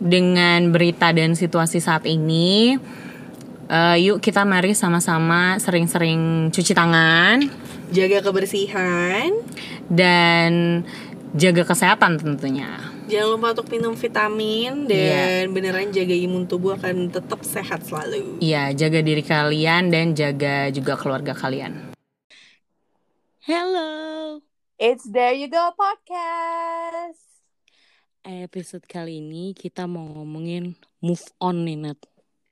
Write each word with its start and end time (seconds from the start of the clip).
Dengan 0.00 0.74
berita 0.74 1.14
dan 1.14 1.38
situasi 1.38 1.78
saat 1.78 2.10
ini, 2.10 2.74
uh, 3.70 3.94
yuk 3.94 4.18
kita 4.18 4.42
mari 4.42 4.74
sama-sama 4.74 5.62
sering-sering 5.62 6.50
cuci 6.50 6.74
tangan, 6.74 7.46
jaga 7.94 8.18
kebersihan, 8.18 9.30
dan 9.86 10.82
jaga 11.38 11.62
kesehatan 11.62 12.18
tentunya. 12.18 12.89
Jangan 13.10 13.26
lupa 13.34 13.50
untuk 13.58 13.74
minum 13.74 13.98
vitamin 13.98 14.86
dan 14.86 15.42
yeah. 15.42 15.50
beneran 15.50 15.90
jaga 15.90 16.14
imun 16.14 16.46
tubuh 16.46 16.78
akan 16.78 17.10
tetap 17.10 17.42
sehat 17.42 17.82
selalu. 17.82 18.38
Iya, 18.38 18.70
yeah, 18.70 18.78
jaga 18.78 19.02
diri 19.02 19.26
kalian 19.26 19.90
dan 19.90 20.14
jaga 20.14 20.70
juga 20.70 20.94
keluarga 20.94 21.34
kalian. 21.34 21.90
Hello, 23.42 24.38
it's 24.78 25.10
There 25.10 25.34
You 25.34 25.50
Go 25.50 25.74
podcast 25.74 27.26
episode 28.22 28.86
kali 28.86 29.18
ini 29.18 29.58
kita 29.58 29.90
mau 29.90 30.06
ngomongin 30.06 30.78
move 31.02 31.24
on 31.42 31.66
nih 31.66 31.82
Nat. 31.82 31.98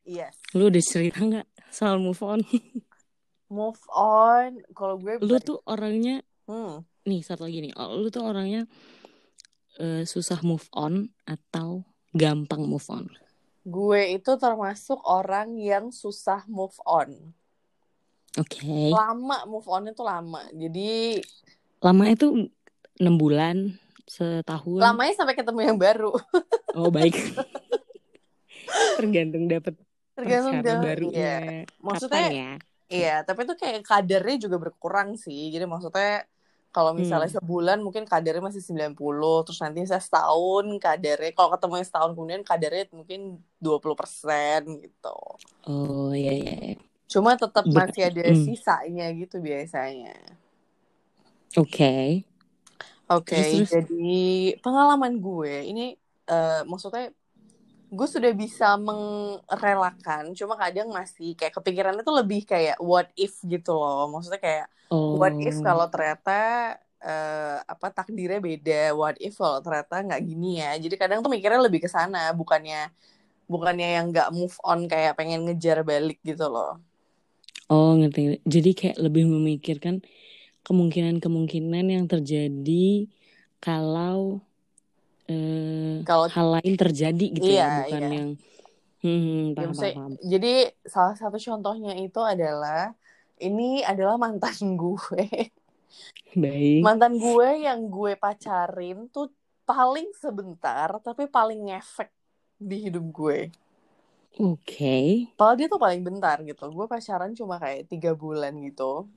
Yes. 0.02 0.35
Lu 0.59 0.75
udah 0.75 0.83
cerita 0.83 1.23
nggak 1.23 1.47
soal 1.71 2.02
move 2.02 2.19
on? 2.27 2.43
move 3.47 3.79
on, 3.95 4.59
kalau 4.75 4.99
gue. 4.99 5.23
Lu 5.23 5.38
tuh 5.38 5.63
orangnya, 5.71 6.27
hmm. 6.51 6.83
nih 7.07 7.23
satu 7.23 7.47
lagi 7.47 7.63
nih, 7.63 7.73
lu 7.79 8.11
tuh 8.11 8.27
orangnya 8.27 8.66
uh, 9.78 10.02
susah 10.05 10.42
move 10.42 10.66
on 10.74 11.09
atau 11.24 11.87
gampang 12.12 12.66
move 12.66 12.84
on? 12.92 13.06
Gue 13.64 14.18
itu 14.18 14.34
termasuk 14.37 15.01
orang 15.06 15.56
yang 15.59 15.95
susah 15.95 16.45
move 16.51 16.76
on. 16.85 17.32
Oke. 18.37 18.60
Okay. 18.62 18.90
Lama 18.93 19.48
move 19.48 19.68
on 19.70 19.90
itu 19.90 20.02
lama, 20.04 20.43
jadi. 20.52 21.23
Lama 21.79 22.04
itu 22.10 22.51
enam 22.98 23.15
bulan 23.15 23.79
setahun 24.09 24.80
lamanya 24.80 25.15
sampai 25.15 25.37
ketemu 25.37 25.60
yang 25.68 25.79
baru 25.79 26.13
oh 26.80 26.88
baik 26.88 27.15
tergantung 28.96 29.45
dapat 29.46 29.76
tergantung 30.16 30.65
baru 30.65 30.80
barunya 30.82 31.20
iya. 31.20 31.63
maksudnya 31.79 32.29
ya? 32.32 32.52
iya 32.88 33.15
tapi 33.23 33.45
itu 33.45 33.54
kayak 33.54 33.85
kadarnya 33.85 34.37
juga 34.48 34.57
berkurang 34.57 35.15
sih 35.20 35.52
jadi 35.52 35.68
maksudnya 35.68 36.24
kalau 36.79 36.95
misalnya 36.95 37.26
hmm. 37.26 37.43
sebulan 37.43 37.82
mungkin 37.82 38.07
kadarnya 38.07 38.38
masih 38.38 38.62
90 38.62 38.95
terus 39.43 39.59
nanti 39.59 39.82
saya 39.82 39.98
setahun 39.98 40.62
kadarnya 40.79 41.35
kalau 41.35 41.51
ketemu 41.59 41.74
yang 41.82 41.88
setahun 41.90 42.10
kemudian 42.15 42.43
kadarnya 42.46 42.87
mungkin 42.95 43.43
20% 43.59 44.87
gitu 44.87 45.18
oh 45.66 46.15
iya 46.15 46.38
iya, 46.38 46.54
iya. 46.54 46.79
cuma 47.10 47.35
tetap 47.35 47.66
masih 47.66 48.07
ada 48.07 48.30
hmm. 48.30 48.46
sisanya 48.46 49.10
gitu 49.10 49.43
biasanya 49.43 50.15
oke 51.59 51.66
okay. 51.66 52.23
Oke, 53.09 53.40
okay, 53.40 53.65
jadi 53.65 54.20
pengalaman 54.60 55.16
gue 55.16 55.65
ini 55.65 55.96
uh, 56.29 56.60
maksudnya 56.68 57.09
gue 57.89 58.09
sudah 58.09 58.33
bisa 58.37 58.77
mengrelakan, 58.77 60.37
cuma 60.37 60.55
kadang 60.61 60.93
masih 60.93 61.33
kayak 61.33 61.57
kepikirannya 61.57 62.05
tuh 62.05 62.17
lebih 62.21 62.45
kayak 62.45 62.77
what 62.79 63.09
if 63.17 63.41
gitu 63.45 63.73
loh. 63.73 64.12
Maksudnya 64.12 64.41
kayak 64.41 64.67
oh. 64.93 65.17
what 65.17 65.33
if 65.41 65.56
oh. 65.59 65.65
kalau 65.65 65.87
ternyata 65.89 66.41
uh, 67.00 67.59
apa 67.65 67.87
takdirnya 67.91 68.39
beda, 68.39 68.83
what 68.93 69.16
if 69.19 69.41
kalau 69.41 69.65
ternyata 69.65 70.05
nggak 70.05 70.22
gini 70.22 70.61
ya. 70.61 70.77
Jadi 70.77 70.94
kadang 71.00 71.25
tuh 71.25 71.33
mikirnya 71.33 71.65
lebih 71.65 71.81
ke 71.84 71.89
sana, 71.91 72.31
bukannya 72.37 72.93
bukannya 73.49 73.89
yang 73.97 74.12
nggak 74.12 74.28
move 74.37 74.56
on 74.61 74.84
kayak 74.84 75.16
pengen 75.16 75.49
ngejar 75.49 75.81
balik 75.81 76.21
gitu 76.21 76.47
loh. 76.47 76.77
Oh, 77.69 77.97
ngerti. 77.97 78.41
Jadi 78.49 78.71
kayak 78.72 78.97
lebih 78.97 79.28
memikirkan 79.28 80.00
kemungkinan-kemungkinan 80.65 81.84
yang 81.88 82.04
terjadi 82.09 83.09
kalau 83.60 84.44
eh, 85.28 86.03
kalau 86.03 86.27
hal 86.28 86.49
lain 86.61 86.75
terjadi 86.75 87.27
gitu 87.37 87.49
ya, 87.49 87.53
iya, 87.53 87.65
ya 87.65 87.77
bukan 87.84 88.00
iya. 88.00 88.11
yang 88.11 88.31
hmm, 89.05 89.43
paham, 89.55 89.72
ya, 89.72 89.93
paham. 89.94 90.12
jadi 90.25 90.55
salah 90.89 91.16
satu 91.16 91.37
contohnya 91.37 91.93
itu 92.00 92.21
adalah 92.25 92.93
ini 93.39 93.84
adalah 93.84 94.16
mantan 94.19 94.75
gue 94.83 95.16
Baik. 96.37 96.83
mantan 96.84 97.16
gue 97.16 97.49
yang 97.65 97.89
gue 97.89 98.16
pacarin 98.16 99.09
tuh 99.12 99.31
paling 99.69 100.09
sebentar 100.16 100.89
tapi 101.05 101.28
paling 101.28 101.72
ngefek 101.72 102.10
di 102.59 102.89
hidup 102.89 103.06
gue 103.12 103.41
Oke. 104.39 104.55
Okay. 104.62 105.06
Padahal 105.34 105.59
dia 105.59 105.66
tuh 105.66 105.83
paling 105.83 105.99
bentar 105.99 106.39
gitu. 106.47 106.71
Gue 106.71 106.87
pacaran 106.87 107.34
cuma 107.34 107.59
kayak 107.59 107.91
tiga 107.91 108.15
bulan 108.15 108.55
gitu 108.62 109.10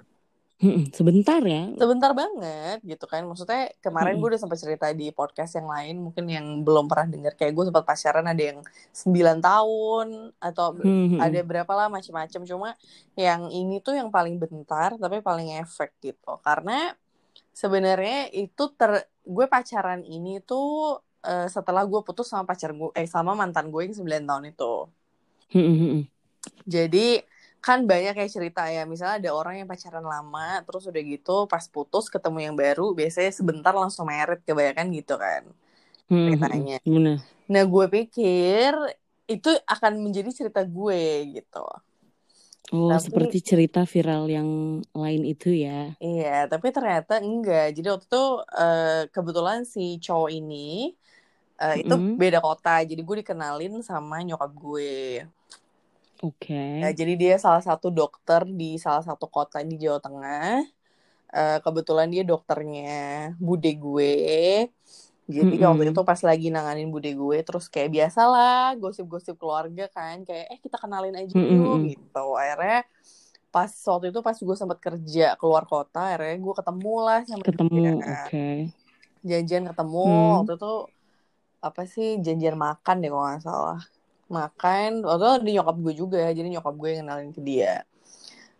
sebentar 0.93 1.41
ya. 1.41 1.73
Sebentar 1.73 2.11
banget 2.13 2.79
gitu 2.85 3.05
kan. 3.09 3.25
Maksudnya 3.25 3.73
kemarin 3.81 4.21
gue 4.21 4.27
udah 4.35 4.41
sempat 4.41 4.61
cerita 4.61 4.87
di 4.93 5.09
podcast 5.09 5.57
yang 5.57 5.65
lain 5.65 5.95
mungkin 5.97 6.25
yang 6.29 6.45
belum 6.61 6.85
pernah 6.85 7.09
dengar 7.09 7.33
kayak 7.33 7.53
gue 7.57 7.65
sempat 7.73 7.83
pacaran 7.83 8.25
ada 8.29 8.43
yang 8.43 8.59
9 8.93 9.41
tahun 9.41 10.07
atau 10.37 10.65
ada 11.17 11.39
berapa 11.41 11.71
lah 11.73 11.87
macam-macam 11.89 12.41
cuma 12.45 12.69
yang 13.17 13.49
ini 13.49 13.81
tuh 13.81 13.97
yang 13.97 14.13
paling 14.13 14.37
bentar 14.37 14.93
tapi 15.01 15.19
paling 15.25 15.57
efek 15.57 15.97
gitu. 15.99 16.37
Karena 16.45 16.93
sebenarnya 17.51 18.29
itu 18.31 18.63
ter 18.77 19.09
gue 19.21 19.45
pacaran 19.49 20.01
ini 20.05 20.41
tuh 20.45 21.01
uh, 21.25 21.47
setelah 21.49 21.85
gue 21.85 22.01
putus 22.05 22.29
sama 22.29 22.45
pacar 22.45 22.73
gue 22.73 22.89
eh 22.97 23.09
sama 23.09 23.33
mantan 23.33 23.69
gue 23.73 23.89
yang 23.89 23.95
9 23.97 24.29
tahun 24.29 24.45
itu. 24.53 24.73
Jadi 26.65 27.07
kan 27.61 27.85
banyak 27.85 28.17
kayak 28.17 28.33
cerita 28.33 28.65
ya 28.65 28.89
misalnya 28.89 29.21
ada 29.21 29.29
orang 29.37 29.61
yang 29.61 29.67
pacaran 29.69 30.01
lama 30.01 30.65
terus 30.65 30.89
udah 30.89 31.03
gitu 31.05 31.45
pas 31.45 31.61
putus 31.69 32.09
ketemu 32.09 32.49
yang 32.49 32.55
baru 32.57 32.97
biasanya 32.97 33.29
sebentar 33.29 33.69
langsung 33.71 34.09
merit 34.09 34.41
kebanyakan 34.41 34.89
gitu 34.97 35.15
kan 35.21 35.45
hmm, 36.09 36.25
ceritanya 36.25 36.77
hmm, 36.81 37.15
nah 37.45 37.63
gue 37.63 37.85
pikir 38.01 38.73
itu 39.29 39.49
akan 39.69 40.01
menjadi 40.01 40.33
cerita 40.33 40.65
gue 40.65 41.37
gitu 41.37 41.63
Oh, 42.71 42.87
tapi, 42.87 43.03
seperti 43.03 43.37
cerita 43.43 43.83
viral 43.83 44.31
yang 44.31 44.79
lain 44.95 45.27
itu 45.27 45.51
ya? 45.51 45.91
Iya, 45.99 46.47
tapi 46.47 46.71
ternyata 46.71 47.19
enggak. 47.19 47.75
Jadi 47.75 47.87
waktu 47.91 48.07
itu 48.07 48.25
uh, 48.47 49.03
kebetulan 49.11 49.67
si 49.67 49.99
cowok 49.99 50.31
ini 50.31 50.95
uh, 51.59 51.75
itu 51.75 51.91
mm. 51.91 52.15
beda 52.15 52.39
kota. 52.39 52.79
Jadi 52.87 53.03
gue 53.03 53.15
dikenalin 53.27 53.83
sama 53.83 54.23
nyokap 54.23 54.51
gue. 54.55 55.27
Oke. 56.21 56.53
Okay. 56.53 56.81
Nah, 56.85 56.93
jadi 56.93 57.13
dia 57.17 57.35
salah 57.41 57.65
satu 57.65 57.89
dokter 57.89 58.45
di 58.45 58.77
salah 58.77 59.01
satu 59.01 59.25
kota 59.25 59.61
di 59.65 59.81
Jawa 59.81 59.97
Tengah. 59.97 60.61
Uh, 61.31 61.57
kebetulan 61.63 62.11
dia 62.11 62.21
dokternya 62.27 63.33
bude 63.39 63.71
gue. 63.73 64.67
Jadi 65.31 65.55
mm 65.55 65.63
-hmm. 65.63 65.69
waktu 65.71 65.83
itu 65.95 66.03
pas 66.03 66.19
lagi 66.27 66.47
nanganin 66.51 66.91
bude 66.91 67.07
gue, 67.07 67.37
terus 67.39 67.71
kayak 67.71 67.95
biasalah 67.95 68.75
gosip-gosip 68.75 69.39
keluarga 69.39 69.87
kan, 69.87 70.27
kayak 70.27 70.51
eh 70.51 70.59
kita 70.59 70.75
kenalin 70.75 71.15
aja 71.15 71.31
dulu 71.31 71.47
mm 71.47 71.63
-hmm. 71.71 71.87
gitu. 71.95 72.25
Akhirnya 72.35 72.83
pas 73.51 73.71
waktu 73.71 74.11
itu 74.11 74.19
pas 74.19 74.35
gue 74.35 74.55
sempat 74.59 74.79
kerja 74.79 75.39
keluar 75.39 75.63
kota, 75.67 76.15
akhirnya 76.15 76.35
gue 76.39 76.53
ketemu 76.55 76.95
lah 76.99 77.19
sama 77.27 77.43
ketemu, 77.43 77.83
oke. 77.99 78.27
Okay. 78.27 78.57
Janjian 79.21 79.63
ketemu 79.67 80.03
hmm. 80.07 80.31
waktu 80.35 80.53
itu 80.57 80.73
apa 81.61 81.81
sih 81.85 82.17
janjian 82.25 82.57
makan 82.57 82.95
deh 83.05 83.09
kalau 83.13 83.25
nggak 83.29 83.43
salah 83.45 83.81
makan 84.31 85.03
waktu 85.03 85.23
itu 85.27 85.37
di 85.43 85.51
nyokap 85.59 85.77
gue 85.77 85.93
juga 85.93 86.23
jadi 86.31 86.47
nyokap 86.47 86.75
gue 86.79 86.89
yang 86.89 86.99
kenalin 87.05 87.31
ke 87.35 87.41
dia 87.43 87.73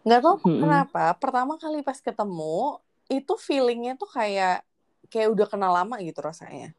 nggak 0.04 0.22
tahu 0.22 0.36
hmm. 0.44 0.59
kenapa 0.62 1.04
pertama 1.16 1.54
kali 1.56 1.80
pas 1.82 1.98
ketemu 1.98 2.82
itu 3.08 3.34
feelingnya 3.40 3.96
tuh 3.96 4.09
kayak 4.12 4.66
kayak 5.08 5.30
udah 5.32 5.48
kenal 5.48 5.72
lama 5.72 5.96
gitu 6.04 6.20
rasanya 6.20 6.76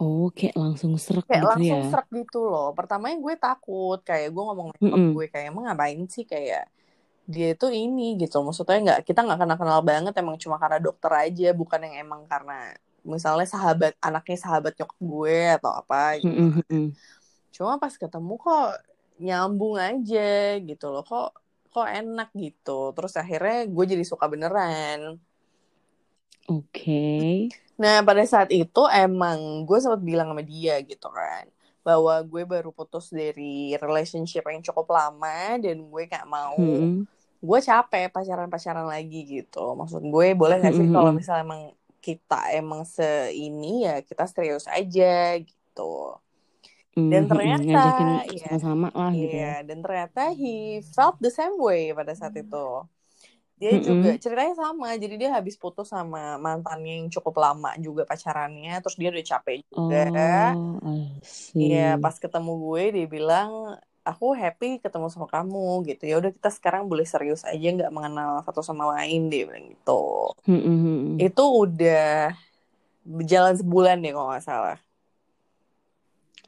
Oh, 0.00 0.32
kayak 0.32 0.56
langsung 0.56 0.96
serak 0.96 1.28
kayak 1.28 1.44
gitu 1.44 1.50
langsung 1.52 1.80
ya? 1.84 1.88
serak 1.92 2.08
gitu 2.08 2.40
loh. 2.48 2.72
Pertamanya 2.72 3.20
gue 3.20 3.34
takut, 3.36 4.00
kayak 4.00 4.32
gue 4.32 4.42
ngomong 4.48 4.72
sama 4.72 4.96
mm 4.96 4.96
-mm. 4.96 5.10
gue 5.12 5.26
kayak 5.28 5.46
emang 5.52 5.64
ngapain 5.68 6.00
sih 6.08 6.24
kayak 6.24 6.72
dia 7.28 7.52
itu 7.52 7.68
ini 7.68 8.16
gitu. 8.16 8.40
Maksudnya 8.40 8.80
nggak 8.80 9.00
kita 9.04 9.20
nggak 9.28 9.44
kenal 9.44 9.58
kenal 9.60 9.80
banget, 9.84 10.16
emang 10.16 10.40
cuma 10.40 10.56
karena 10.56 10.80
dokter 10.80 11.12
aja, 11.12 11.52
bukan 11.52 11.84
yang 11.84 12.00
emang 12.00 12.24
karena 12.24 12.72
misalnya 13.04 13.44
sahabat 13.44 13.92
anaknya 14.00 14.40
sahabat 14.40 14.72
nyokap 14.80 14.98
gue 15.04 15.38
atau 15.60 15.68
apa 15.68 16.16
gitu. 16.16 16.32
Mm 16.32 16.50
-hmm 16.64 16.86
cuma 17.60 17.76
pas 17.76 17.92
ketemu 17.92 18.40
kok 18.40 18.72
nyambung 19.20 19.76
aja 19.76 20.56
gitu 20.64 20.86
loh 20.88 21.04
kok 21.04 21.36
kok 21.68 21.84
enak 21.84 22.32
gitu 22.32 22.96
terus 22.96 23.12
akhirnya 23.20 23.68
gue 23.68 23.84
jadi 23.84 24.00
suka 24.08 24.24
beneran 24.32 25.20
oke 26.48 26.64
okay. 26.72 27.52
nah 27.76 28.00
pada 28.00 28.24
saat 28.24 28.48
itu 28.48 28.82
emang 28.88 29.68
gue 29.68 29.76
sempat 29.76 30.00
bilang 30.00 30.32
sama 30.32 30.40
dia 30.40 30.80
gitu 30.80 31.12
kan 31.12 31.52
bahwa 31.84 32.16
gue 32.24 32.48
baru 32.48 32.72
putus 32.72 33.12
dari 33.12 33.76
relationship 33.76 34.48
yang 34.48 34.64
cukup 34.64 34.96
lama 34.96 35.60
dan 35.60 35.84
gue 35.84 36.02
gak 36.08 36.24
mau 36.24 36.56
hmm. 36.56 37.04
gue 37.44 37.58
capek 37.60 38.08
pacaran-pacaran 38.08 38.88
lagi 38.88 39.20
gitu 39.28 39.76
maksud 39.76 40.00
gue 40.00 40.32
boleh 40.32 40.64
gak 40.64 40.80
sih 40.80 40.88
hmm. 40.88 40.96
kalau 40.96 41.12
misalnya 41.12 41.44
emang 41.44 41.62
kita 42.00 42.56
emang 42.56 42.88
seini 42.88 43.84
ya 43.84 44.00
kita 44.00 44.24
serius 44.24 44.64
aja 44.64 45.36
gitu 45.36 46.16
dan 46.94 47.22
ternyata 47.30 47.82
ya 48.26 48.58
sama 48.58 48.90
lah 48.90 49.14
gitu 49.14 49.36
ya. 49.36 49.62
dan 49.62 49.78
ternyata 49.78 50.34
he 50.34 50.82
felt 50.90 51.16
the 51.22 51.30
same 51.30 51.54
way 51.58 51.94
pada 51.94 52.12
saat 52.18 52.34
itu. 52.34 52.66
Dia 53.60 53.76
mm-hmm. 53.76 53.84
juga 53.84 54.10
ceritanya 54.16 54.54
sama 54.56 54.96
jadi 54.96 55.14
dia 55.20 55.30
habis 55.36 55.54
putus 55.60 55.92
sama 55.92 56.40
mantannya 56.40 57.04
yang 57.04 57.08
cukup 57.12 57.44
lama 57.44 57.76
juga 57.76 58.08
pacarannya 58.08 58.80
terus 58.80 58.96
dia 58.96 59.12
udah 59.12 59.24
capek 59.24 59.60
juga. 59.68 60.04
Oh, 60.56 61.06
iya 61.54 62.00
pas 62.00 62.16
ketemu 62.16 62.56
gue 62.56 62.82
dia 62.96 63.06
bilang 63.06 63.76
aku 64.00 64.32
happy 64.32 64.80
ketemu 64.80 65.12
sama 65.12 65.28
kamu 65.28 65.84
gitu. 65.92 66.08
Ya 66.08 66.16
udah 66.18 66.32
kita 66.32 66.48
sekarang 66.48 66.88
boleh 66.88 67.04
serius 67.04 67.44
aja 67.44 67.68
nggak 67.68 67.92
mengenal 67.92 68.40
satu 68.48 68.64
sama 68.64 68.96
lain 68.96 69.28
dia 69.28 69.44
bilang 69.44 69.76
gitu. 69.76 70.32
Mm-hmm. 70.48 71.20
itu 71.20 71.44
udah 71.44 72.32
berjalan 73.04 73.54
sebulan 73.60 74.00
deh 74.00 74.10
kalau 74.16 74.32
nggak 74.32 74.42
salah. 74.48 74.78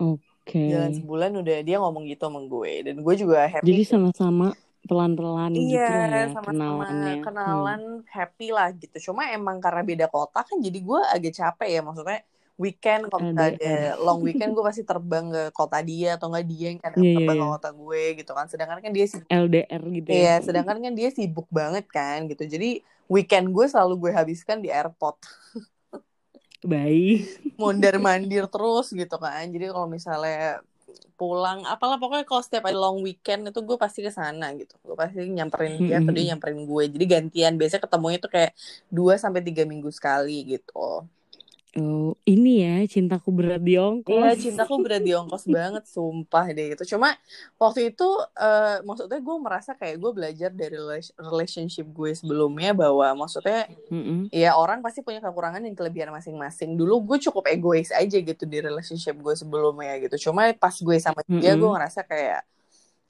Oke 0.01 0.32
okay. 0.53 0.69
jalan 0.69 0.93
sebulan 0.93 1.31
udah 1.41 1.59
dia 1.65 1.77
ngomong 1.81 2.05
gitu 2.05 2.29
sama 2.29 2.45
gue 2.45 2.73
dan 2.85 2.97
gue 3.01 3.15
juga 3.17 3.49
happy 3.49 3.65
jadi 3.73 3.83
sama-sama 3.89 4.53
pelan-pelan 4.83 5.55
iya, 5.55 5.63
gitu 5.63 5.95
ya 5.95 6.25
sama 6.35 6.51
kenalannya. 6.51 7.15
Kenalan 7.23 7.83
hmm. 8.03 8.09
happy 8.11 8.49
lah 8.51 8.69
gitu. 8.75 9.11
Cuma 9.11 9.31
emang 9.31 9.63
karena 9.63 9.83
beda 9.87 10.07
kota 10.11 10.43
kan 10.43 10.59
jadi 10.59 10.79
gue 10.83 11.01
agak 11.07 11.33
capek 11.39 11.69
ya. 11.71 11.81
Maksudnya 11.87 12.21
weekend 12.59 13.09
kalau 13.09 13.33
ada 13.33 13.97
long 13.99 14.21
weekend 14.21 14.53
gue 14.53 14.65
pasti 14.67 14.83
terbang 14.83 15.31
ke 15.31 15.43
kota 15.55 15.79
dia 15.81 16.19
atau 16.19 16.31
enggak 16.31 16.47
dia 16.47 16.67
yang 16.75 16.79
kan 16.83 16.93
yeah, 16.99 17.15
terbang 17.17 17.39
yeah. 17.39 17.47
ke 17.47 17.55
kota 17.59 17.69
gue 17.71 18.03
gitu 18.19 18.33
kan. 18.35 18.47
Sedangkan 18.51 18.79
kan 18.83 18.93
dia 18.93 19.07
sibuk 19.07 19.31
LDR 19.31 19.83
gitu 19.87 20.09
ya. 20.11 20.15
Iya 20.19 20.35
sedangkan 20.43 20.77
kan 20.83 20.93
dia 20.99 21.09
sibuk 21.15 21.49
banget 21.49 21.87
kan 21.87 22.27
gitu. 22.27 22.43
Jadi 22.43 22.83
weekend 23.07 23.55
gue 23.55 23.67
selalu 23.71 24.09
gue 24.09 24.13
habiskan 24.13 24.59
di 24.59 24.69
airport 24.69 25.23
baik 26.67 27.55
mondar 27.61 27.95
mandir 28.03 28.45
terus 28.51 28.91
gitu 28.91 29.17
kan. 29.19 29.45
Jadi 29.47 29.71
kalau 29.71 29.87
misalnya 29.87 30.63
pulang 31.17 31.63
apalah 31.69 31.97
pokoknya 31.97 32.27
kalau 32.27 32.43
setiap 32.43 32.69
ada 32.69 32.77
long 32.77 33.01
weekend 33.01 33.49
itu 33.49 33.61
gue 33.63 33.77
pasti 33.79 34.03
ke 34.03 34.11
sana 34.11 34.51
gitu. 34.59 34.75
Gue 34.83 34.97
pasti 34.99 35.23
nyamperin 35.31 35.79
dia 35.79 36.03
atau 36.03 36.13
dia 36.13 36.25
nyamperin 36.35 36.67
gue. 36.67 36.85
Jadi 36.91 37.05
gantian 37.07 37.55
biasanya 37.55 37.83
ketemunya 37.87 38.19
tuh 38.19 38.33
kayak 38.33 38.53
dua 38.91 39.15
sampai 39.17 39.41
tiga 39.45 39.63
minggu 39.63 39.89
sekali 39.95 40.59
gitu 40.59 41.07
Oh, 41.73 42.13
ini 42.29 42.61
ya 42.61 42.85
cintaku 42.85 43.33
berat 43.33 43.65
di 43.65 43.81
ongkos. 43.81 44.13
Iya, 44.13 44.37
cintaku 44.37 44.85
berat 44.85 45.01
di 45.01 45.17
ongkos 45.17 45.49
banget, 45.57 45.89
sumpah 45.89 46.53
deh 46.53 46.77
itu. 46.77 46.85
Cuma 46.85 47.17
waktu 47.57 47.97
itu, 47.97 48.05
uh, 48.37 48.85
maksudnya 48.85 49.17
gue 49.17 49.37
merasa 49.41 49.73
kayak 49.73 49.97
gue 49.97 50.13
belajar 50.13 50.51
dari 50.53 50.77
relationship 51.17 51.89
gue 51.89 52.13
sebelumnya 52.13 52.77
bahwa 52.77 53.25
maksudnya, 53.25 53.73
mm-hmm. 53.89 54.29
ya 54.29 54.53
orang 54.53 54.85
pasti 54.85 55.01
punya 55.01 55.25
kekurangan 55.25 55.65
dan 55.65 55.73
kelebihan 55.73 56.13
masing-masing. 56.13 56.77
Dulu 56.77 57.09
gue 57.09 57.19
cukup 57.25 57.49
egois 57.49 57.89
aja 57.89 58.21
gitu 58.21 58.45
di 58.45 58.61
relationship 58.61 59.17
gue 59.17 59.33
sebelumnya 59.33 59.97
gitu. 59.97 60.29
Cuma 60.29 60.53
pas 60.53 60.77
gue 60.77 60.97
sama 61.01 61.25
dia, 61.25 61.57
mm-hmm. 61.57 61.57
gue 61.57 61.71
ngerasa 61.73 62.05
kayak 62.05 62.45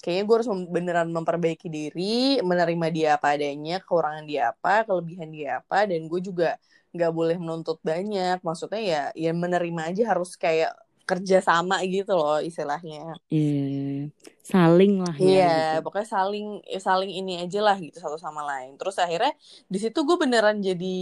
kayaknya 0.02 0.24
gue 0.26 0.34
harus 0.42 0.50
beneran 0.66 1.08
memperbaiki 1.14 1.70
diri, 1.70 2.42
menerima 2.42 2.86
dia 2.90 3.08
apa 3.16 3.38
adanya, 3.38 3.78
kekurangan 3.78 4.26
dia 4.26 4.50
apa, 4.50 4.82
kelebihan 4.82 5.30
dia 5.30 5.62
apa, 5.62 5.86
dan 5.86 6.10
gue 6.10 6.20
juga 6.20 6.58
nggak 6.92 7.12
boleh 7.12 7.36
menuntut 7.40 7.80
banyak 7.80 8.44
maksudnya 8.44 8.82
ya 8.84 9.02
ya 9.16 9.32
menerima 9.32 9.96
aja 9.96 10.12
harus 10.12 10.36
kayak 10.36 10.76
kerja 11.08 11.42
sama 11.42 11.80
gitu 11.88 12.14
loh 12.14 12.38
istilahnya 12.38 13.16
iya 13.32 14.12
saling 14.44 15.02
lah 15.02 15.16
ya 15.16 15.24
iya 15.24 15.56
gitu. 15.80 15.88
pokoknya 15.88 16.08
saling 16.08 16.46
ya 16.68 16.80
saling 16.80 17.10
ini 17.10 17.42
aja 17.42 17.60
lah 17.64 17.76
gitu 17.80 17.98
satu 17.98 18.20
sama 18.20 18.44
lain 18.44 18.76
terus 18.76 19.00
akhirnya 19.00 19.32
di 19.66 19.78
situ 19.80 20.04
gue 20.04 20.16
beneran 20.20 20.60
jadi 20.60 21.00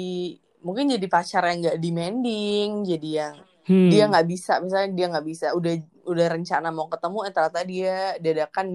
mungkin 0.63 0.95
jadi 0.95 1.07
pacar 1.11 1.43
yang 1.51 1.59
nggak 1.69 1.79
demanding 1.83 2.71
jadi 2.87 3.09
yang 3.11 3.35
hmm. 3.67 3.91
dia 3.91 4.05
nggak 4.09 4.27
bisa 4.31 4.53
misalnya 4.63 4.91
dia 4.95 5.07
nggak 5.11 5.27
bisa 5.27 5.47
udah 5.53 5.75
udah 6.07 6.27
rencana 6.33 6.69
mau 6.73 6.87
ketemu 6.89 7.19
eh 7.29 7.33
ternyata 7.33 7.61
dia 7.65 7.97
dadakan 8.19 8.69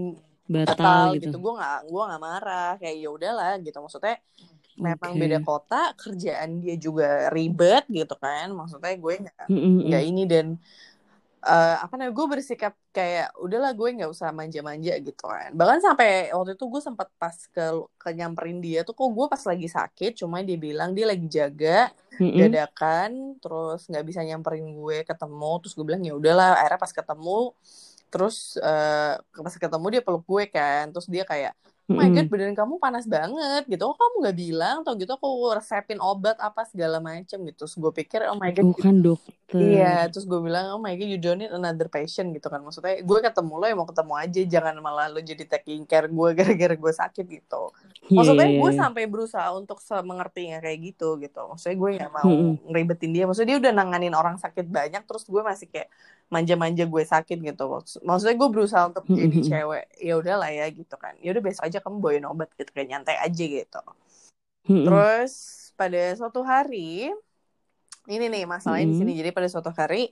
batal, 0.45 0.73
batal 0.77 1.05
gitu. 1.17 1.23
gitu. 1.29 1.37
Gue 1.41 1.53
nggak 1.57 1.79
gue 1.89 2.03
nggak 2.05 2.21
marah. 2.21 2.71
Kayak 2.77 2.95
ya 3.01 3.09
udahlah 3.09 3.53
gitu. 3.61 3.77
Maksudnya 3.81 4.15
memang 4.75 5.11
okay. 5.15 5.21
beda 5.23 5.37
kota 5.39 5.81
kerjaan 5.95 6.49
dia 6.59 6.75
juga 6.75 7.29
ribet 7.31 7.83
gitu 7.89 8.15
kan. 8.19 8.51
Maksudnya 8.53 8.95
gue 8.95 9.13
nggak 9.25 9.47
nggak 9.89 10.03
ini 10.03 10.23
dan 10.29 10.57
uh, 11.45 11.75
apa 11.85 11.93
namanya 11.95 12.13
gue 12.17 12.25
bersikap 12.25 12.73
kayak 12.89 13.29
udahlah 13.37 13.71
gue 13.77 14.01
nggak 14.01 14.09
usah 14.09 14.33
manja-manja 14.33 14.97
gitu 14.97 15.23
kan. 15.23 15.53
Bahkan 15.53 15.79
sampai 15.85 16.33
waktu 16.33 16.57
itu 16.57 16.65
gue 16.65 16.81
sempat 16.81 17.07
pas 17.21 17.37
ke 17.37 17.65
ke 18.01 18.09
nyamperin 18.17 18.59
dia 18.59 18.81
tuh 18.81 18.97
kok 18.97 19.05
gue 19.05 19.25
pas 19.29 19.43
lagi 19.45 19.67
sakit 19.69 20.11
cuma 20.25 20.41
dia 20.41 20.57
bilang 20.57 20.97
dia 20.97 21.05
lagi 21.05 21.29
jaga 21.29 21.93
mm-hmm. 22.17 22.39
dadakan 22.41 23.11
terus 23.39 23.85
nggak 23.85 24.05
bisa 24.05 24.21
nyamperin 24.25 24.65
gue 24.65 24.97
ketemu. 25.05 25.51
Terus 25.61 25.73
gue 25.77 25.85
bilang 25.85 26.03
ya 26.03 26.13
udahlah 26.17 26.57
akhirnya 26.59 26.81
pas 26.81 26.93
ketemu 26.93 27.39
terus 28.09 28.55
uh, 28.63 29.21
pas 29.21 29.55
ketemu 29.55 29.85
dia 29.93 30.01
peluk 30.01 30.25
gue 30.25 30.43
kan. 30.49 30.89
Terus 30.89 31.07
dia 31.07 31.23
kayak 31.23 31.53
oh 31.85 31.93
my 31.93 32.09
god 32.09 32.27
badan 32.33 32.57
kamu 32.57 32.81
panas 32.81 33.05
banget 33.05 33.63
gitu. 33.69 33.85
Oh 33.85 33.93
kamu 33.93 34.15
nggak 34.25 34.37
bilang 34.37 34.75
atau 34.81 34.97
gitu 34.97 35.13
aku 35.13 35.53
resepin 35.53 36.01
obat 36.01 36.33
apa 36.41 36.65
segala 36.65 36.97
macem 36.97 37.45
gitu. 37.45 37.65
Terus 37.65 37.77
gue 37.77 37.91
pikir 37.93 38.25
oh 38.25 38.37
my 38.41 38.49
god 38.49 38.65
bukan 38.73 38.95
dokter. 39.05 39.33
iya 39.53 40.09
terus 40.09 40.25
gue 40.25 40.41
bilang 40.41 40.73
oh 40.73 40.81
my 40.81 40.97
god 40.97 41.05
you 41.05 41.21
don't 41.21 41.37
need 41.37 41.53
another 41.53 41.85
patient 41.85 42.33
gitu 42.33 42.49
kan. 42.49 42.65
Maksudnya 42.65 43.05
gue 43.05 43.19
ketemu 43.21 43.53
lo 43.53 43.65
ya 43.69 43.75
mau 43.77 43.85
ketemu 43.85 44.13
aja. 44.17 44.41
Jangan 44.57 44.75
malah 44.81 45.07
lo 45.13 45.21
jadi 45.21 45.45
taking 45.45 45.85
care 45.85 46.09
gue 46.09 46.29
gara-gara 46.41 46.73
gue 46.73 46.93
sakit 46.93 47.25
gitu. 47.29 47.63
Iya, 48.09 48.17
maksudnya 48.17 48.47
yeah, 48.49 48.61
gue 48.61 48.71
yeah. 48.73 48.81
sampai 48.81 49.03
berusaha 49.05 49.47
untuk 49.53 49.77
mengertinya 50.01 50.57
kayak 50.65 50.79
gitu 50.81 51.21
gitu. 51.21 51.41
Maksudnya 51.45 51.77
gue 51.77 51.89
nggak 52.01 52.11
mau 52.13 52.29
mm-hmm. 52.33 52.65
ngeribetin 52.65 53.11
dia. 53.13 53.23
Maksudnya 53.29 53.49
dia 53.53 53.57
udah 53.61 53.73
nanganin 53.77 54.13
orang 54.17 54.41
sakit 54.41 54.65
banyak 54.65 55.05
terus 55.05 55.29
gue 55.29 55.41
masih 55.45 55.69
kayak 55.69 55.93
manja-manja 56.29 56.83
gue 56.89 57.03
sakit 57.05 57.37
gitu. 57.41 57.63
Maksudnya 58.03 58.35
gue 58.35 58.49
berusaha 58.49 58.89
untuk 58.89 59.05
jadi 59.09 59.37
cewek 59.45 59.85
ya 60.01 60.13
udahlah 60.17 60.49
ya 60.51 60.65
gitu 60.73 60.95
kan. 60.97 61.13
Ya 61.21 61.33
udah 61.33 61.43
besok 61.43 61.63
aja 61.69 61.79
kamu 61.79 61.97
bawain 62.01 62.25
obat 62.25 62.49
gitu 62.57 62.69
kayak 62.73 62.89
nyantai 62.89 63.17
aja 63.21 63.43
gitu. 63.45 63.81
Terus 64.65 65.33
pada 65.77 66.01
suatu 66.17 66.41
hari 66.41 67.13
ini 68.05 68.25
nih 68.29 68.43
masalahnya 68.49 68.89
di 68.89 68.95
sini. 68.97 69.11
Jadi 69.17 69.29
pada 69.33 69.47
suatu 69.49 69.69
hari 69.73 70.09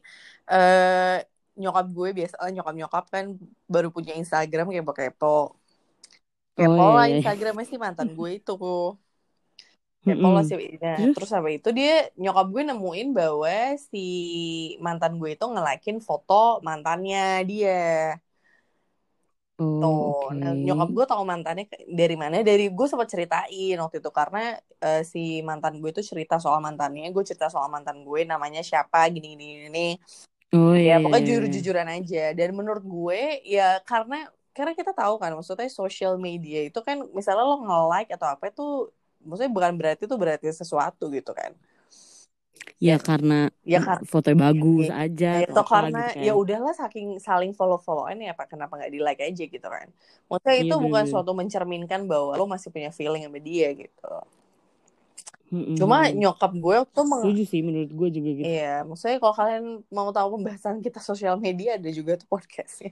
uh, 0.50 1.18
nyokap 1.54 1.86
gue 1.94 2.10
biasa 2.18 2.36
nyokap 2.50 2.76
nyokap 2.78 3.06
kan 3.14 3.26
baru 3.70 3.94
punya 3.94 4.18
Instagram 4.18 4.74
kayak 4.74 5.14
kepo 5.14 5.58
kepo 6.54 6.82
oh, 6.82 6.98
lah 6.98 7.10
iya, 7.10 7.18
iya. 7.18 7.22
Instagramnya 7.22 7.66
sih 7.66 7.78
mantan 7.82 8.14
gue 8.14 8.42
itu 8.42 8.54
kayak 10.04 10.20
mm 10.20 10.28
-hmm. 10.28 10.44
sih 10.44 10.76
nah, 10.84 10.98
terus 11.16 11.32
apa 11.32 11.48
itu 11.48 11.70
dia 11.72 12.12
nyokap 12.20 12.48
gue 12.52 12.64
nemuin 12.68 13.08
bahwa 13.16 13.58
si 13.80 14.08
mantan 14.84 15.16
gue 15.16 15.40
itu 15.40 15.46
ngelakin 15.48 16.04
foto 16.04 16.60
mantannya 16.60 17.42
dia 17.48 17.82
Oh, 19.62 20.34
okay. 20.34 20.42
nah, 20.42 20.52
nyokap 20.52 20.90
gue 20.90 21.06
tau 21.06 21.22
mantannya 21.22 21.70
dari 21.86 22.18
mana? 22.18 22.42
Dari 22.42 22.74
gue 22.74 22.88
sempat 22.90 23.06
ceritain 23.06 23.78
waktu 23.78 24.02
itu 24.02 24.10
karena 24.10 24.58
uh, 24.82 25.02
si 25.06 25.46
mantan 25.46 25.78
gue 25.78 25.94
itu 25.94 26.02
cerita 26.02 26.42
soal 26.42 26.58
mantannya, 26.58 27.14
gue 27.14 27.22
cerita 27.22 27.54
soal 27.54 27.70
mantan 27.70 28.02
gue 28.02 28.26
namanya 28.26 28.66
siapa, 28.66 29.06
gini 29.14 29.38
gini 29.38 29.46
gini. 29.70 29.88
Oh 30.58 30.74
iya. 30.74 30.98
Ya 30.98 31.06
pokoknya 31.06 31.22
iya, 31.22 31.22
iya. 31.22 31.30
jujur-jujuran 31.38 31.88
aja. 32.02 32.24
Dan 32.34 32.50
menurut 32.58 32.82
gue 32.82 33.46
ya 33.46 33.78
karena 33.86 34.26
karena 34.58 34.74
kita 34.74 34.90
tahu 34.94 35.22
kan, 35.22 35.38
maksudnya 35.38 35.70
social 35.70 36.18
media 36.18 36.66
itu 36.66 36.80
kan 36.82 37.06
misalnya 37.14 37.46
lo 37.46 37.62
nge-like 37.62 38.10
atau 38.10 38.28
apa 38.34 38.50
itu 38.50 38.90
maksudnya 39.24 39.52
bukan 39.52 39.74
berarti 39.80 40.04
itu 40.06 40.16
berarti 40.16 40.46
sesuatu 40.52 41.10
gitu 41.10 41.32
kan 41.34 41.52
ya, 42.78 42.96
ya 42.96 42.98
karena 43.00 43.40
ya 43.64 43.80
karena 43.80 44.06
fotonya 44.08 44.40
bagus 44.52 44.88
ya, 44.88 44.96
aja 45.08 45.32
ya, 45.44 45.48
itu 45.48 45.62
karena 45.64 46.02
gitu 46.12 46.20
kan. 46.20 46.26
ya 46.28 46.34
udahlah 46.36 46.74
saking 46.76 47.08
saling 47.20 47.52
follow 47.56 47.80
followan 47.80 48.20
ya 48.20 48.36
apa 48.36 48.48
kenapa 48.48 48.76
nggak 48.76 48.92
di 48.92 49.00
like 49.00 49.24
aja 49.24 49.44
gitu 49.48 49.68
kan 49.68 49.88
maksudnya 50.28 50.58
itu 50.60 50.76
iya, 50.76 50.84
bukan 50.84 51.04
suatu 51.08 51.32
mencerminkan 51.32 52.06
bahwa 52.06 52.36
lo 52.36 52.46
masih 52.46 52.70
punya 52.70 52.92
feeling 52.92 53.24
sama 53.26 53.40
dia 53.40 53.72
gitu 53.74 54.12
hmm 55.54 55.78
Cuma 55.78 56.10
nyokap 56.10 56.50
gue 56.58 56.78
tuh 56.90 57.06
meng... 57.06 57.22
Setuju 57.30 57.44
sih 57.46 57.62
menurut 57.62 57.94
gue 57.94 58.10
juga 58.10 58.30
gitu. 58.42 58.50
Iya, 58.50 58.82
maksudnya 58.90 59.22
kalau 59.22 59.36
kalian 59.38 59.66
mau 59.94 60.10
tahu 60.10 60.42
pembahasan 60.42 60.82
kita 60.82 60.98
sosial 60.98 61.38
media 61.38 61.78
ada 61.78 61.90
juga 61.94 62.18
tuh 62.18 62.26
podcastnya. 62.26 62.90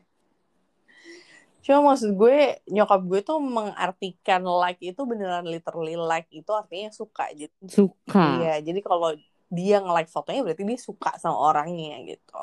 Cuma 1.61 1.93
maksud 1.93 2.17
gue 2.17 2.57
nyokap 2.69 3.01
gue 3.05 3.19
tuh 3.21 3.37
mengartikan 3.37 4.41
like 4.41 4.81
itu 4.81 5.01
beneran 5.05 5.45
literally 5.45 5.93
like 5.93 6.25
itu 6.33 6.49
artinya 6.49 6.89
suka 6.89 7.29
jadi 7.37 7.53
suka. 7.67 8.25
iya 8.41 8.51
jadi 8.65 8.79
kalau 8.81 9.13
dia 9.51 9.83
nge-like 9.83 10.09
fotonya 10.09 10.41
berarti 10.47 10.63
dia 10.63 10.79
suka 10.79 11.09
sama 11.21 11.37
orangnya 11.37 12.01
gitu. 12.07 12.33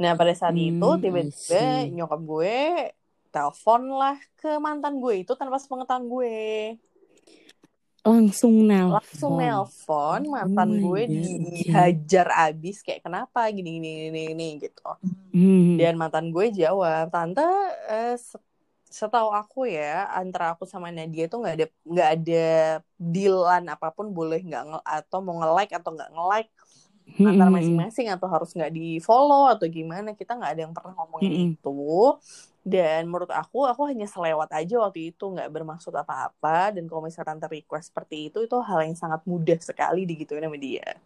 Nah 0.00 0.12
pada 0.18 0.32
saat 0.36 0.54
hmm, 0.54 0.68
itu 0.70 0.88
tiba-tiba 1.02 1.88
nyokap 1.90 2.20
gue 2.22 2.56
telepon 3.34 3.82
lah 3.90 4.16
ke 4.38 4.50
mantan 4.62 5.02
gue 5.02 5.14
itu 5.26 5.32
tanpa 5.34 5.58
sepengetahuan 5.58 6.06
gue 6.06 6.34
langsung 8.04 8.68
nelpon 8.68 9.00
langsung 9.00 9.32
nelpon 9.40 10.20
mantan 10.28 10.70
oh 10.76 10.92
gue 10.92 11.02
dihajar 11.08 12.52
abis 12.52 12.84
kayak 12.84 13.00
kenapa 13.00 13.48
gini 13.48 13.80
gini 13.80 13.90
gini, 14.12 14.20
gini 14.28 14.48
gitu 14.60 14.84
hmm. 15.32 15.80
dan 15.80 15.96
mantan 15.96 16.28
gue 16.28 16.52
jawab 16.52 17.08
tante 17.08 17.40
uh, 17.88 18.16
setahu 18.94 19.32
aku 19.34 19.66
ya 19.66 20.06
antara 20.12 20.54
aku 20.54 20.68
sama 20.68 20.92
Nadia 20.92 21.26
itu 21.26 21.34
nggak 21.34 21.54
ada 21.58 21.66
nggak 21.82 22.10
ada 22.20 22.46
dealan 22.94 23.64
apa 23.72 23.90
pun 23.90 24.12
boleh 24.12 24.38
nggak 24.38 24.86
atau 24.86 25.18
mau 25.18 25.40
nge 25.42 25.50
like 25.50 25.72
atau 25.74 25.90
nggak 25.96 26.10
nge 26.14 26.24
like 26.30 26.50
hmm. 27.18 27.26
antara 27.26 27.50
masing-masing 27.50 28.06
atau 28.12 28.28
harus 28.30 28.54
nggak 28.54 28.70
di 28.70 29.02
follow 29.02 29.50
atau 29.50 29.66
gimana 29.66 30.14
kita 30.14 30.38
nggak 30.38 30.52
ada 30.54 30.62
yang 30.68 30.74
pernah 30.76 30.94
ngomongin 30.94 31.32
hmm. 31.32 31.44
itu 31.56 31.80
dan 32.64 33.04
menurut 33.04 33.28
aku 33.28 33.68
aku 33.68 33.84
hanya 33.84 34.08
selewat 34.08 34.48
aja 34.56 34.80
waktu 34.80 35.12
itu 35.12 35.24
nggak 35.28 35.52
bermaksud 35.52 35.92
apa-apa 35.92 36.72
dan 36.72 36.88
kalau 36.88 37.04
misalkan 37.04 37.36
tante 37.36 37.52
request 37.52 37.92
seperti 37.92 38.32
itu 38.32 38.40
itu 38.40 38.56
hal 38.64 38.80
yang 38.80 38.96
sangat 38.96 39.20
mudah 39.28 39.60
sekali 39.60 40.08
digituin 40.08 40.48
sama 40.48 40.56
dia 40.56 40.96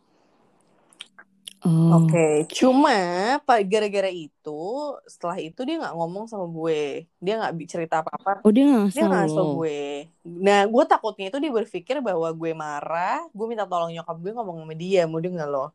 Oh. 1.66 2.06
Oke, 2.06 2.14
okay. 2.14 2.34
cuma 2.54 2.94
pak 3.42 3.66
gara-gara 3.66 4.06
itu 4.14 4.62
setelah 5.10 5.42
itu 5.42 5.58
dia 5.66 5.82
nggak 5.82 5.90
ngomong 5.90 6.30
sama 6.30 6.46
gue, 6.46 7.10
dia 7.18 7.34
nggak 7.34 7.66
cerita 7.66 7.98
apa-apa. 7.98 8.46
Oh 8.46 8.54
dia 8.54 8.62
nggak 8.62 8.94
Dia 8.94 9.10
nggak 9.10 9.26
gue. 9.34 9.82
Nah 10.22 10.62
gue 10.70 10.84
takutnya 10.86 11.34
itu 11.34 11.42
dia 11.42 11.50
berpikir 11.50 11.98
bahwa 11.98 12.30
gue 12.30 12.54
marah, 12.54 13.26
gue 13.34 13.46
minta 13.50 13.66
tolong 13.66 13.90
nyokap 13.90 14.16
gue 14.22 14.32
ngomong 14.38 14.62
sama 14.62 14.74
dia, 14.78 15.02
mau 15.10 15.18
dia 15.18 15.34
nggak 15.34 15.50
loh. 15.50 15.74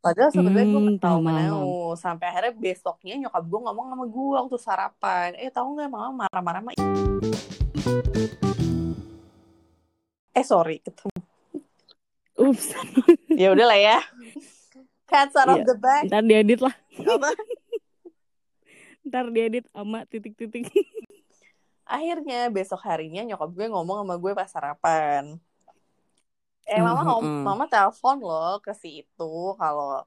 Padahal 0.00 0.32
sebenarnya 0.32 0.64
hmm, 0.64 0.96
gue 0.96 0.96
tahu 0.96 1.18
mau 1.20 1.92
sampai 1.92 2.32
akhirnya 2.32 2.56
besoknya 2.56 3.14
nyokap 3.20 3.44
gue 3.44 3.60
ngomong 3.68 3.86
sama 3.92 4.04
gue 4.08 4.26
waktu 4.32 4.56
sarapan, 4.56 5.30
eh 5.36 5.52
tahu 5.52 5.76
nggak 5.76 5.92
mama 5.92 6.24
marah-marah 6.24 6.64
sama 6.64 6.72
Eh 10.32 10.44
sorry 10.48 10.80
ketemu. 10.80 11.20
Ups. 12.40 12.72
ya 13.36 13.52
udah 13.52 13.66
lah 13.68 13.76
ya. 13.76 14.00
Cats 15.04 15.36
out 15.36 15.52
yeah. 15.52 15.52
of 15.52 15.60
iya. 15.60 15.68
the 15.68 15.76
bag. 15.76 16.04
Ntar 16.08 16.24
diedit 16.24 16.60
lah. 16.64 16.74
Ntar 19.04 19.26
diedit 19.28 19.68
sama 19.68 20.08
titik-titik. 20.08 20.72
Akhirnya 21.84 22.48
besok 22.48 22.80
harinya 22.88 23.20
nyokap 23.20 23.52
gue 23.52 23.66
ngomong 23.68 24.00
sama 24.00 24.14
gue 24.16 24.32
pas 24.32 24.48
sarapan. 24.48 25.36
Eh 26.70 26.78
mama 26.78 27.02
uh, 27.02 27.18
uh. 27.18 27.42
mama 27.42 27.64
telepon 27.66 28.16
loh 28.22 28.62
ke 28.62 28.70
si 28.78 29.02
itu 29.02 29.32
kalau 29.58 30.06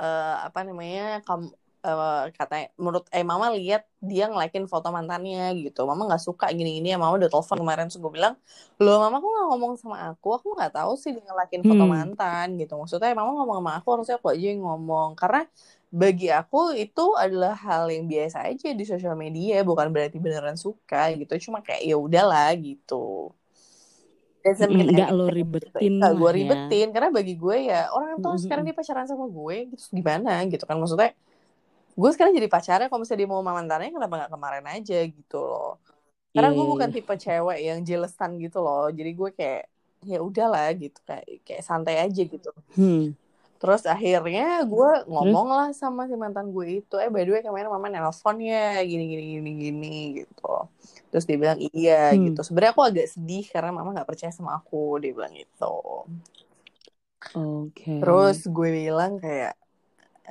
uh, 0.00 0.36
apa 0.48 0.64
namanya 0.64 1.20
kamu 1.28 1.52
uh, 1.84 2.28
katanya 2.32 2.72
menurut 2.80 3.04
eh 3.12 3.24
mama 3.24 3.52
lihat 3.52 3.84
dia 4.00 4.28
ngelakin 4.32 4.64
foto 4.64 4.88
mantannya 4.88 5.52
gitu. 5.60 5.84
Mama 5.84 6.08
nggak 6.08 6.22
suka 6.24 6.48
gini-gini 6.56 6.96
ya 6.96 6.98
mama 7.00 7.20
udah 7.20 7.28
telepon 7.28 7.60
kemarin 7.60 7.88
so 7.92 8.00
gue 8.00 8.12
bilang 8.12 8.34
loh 8.80 8.96
mama 9.04 9.20
kok 9.20 9.28
nggak 9.28 9.46
ngomong 9.52 9.72
sama 9.76 9.96
aku? 10.12 10.28
Aku 10.40 10.46
nggak 10.56 10.72
tahu 10.72 10.92
sih 10.96 11.12
dia 11.12 11.22
ngelakin 11.24 11.60
foto 11.68 11.84
hmm. 11.84 11.92
mantan 11.92 12.46
gitu. 12.56 12.72
Maksudnya 12.80 13.12
mama 13.12 13.30
ngomong 13.36 13.56
sama 13.60 13.72
aku 13.76 13.88
harusnya 13.92 14.16
aku 14.16 14.28
aja 14.32 14.46
yang 14.56 14.62
ngomong. 14.64 15.08
Karena 15.20 15.44
bagi 15.90 16.28
aku 16.30 16.72
itu 16.78 17.04
adalah 17.18 17.52
hal 17.58 17.90
yang 17.92 18.06
biasa 18.06 18.46
aja 18.46 18.72
di 18.72 18.84
sosial 18.86 19.18
media 19.18 19.60
bukan 19.66 19.92
berarti 19.92 20.16
beneran 20.16 20.56
suka 20.56 21.12
gitu. 21.12 21.50
Cuma 21.50 21.60
kayak 21.60 21.82
ya 21.84 21.96
udahlah 22.00 22.56
gitu 22.56 23.36
Enggak 24.44 25.10
lo 25.12 25.26
ribetin 25.28 25.92
Enggak 26.00 26.12
gue 26.16 26.30
ya. 26.30 26.36
ribetin 26.36 26.88
ya. 26.88 26.92
Karena 26.96 27.08
bagi 27.12 27.34
gue 27.36 27.56
ya 27.60 27.82
Orang 27.92 28.08
yang 28.16 28.20
tahu 28.20 28.32
mm 28.32 28.36
-hmm. 28.36 28.44
sekarang 28.48 28.64
dia 28.64 28.76
pacaran 28.76 29.06
sama 29.06 29.26
gue 29.28 29.56
gitu 29.72 29.82
Gimana 29.92 30.32
gitu 30.48 30.64
kan 30.64 30.76
Maksudnya 30.80 31.12
gue 32.00 32.10
sekarang 32.16 32.32
jadi 32.32 32.48
pacarnya 32.48 32.88
kalau 32.88 33.02
misalnya 33.02 33.20
dia 33.26 33.30
mau 33.30 33.42
mantannya 33.42 33.90
kenapa 33.92 34.14
nggak 34.24 34.32
kemarin 34.32 34.66
aja 34.72 34.98
gitu 35.04 35.38
loh 35.42 35.76
karena 36.30 36.48
yeah. 36.48 36.56
gue 36.56 36.64
iya, 36.64 36.72
bukan 36.72 36.88
iya. 36.88 36.94
tipe 36.96 37.14
cewek 37.18 37.58
yang 37.60 37.78
jelesan 37.82 38.30
gitu 38.38 38.58
loh 38.62 38.86
jadi 38.88 39.10
gue 39.12 39.30
kayak 39.34 39.64
ya 40.06 40.18
udahlah 40.22 40.72
gitu 40.78 40.96
kayak 41.04 41.26
kayak 41.44 41.62
santai 41.66 42.00
aja 42.00 42.22
gitu 42.24 42.50
hmm. 42.78 43.12
terus 43.60 43.84
akhirnya 43.84 44.64
gue 44.64 44.90
ngomong 45.10 45.48
lah 45.50 45.68
sama 45.76 46.08
si 46.08 46.16
mantan 46.16 46.54
gue 46.54 46.80
itu 46.80 46.94
eh 46.96 47.10
by 47.12 47.26
the 47.26 47.32
way 47.36 47.42
kemarin 47.44 47.68
mama 47.68 47.90
nelfon 47.92 48.40
ya 48.40 48.80
gini 48.86 49.04
gini 49.10 49.24
gini 49.36 49.50
gini 49.58 49.94
gitu 50.24 50.70
terus 51.10 51.26
dia 51.26 51.36
bilang 51.36 51.58
iya 51.58 52.14
hmm. 52.14 52.32
gitu 52.32 52.40
sebenarnya 52.46 52.72
aku 52.72 52.84
agak 52.86 53.06
sedih 53.10 53.44
karena 53.50 53.70
mama 53.74 53.92
nggak 53.92 54.08
percaya 54.08 54.32
sama 54.32 54.56
aku 54.56 54.98
dia 55.02 55.12
bilang 55.12 55.34
gitu 55.34 56.06
Oke. 57.36 57.84
Okay. 57.84 57.98
Terus 58.00 58.48
gue 58.48 58.68
bilang 58.72 59.20
kayak 59.20 59.52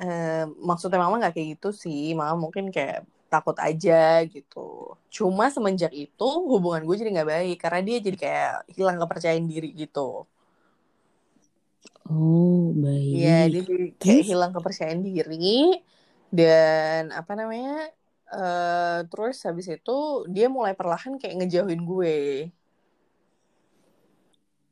eh, 0.00 0.44
maksudnya 0.58 0.98
mama 0.98 1.20
nggak 1.20 1.34
kayak 1.36 1.48
gitu 1.54 1.68
sih 1.70 2.16
mama 2.16 2.34
mungkin 2.34 2.72
kayak 2.72 3.04
takut 3.30 3.54
aja 3.62 4.26
gitu 4.26 4.98
cuma 5.06 5.46
semenjak 5.54 5.94
itu 5.94 6.28
hubungan 6.50 6.82
gue 6.82 6.96
jadi 6.98 7.10
nggak 7.14 7.30
baik 7.30 7.56
karena 7.62 7.80
dia 7.86 7.96
jadi 8.02 8.16
kayak 8.18 8.54
hilang 8.74 8.98
kepercayaan 8.98 9.46
diri 9.46 9.70
gitu 9.70 10.26
oh 12.10 12.64
baik 12.74 13.14
ya 13.14 13.46
dia 13.46 13.62
jadi 13.62 13.86
kayak 14.02 14.24
hilang 14.26 14.50
kepercayaan 14.50 15.00
diri 15.06 15.78
dan 16.34 17.14
apa 17.14 17.38
namanya 17.38 17.94
uh, 18.34 19.04
terus 19.10 19.42
habis 19.46 19.66
itu 19.70 19.98
dia 20.30 20.46
mulai 20.46 20.72
perlahan 20.78 21.18
kayak 21.18 21.44
ngejauhin 21.44 21.82
gue 21.84 22.18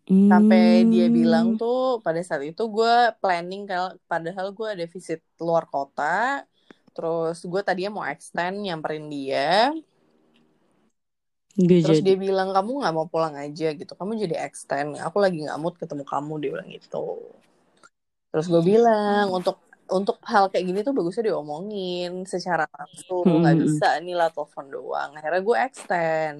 Hmm. 0.08 0.32
Sampai 0.32 0.88
dia 0.88 1.12
bilang 1.12 1.52
hmm. 1.52 1.60
tuh 1.60 2.00
pada 2.00 2.16
saat 2.24 2.40
itu 2.40 2.64
gue 2.72 2.96
planning 3.20 3.68
kalau 3.68 3.92
padahal 4.08 4.56
gue 4.56 4.68
ada 4.72 4.86
visit 4.88 5.20
luar 5.36 5.68
kota. 5.68 6.48
Terus 6.96 7.44
gue 7.44 7.60
tadinya 7.60 8.00
mau 8.00 8.04
extend 8.08 8.64
nyamperin 8.64 9.04
dia. 9.12 9.68
Gak 11.60 11.80
Terus 11.84 12.00
jadi. 12.00 12.16
dia 12.16 12.16
bilang 12.16 12.56
kamu 12.56 12.80
nggak 12.80 12.94
mau 12.96 13.04
pulang 13.04 13.36
aja 13.36 13.76
gitu. 13.76 13.92
Kamu 13.92 14.16
jadi 14.16 14.48
extend. 14.48 14.96
Aku 14.96 15.20
lagi 15.20 15.44
nggak 15.44 15.60
mood 15.60 15.76
ketemu 15.76 16.08
kamu 16.08 16.32
dia 16.40 16.50
bilang 16.56 16.68
gitu. 16.72 17.04
Terus 18.32 18.46
gue 18.48 18.62
bilang 18.64 19.28
untuk 19.28 19.60
untuk 19.88 20.20
hal 20.28 20.52
kayak 20.52 20.64
gini 20.68 20.80
tuh 20.84 20.92
bagusnya 20.92 21.32
diomongin 21.32 22.24
secara 22.28 22.68
langsung. 22.68 23.24
Nggak 23.24 23.54
hmm. 23.56 23.64
bisa 23.64 23.88
nih 24.04 24.16
lah 24.16 24.28
telepon 24.32 24.66
doang. 24.68 25.10
Akhirnya 25.16 25.42
gue 25.42 25.56
extend. 25.64 26.38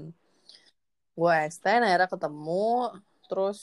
Gue 1.17 1.33
extend 1.49 1.83
akhirnya 1.85 2.09
ketemu. 2.09 2.69
Terus 3.28 3.59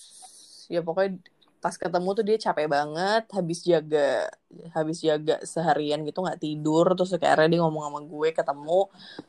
ya 0.69 0.81
pokoknya 0.81 1.21
pas 1.63 1.75
ketemu 1.81 2.09
tuh 2.13 2.25
dia 2.25 2.37
capek 2.37 2.67
banget. 2.69 3.23
Habis 3.29 3.59
jaga 3.65 4.29
habis 4.73 4.97
jaga 5.01 5.35
seharian 5.45 6.01
gitu 6.03 6.19
nggak 6.25 6.41
tidur. 6.41 6.85
Terus 6.97 7.17
kayak 7.21 7.45
dia 7.49 7.59
ngomong 7.61 7.83
sama 7.85 7.99
gue 8.03 8.29
ketemu. 8.33 8.81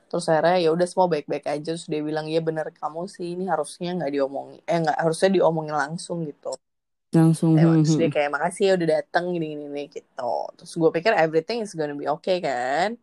Terus 0.09 0.25
akhirnya 0.33 0.57
ya 0.65 0.71
udah 0.73 0.87
semua 0.89 1.07
baik-baik 1.13 1.45
aja. 1.49 1.71
Terus 1.77 1.87
dia 1.89 2.01
bilang 2.01 2.27
ya 2.27 2.41
bener 2.41 2.73
kamu 2.73 3.09
sih 3.13 3.37
ini 3.37 3.45
harusnya 3.47 3.93
nggak 3.97 4.13
diomongin 4.13 4.61
eh 4.65 4.79
nggak 4.83 4.99
harusnya 5.05 5.31
diomongin 5.37 5.77
langsung 5.77 6.25
gitu 6.25 6.57
langsung 7.15 7.55
eh, 7.55 7.65
terus 7.83 7.97
dia 7.97 8.11
kayak 8.11 8.31
makasih 8.35 8.65
ya 8.69 8.73
udah 8.75 8.89
dateng 8.99 9.25
gini 9.33 9.47
gini, 9.55 9.65
gini 9.71 9.83
gitu. 9.89 10.35
Terus 10.59 10.73
gue 10.75 10.91
pikir 10.91 11.13
everything 11.15 11.63
is 11.63 11.73
gonna 11.73 11.95
be 11.95 12.11
okay 12.11 12.43
kan? 12.43 12.99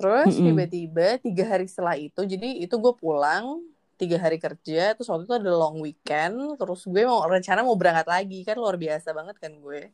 Terus 0.00 0.32
tiba-tiba 0.40 1.20
tiga 1.20 1.44
hari 1.44 1.68
setelah 1.68 1.94
itu 2.00 2.24
jadi 2.24 2.64
itu 2.64 2.74
gue 2.80 2.94
pulang 2.96 3.60
tiga 4.00 4.16
hari 4.16 4.40
kerja 4.40 4.96
terus 4.96 5.12
waktu 5.12 5.28
itu 5.28 5.36
ada 5.36 5.52
long 5.52 5.76
weekend 5.76 6.56
terus 6.56 6.88
gue 6.88 7.04
mau 7.04 7.20
rencana 7.28 7.60
mau 7.60 7.76
berangkat 7.76 8.08
lagi 8.08 8.40
kan 8.48 8.56
luar 8.56 8.80
biasa 8.80 9.12
banget 9.12 9.36
kan 9.36 9.52
gue. 9.60 9.92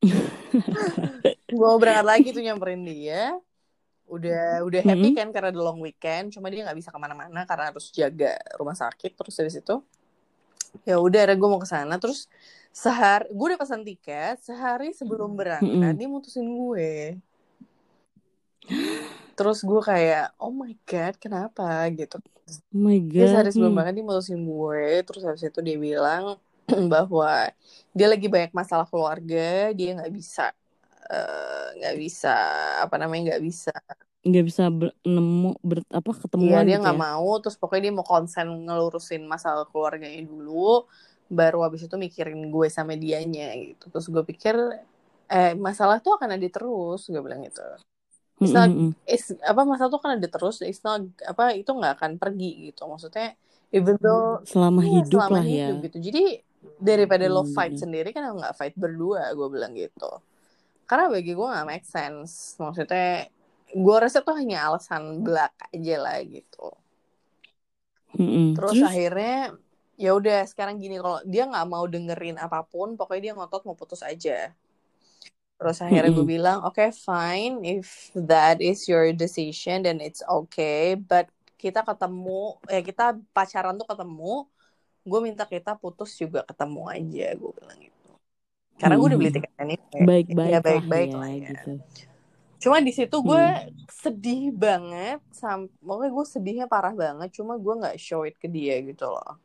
Gue 1.54 1.66
mau 1.70 1.76
berangkat 1.76 2.06
lagi 2.08 2.28
tuh 2.32 2.42
nyamperin 2.42 2.82
dia. 2.82 3.36
Udah 4.04 4.64
udah 4.68 4.80
happy 4.84 5.16
kan 5.16 5.32
karena 5.32 5.48
ada 5.48 5.60
long 5.60 5.80
weekend 5.80 6.28
cuma 6.36 6.52
dia 6.52 6.60
nggak 6.64 6.76
bisa 6.76 6.92
ke 6.92 6.98
mana-mana 7.00 7.48
karena 7.48 7.72
harus 7.72 7.88
jaga 7.88 8.36
rumah 8.60 8.76
sakit 8.76 9.16
terus 9.16 9.32
dari 9.32 9.48
situ 9.48 9.80
ya 10.82 10.98
udah 10.98 11.30
gue 11.30 11.48
mau 11.48 11.62
ke 11.62 11.70
sana. 11.70 11.94
Terus 12.02 12.26
sehari 12.74 13.30
gue 13.30 13.46
udah 13.54 13.60
pesan 13.62 13.86
tiket 13.86 14.42
sehari 14.42 14.90
sebelum 14.90 15.38
berangkat 15.38 15.70
mm 15.70 15.94
-hmm. 15.94 15.94
dia 15.94 16.08
mutusin 16.10 16.46
gue. 16.50 16.92
Terus 19.38 19.62
gue 19.62 19.80
kayak 19.82 20.34
oh 20.42 20.50
my 20.50 20.74
god 20.82 21.14
kenapa? 21.22 21.86
Gitu. 21.94 22.18
Oh 22.18 22.82
my 22.82 22.98
god. 22.98 23.14
Dia 23.14 23.26
sehari 23.30 23.50
sebelum 23.54 23.74
banget 23.78 24.02
dia 24.02 24.04
mutusin 24.06 24.42
gue, 24.42 24.86
terus 25.06 25.22
habis 25.22 25.46
itu 25.46 25.60
dia 25.62 25.76
bilang 25.78 26.38
bahwa 26.92 27.50
dia 27.94 28.06
lagi 28.10 28.26
banyak 28.26 28.50
masalah 28.50 28.86
keluarga, 28.90 29.70
dia 29.70 29.90
nggak 29.94 30.12
bisa 30.12 30.50
eh, 31.10 31.66
nggak 31.78 31.94
uh, 31.94 32.00
bisa 32.00 32.36
apa 32.82 32.96
namanya 32.98 33.34
nggak 33.34 33.44
bisa 33.44 33.74
nggak 34.24 34.44
bisa 34.48 34.62
ber, 34.72 34.88
nemu 35.04 35.50
ber, 35.60 35.78
apa 35.92 36.10
ketemu 36.16 36.44
Iya 36.44 36.58
dia 36.64 36.76
gitu 36.76 36.80
nggak 36.82 36.96
ya? 36.96 37.04
mau 37.06 37.30
terus 37.40 37.56
pokoknya 37.60 37.82
dia 37.88 37.94
mau 37.94 38.06
konsen 38.06 38.46
ngelurusin 38.66 39.22
masalah 39.28 39.64
keluarganya 39.68 40.22
dulu 40.24 40.88
baru 41.28 41.64
habis 41.64 41.84
itu 41.86 41.96
mikirin 41.96 42.40
gue 42.52 42.66
sama 42.68 42.96
dianya 42.96 43.52
gitu 43.56 43.84
terus 43.92 44.06
gue 44.12 44.24
pikir 44.24 44.56
eh 45.28 45.52
masalah 45.56 46.00
tuh 46.04 46.16
akan 46.16 46.36
ada 46.36 46.48
terus 46.48 47.00
gue 47.08 47.20
bilang 47.20 47.44
gitu 47.44 47.60
It's 48.42 48.52
not, 48.52 48.68
it's, 49.06 49.30
apa 49.40 49.62
masa 49.64 49.86
tuh 49.88 50.02
kan 50.02 50.18
ada 50.18 50.28
terus, 50.28 50.60
it's 50.60 50.82
not, 50.84 51.06
apa 51.24 51.54
itu 51.56 51.70
nggak 51.70 51.96
akan 51.96 52.12
pergi 52.20 52.68
gitu. 52.68 52.84
Maksudnya 52.84 53.38
even 53.72 53.96
though 54.02 54.42
selama 54.44 54.82
ya, 54.84 55.00
hidup 55.00 55.22
selama 55.22 55.38
lah 55.38 55.46
ya. 55.46 55.52
hidup, 55.70 55.76
ya. 55.80 55.84
gitu. 55.88 55.98
Jadi 56.10 56.22
daripada 56.76 57.24
lo 57.30 57.46
fight 57.46 57.78
sendiri 57.78 58.10
kan 58.10 58.34
nggak 58.34 58.52
fight 58.58 58.74
berdua, 58.76 59.32
gue 59.32 59.48
bilang 59.48 59.72
gitu. 59.72 60.10
Karena 60.84 61.08
bagi 61.08 61.32
gue 61.32 61.46
nggak 61.46 61.66
make 61.70 61.86
sense. 61.88 62.58
Maksudnya 62.60 63.30
gue 63.74 63.96
rasa 63.98 64.22
tuh 64.22 64.38
hanya 64.38 64.70
alasan 64.70 65.26
belak 65.26 65.52
aja 65.74 65.96
lah 65.98 66.18
gitu. 66.22 66.68
Mm-hmm. 68.14 68.46
Terus, 68.54 68.78
Terus 68.78 68.86
akhirnya 68.86 69.38
ya 69.98 70.10
udah 70.14 70.46
sekarang 70.46 70.78
gini 70.78 71.02
kalau 71.02 71.18
dia 71.26 71.50
nggak 71.50 71.66
mau 71.66 71.84
dengerin 71.90 72.38
apa 72.38 72.62
pun, 72.62 72.94
pokoknya 72.94 73.30
dia 73.30 73.34
ngotot 73.34 73.66
mau 73.66 73.74
putus 73.74 74.02
aja 74.06 74.54
Terus 75.54 75.78
akhirnya 75.78 76.10
gue 76.10 76.26
bilang, 76.26 76.66
oke 76.66 76.82
okay, 76.82 76.90
fine, 76.90 77.62
if 77.62 78.10
that 78.18 78.58
is 78.58 78.90
your 78.90 79.14
decision, 79.14 79.86
then 79.86 80.02
it's 80.02 80.18
okay. 80.26 80.98
But 80.98 81.30
kita 81.62 81.86
ketemu, 81.86 82.58
ya 82.66 82.82
kita 82.82 83.14
pacaran 83.30 83.78
tuh 83.78 83.86
ketemu, 83.86 84.50
gue 85.06 85.20
minta 85.22 85.46
kita 85.46 85.78
putus 85.78 86.18
juga 86.18 86.42
ketemu 86.42 86.82
aja, 86.90 87.26
gue 87.38 87.50
bilang 87.54 87.78
gitu. 87.78 87.94
karena 88.74 88.94
gue 88.98 89.06
udah 89.06 89.18
beli 89.22 89.30
tiket 89.30 89.52
ini 89.62 89.76
baik-baik 90.02 90.50
ya 90.50 90.58
baik-baik 90.58 91.10
lah, 91.14 91.30
ya, 91.30 91.48
gitu 91.54 91.72
cuma 92.64 92.80
di 92.80 92.92
situ 92.96 93.16
gue 93.20 93.44
hmm. 93.44 93.92
sedih 93.92 94.48
banget 94.56 95.20
sam 95.36 95.68
pokoknya 95.84 96.10
gue 96.16 96.24
sedihnya 96.24 96.64
parah 96.64 96.96
banget 96.96 97.28
cuma 97.36 97.60
gue 97.60 97.74
nggak 97.76 98.00
show 98.00 98.24
it 98.24 98.40
ke 98.40 98.48
dia 98.48 98.80
gitu 98.80 99.04
loh 99.04 99.36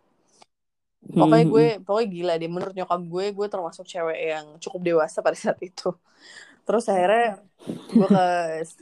pokoknya 1.03 1.45
gue 1.51 1.65
pokoknya 1.83 2.07
gila 2.15 2.33
deh 2.39 2.47
menurut 2.47 2.75
nyokap 2.79 3.01
gue 3.03 3.25
gue 3.35 3.47
termasuk 3.51 3.83
cewek 3.83 4.19
yang 4.23 4.45
cukup 4.63 4.81
dewasa 4.87 5.19
pada 5.19 5.35
saat 5.35 5.59
itu 5.59 5.91
terus 6.67 6.87
akhirnya 6.87 7.43
gue 7.91 8.07
ke 8.07 8.27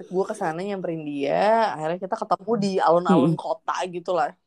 gue 0.05 0.25
ke 0.29 0.35
sana 0.37 0.61
nyamperin 0.61 1.01
dia 1.01 1.73
akhirnya 1.73 1.97
kita 1.97 2.15
ketemu 2.21 2.51
di 2.61 2.71
alun-alun 2.77 3.33
hmm. 3.33 3.41
kota 3.41 3.73
gitu 3.89 4.13
lah 4.13 4.37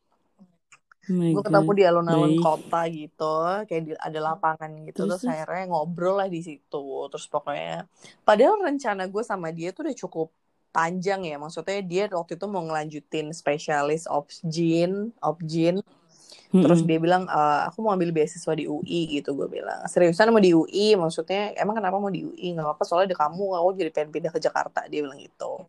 oh 1.08 1.32
gue 1.32 1.42
ketemu 1.46 1.70
di 1.72 1.82
alun-alun 1.86 2.34
kota 2.36 2.80
gitu 2.92 3.36
kayak 3.66 3.82
di, 3.86 3.92
ada 3.96 4.18
lapangan 4.20 4.70
gitu 4.84 5.06
terus, 5.06 5.22
terus 5.22 5.32
akhirnya 5.32 5.72
ngobrol 5.72 6.20
lah 6.20 6.28
di 6.28 6.40
situ 6.44 6.86
terus 7.08 7.26
pokoknya 7.30 7.88
padahal 8.26 8.60
rencana 8.60 9.08
gue 9.08 9.22
sama 9.24 9.48
dia 9.50 9.72
tuh 9.72 9.88
udah 9.88 9.96
cukup 9.96 10.28
panjang 10.70 11.26
ya 11.26 11.34
maksudnya 11.40 11.82
dia 11.82 12.04
waktu 12.12 12.38
itu 12.38 12.46
mau 12.46 12.62
ngelanjutin 12.62 13.34
spesialis 13.34 14.06
obgyn 14.06 15.10
obgyn 15.18 15.82
hmm 16.50 16.62
Terus 16.66 16.82
dia 16.82 16.98
bilang, 16.98 17.30
e, 17.30 17.40
aku 17.70 17.78
mau 17.78 17.94
ambil 17.94 18.10
beasiswa 18.10 18.52
di 18.58 18.66
UI 18.66 19.22
gitu. 19.22 19.38
Gue 19.38 19.46
bilang, 19.46 19.86
seriusan 19.86 20.34
mau 20.34 20.42
di 20.42 20.50
UI? 20.50 20.98
Maksudnya, 20.98 21.54
emang 21.54 21.78
kenapa 21.78 21.96
mau 22.02 22.10
di 22.10 22.26
UI? 22.26 22.58
Gak 22.58 22.66
apa-apa, 22.66 22.82
soalnya 22.82 23.14
di 23.14 23.18
kamu, 23.18 23.44
aku 23.54 23.68
jadi 23.78 23.90
pengen 23.94 24.10
pindah 24.10 24.32
ke 24.34 24.40
Jakarta. 24.42 24.82
Dia 24.90 25.06
bilang 25.06 25.18
gitu. 25.22 25.62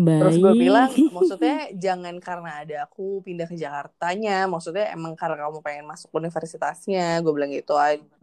Baik. 0.00 0.20
Terus 0.24 0.36
gue 0.40 0.54
bilang, 0.56 0.90
maksudnya 1.12 1.56
jangan 1.84 2.14
karena 2.24 2.50
ada 2.64 2.76
aku 2.88 3.20
pindah 3.20 3.44
ke 3.44 3.56
Jakartanya. 3.60 4.48
Maksudnya 4.48 4.88
emang 4.96 5.12
karena 5.12 5.44
kamu 5.44 5.60
pengen 5.60 5.84
masuk 5.84 6.08
universitasnya. 6.16 7.20
Gue 7.20 7.32
bilang 7.36 7.52
gitu. 7.52 7.76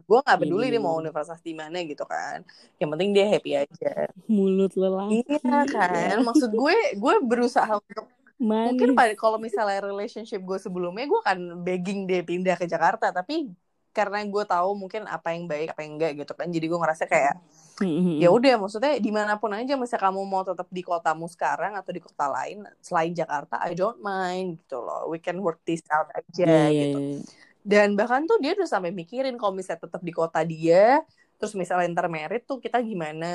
Gue 0.08 0.18
gak 0.24 0.40
peduli 0.42 0.72
dia 0.72 0.82
mau 0.82 0.98
iya. 0.98 1.06
universitas 1.06 1.38
di 1.38 1.54
mana 1.54 1.78
gitu 1.86 2.02
kan. 2.02 2.42
Yang 2.82 2.88
penting 2.96 3.10
dia 3.14 3.26
happy 3.30 3.52
aja. 3.62 4.10
Mulut 4.26 4.74
lelaki. 4.74 5.22
Iya 5.22 5.62
kan. 5.70 6.18
Maksud 6.26 6.50
gue, 6.50 6.76
gue 6.98 7.14
berusaha 7.22 7.70
untuk 7.78 8.10
Manis. 8.38 8.78
Mungkin 8.78 8.94
kalau 9.18 9.34
misalnya 9.34 9.82
relationship 9.82 10.38
gue 10.46 10.58
sebelumnya 10.62 11.10
gue 11.10 11.20
kan 11.26 11.38
begging 11.58 12.06
dia 12.06 12.22
pindah 12.22 12.54
ke 12.54 12.70
Jakarta 12.70 13.10
tapi 13.10 13.50
karena 13.98 14.22
gue 14.22 14.44
tahu 14.46 14.78
mungkin 14.78 15.02
apa 15.10 15.34
yang 15.34 15.50
baik 15.50 15.74
apa 15.74 15.82
yang 15.82 15.98
enggak 15.98 16.12
gitu 16.22 16.32
kan. 16.38 16.46
Jadi 16.46 16.66
gue 16.70 16.78
ngerasa 16.78 17.04
kayak 17.10 17.34
mm-hmm. 17.82 18.22
ya 18.22 18.30
udah 18.30 18.54
maksudnya 18.62 18.94
di 19.02 19.10
mana 19.10 19.34
pun 19.42 19.50
aja 19.50 19.74
misalnya 19.74 20.06
kamu 20.06 20.20
mau 20.22 20.46
tetap 20.46 20.70
di 20.70 20.82
kotamu 20.86 21.26
sekarang 21.26 21.74
atau 21.74 21.90
di 21.90 21.98
kota 21.98 22.30
lain 22.30 22.62
selain 22.78 23.10
Jakarta 23.10 23.58
I 23.58 23.74
don't 23.74 23.98
mind 23.98 24.62
gitu 24.62 24.78
loh. 24.78 25.10
We 25.10 25.18
can 25.18 25.42
work 25.42 25.58
this 25.66 25.82
out 25.90 26.06
aja 26.14 26.46
yeah, 26.46 26.66
iya, 26.70 26.82
gitu. 26.94 26.98
yeah, 27.02 27.14
yeah. 27.18 27.22
dan 27.66 27.98
bahkan 27.98 28.22
tuh 28.30 28.38
dia 28.38 28.54
udah 28.54 28.70
sampai 28.70 28.94
mikirin 28.94 29.34
kalau 29.34 29.58
misalnya 29.58 29.82
tetap 29.90 30.02
di 30.06 30.14
kota 30.14 30.46
dia 30.46 31.02
terus 31.38 31.54
misalnya 31.54 31.94
ntar 31.94 32.10
merit 32.10 32.46
tuh 32.46 32.58
kita 32.58 32.82
gimana? 32.82 33.30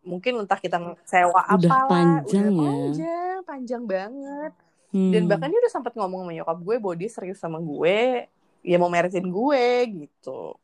Mungkin 0.00 0.44
entah 0.44 0.60
kita 0.60 0.80
sewa 1.04 1.44
apa 1.44 1.60
udah 1.60 1.72
panjang 1.88 2.52
udah 2.52 2.60
ya? 2.60 2.72
panjang 2.72 3.38
panjang 3.44 3.82
banget 3.84 4.52
hmm. 4.96 5.12
dan 5.12 5.22
bahkan 5.28 5.48
dia 5.52 5.60
udah 5.60 5.72
sempat 5.72 5.92
ngomong 5.92 6.24
sama 6.24 6.32
nyokap 6.32 6.58
gue 6.62 6.76
bahwa 6.80 6.94
dia 6.96 7.10
serius 7.12 7.38
sama 7.42 7.58
gue 7.60 8.30
ya 8.64 8.80
mau 8.80 8.88
meritin 8.88 9.28
gue 9.28 9.66
gitu. 10.02 10.56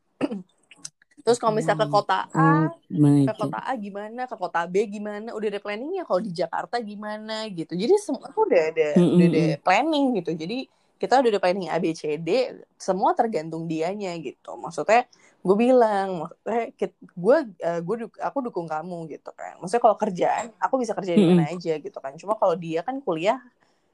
Terus 1.21 1.37
kalau 1.37 1.53
misalnya 1.53 1.85
ke 1.85 1.89
kota 1.93 2.25
A 2.33 2.65
oh, 2.65 2.81
ke 3.29 3.33
kota 3.37 3.59
A 3.61 3.77
gimana 3.77 4.25
ke 4.25 4.33
kota 4.33 4.65
B 4.65 4.89
gimana 4.89 5.37
udah 5.37 5.47
ada 5.53 5.61
planningnya. 5.61 6.01
Kalau 6.01 6.17
di 6.17 6.33
Jakarta 6.33 6.81
gimana 6.81 7.45
gitu. 7.53 7.77
Jadi 7.77 7.93
semua 8.01 8.33
udah 8.33 8.61
ada 8.73 8.87
hmm, 8.97 9.13
udah 9.13 9.27
ada 9.29 9.45
planning 9.61 10.17
gitu. 10.17 10.33
Jadi 10.33 10.65
kita 10.97 11.21
udah 11.21 11.29
ada 11.29 11.41
planning 11.41 11.69
A 11.69 11.77
B 11.77 11.93
C 11.93 12.17
D 12.17 12.57
semua 12.73 13.13
tergantung 13.13 13.69
dianya 13.69 14.17
gitu. 14.17 14.57
Maksudnya 14.57 15.05
gue 15.45 15.55
bilang 15.57 16.25
maksudnya 16.25 16.89
gue 16.97 17.37
uh, 17.69 17.79
gue 17.85 17.95
aku 18.17 18.37
dukung 18.49 18.65
kamu 18.65 19.05
gitu 19.13 19.29
kan. 19.37 19.61
Maksudnya 19.61 19.81
kalau 19.85 19.97
kerjaan 20.01 20.49
aku 20.57 20.81
bisa 20.81 20.97
kerja 20.97 21.13
di 21.13 21.21
mana 21.21 21.53
aja 21.53 21.77
gitu 21.77 21.97
kan. 22.01 22.17
Cuma 22.17 22.33
kalau 22.33 22.57
dia 22.57 22.81
kan 22.81 22.97
kuliah 22.97 23.37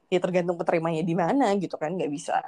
ya 0.08 0.16
tergantung 0.16 0.56
keterimanya 0.56 1.04
di 1.04 1.12
mana 1.12 1.52
gitu 1.60 1.76
kan. 1.76 1.92
Nggak 1.92 2.08
bisa 2.08 2.40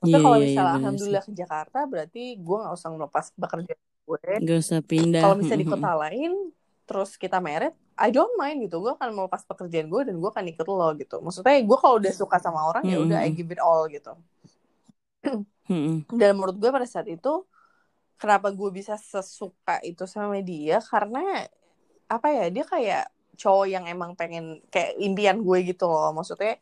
maksudnya 0.00 0.16
yeah, 0.16 0.24
kalau 0.24 0.36
iya, 0.36 0.44
misalnya 0.48 0.64
yeah, 0.64 0.78
alhamdulillah 0.80 1.24
ke 1.28 1.32
Jakarta 1.36 1.78
berarti 1.84 2.22
gue 2.40 2.56
nggak 2.56 2.74
usah 2.74 2.88
melepas 2.90 3.24
pekerjaan 3.36 3.82
gue. 4.08 4.22
Nggak 4.40 4.58
usah 4.64 4.80
pindah 4.80 5.22
kalau 5.22 5.36
misalnya 5.36 5.62
di 5.62 5.68
kota 5.68 5.92
lain 5.92 6.32
terus 6.88 7.10
kita 7.14 7.38
merit 7.38 7.76
I 8.00 8.08
don't 8.08 8.32
mind 8.40 8.64
gitu. 8.64 8.80
Gue 8.80 8.96
akan 8.96 9.12
melepas 9.12 9.44
pekerjaan 9.44 9.92
gue 9.92 10.00
dan 10.08 10.16
gue 10.16 10.30
akan 10.32 10.44
ikut 10.48 10.66
lo 10.66 10.88
gitu. 10.96 11.20
Maksudnya 11.20 11.60
gue 11.60 11.78
kalau 11.78 12.00
udah 12.00 12.12
suka 12.16 12.40
sama 12.40 12.64
orang 12.64 12.84
ya 12.88 12.96
udah 12.96 13.20
I 13.20 13.30
give 13.30 13.52
it 13.52 13.60
all 13.60 13.84
gitu. 13.92 14.16
Dan 16.20 16.30
menurut 16.34 16.56
gue 16.56 16.70
pada 16.72 16.88
saat 16.88 17.06
itu 17.06 17.44
kenapa 18.16 18.48
gue 18.50 18.70
bisa 18.72 18.96
sesuka 18.96 19.78
itu 19.84 20.08
sama 20.08 20.40
dia? 20.40 20.80
Karena 20.80 21.44
apa 22.10 22.28
ya 22.32 22.48
dia 22.48 22.64
kayak 22.64 23.04
cowok 23.36 23.66
yang 23.68 23.84
emang 23.86 24.16
pengen 24.16 24.64
kayak 24.72 24.96
impian 24.96 25.44
gue 25.44 25.58
gitu 25.68 25.84
loh. 25.86 26.10
Maksudnya 26.16 26.56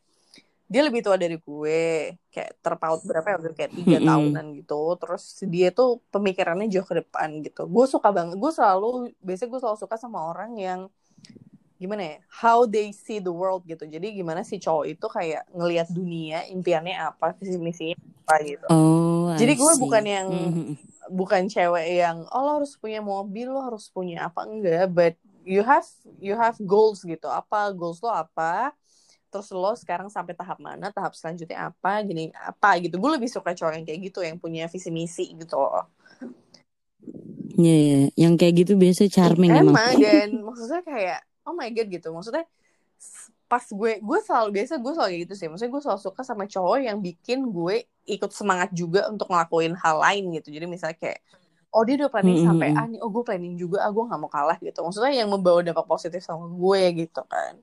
dia 0.69 0.85
lebih 0.85 1.01
tua 1.01 1.17
dari 1.17 1.41
gue 1.41 2.13
kayak 2.29 2.61
terpaut 2.61 3.01
berapa 3.01 3.25
ya 3.25 3.37
kayak 3.57 3.73
tiga 3.73 3.97
tahunan 4.05 4.45
gitu. 4.61 4.93
Terus 5.01 5.23
dia 5.49 5.73
tuh 5.73 5.97
pemikirannya 6.13 6.69
jauh 6.69 6.85
ke 6.85 7.01
depan 7.01 7.41
gitu. 7.41 7.65
Gue 7.65 7.89
suka 7.89 8.13
banget 8.13 8.37
gue 8.37 8.51
selalu 8.53 9.09
biasanya 9.17 9.49
gue 9.49 9.59
selalu 9.65 9.77
suka 9.81 9.97
sama 9.97 10.29
orang 10.29 10.53
yang 10.61 10.81
gimana 11.81 12.03
ya 12.03 12.17
how 12.29 12.69
they 12.69 12.93
see 12.93 13.17
the 13.17 13.33
world 13.33 13.65
gitu. 13.65 13.81
Jadi 13.89 14.13
gimana 14.13 14.45
si 14.45 14.61
cowok 14.61 14.85
itu 14.85 15.05
kayak 15.09 15.49
ngelihat 15.57 15.89
dunia 15.89 16.45
impiannya 16.53 17.01
apa 17.01 17.33
visi 17.41 17.57
misinya 17.57 17.97
apa 18.29 18.35
gitu. 18.45 18.67
Oh, 18.69 19.33
jadi 19.41 19.57
gue 19.57 19.73
bukan 19.81 20.03
yang 20.05 20.27
mm-hmm. 20.29 20.75
bukan 21.09 21.49
cewek 21.49 21.97
yang 21.97 22.29
oh 22.29 22.41
lo 22.45 22.51
harus 22.61 22.77
punya 22.77 23.01
mobil 23.01 23.49
lo 23.49 23.65
harus 23.65 23.89
punya 23.89 24.29
apa. 24.29 24.45
Enggak 24.45 24.85
but 24.93 25.15
you 25.41 25.65
have 25.65 25.87
you 26.21 26.37
have 26.37 26.61
goals 26.61 27.01
gitu. 27.01 27.25
Apa 27.25 27.73
goals 27.73 28.05
lo 28.05 28.13
apa 28.13 28.69
terus 29.29 29.53
lo 29.53 29.71
sekarang 29.77 30.09
sampai 30.09 30.33
tahap 30.33 30.57
mana 30.57 30.89
tahap 30.89 31.13
selanjutnya 31.13 31.69
apa 31.69 32.01
gini 32.01 32.33
apa 32.33 32.81
gitu. 32.81 32.97
Gue 32.97 33.15
lebih 33.15 33.29
suka 33.29 33.53
cowok 33.53 33.77
yang 33.77 33.85
kayak 33.85 33.99
gitu 34.09 34.19
yang 34.25 34.37
punya 34.41 34.65
visi 34.65 34.89
misi 34.89 35.37
gitu. 35.37 35.55
Loh 35.55 35.87
Iya, 37.59 37.67
yeah, 37.67 37.79
yeah. 37.79 38.05
yang 38.15 38.33
kayak 38.39 38.63
gitu 38.63 38.73
biasa 38.79 39.11
charming 39.11 39.51
emang. 39.51 39.75
Emang 39.75 39.95
dan 39.99 40.29
maksudnya 40.43 40.81
kayak 40.83 41.19
oh 41.43 41.55
my 41.55 41.67
god 41.71 41.87
gitu. 41.91 42.07
Maksudnya 42.11 42.45
pas 43.49 43.65
gue 43.65 43.91
gue 43.99 44.19
selalu 44.21 44.49
biasa 44.61 44.73
gue 44.79 44.93
selalu 44.95 45.13
gitu 45.27 45.33
sih. 45.35 45.47
Maksudnya 45.51 45.71
gue 45.73 45.81
selalu 45.83 46.01
suka 46.01 46.21
sama 46.23 46.45
cowok 46.47 46.77
yang 46.79 46.97
bikin 47.03 47.49
gue 47.51 47.83
ikut 48.07 48.31
semangat 48.31 48.71
juga 48.71 49.11
untuk 49.11 49.27
ngelakuin 49.27 49.75
hal 49.75 49.99
lain 49.99 50.23
gitu. 50.39 50.55
Jadi 50.55 50.65
misalnya 50.71 50.97
kayak 50.99 51.19
oh 51.69 51.83
dia 51.83 51.95
udah 52.01 52.09
planning 52.09 52.39
mm 52.39 52.41
-hmm. 52.41 52.49
sampai 52.49 52.69
ah 52.73 52.85
nih 52.87 52.99
oh 53.03 53.09
gue 53.11 53.23
planning 53.27 53.55
juga 53.59 53.85
ah 53.85 53.91
gue 53.91 54.03
nggak 54.07 54.19
mau 54.21 54.31
kalah 54.31 54.57
gitu. 54.63 54.79
Maksudnya 54.79 55.13
yang 55.19 55.27
membawa 55.27 55.59
dampak 55.59 55.87
positif 55.89 56.23
sama 56.23 56.47
gue 56.47 56.81
gitu 57.05 57.21
kan 57.27 57.59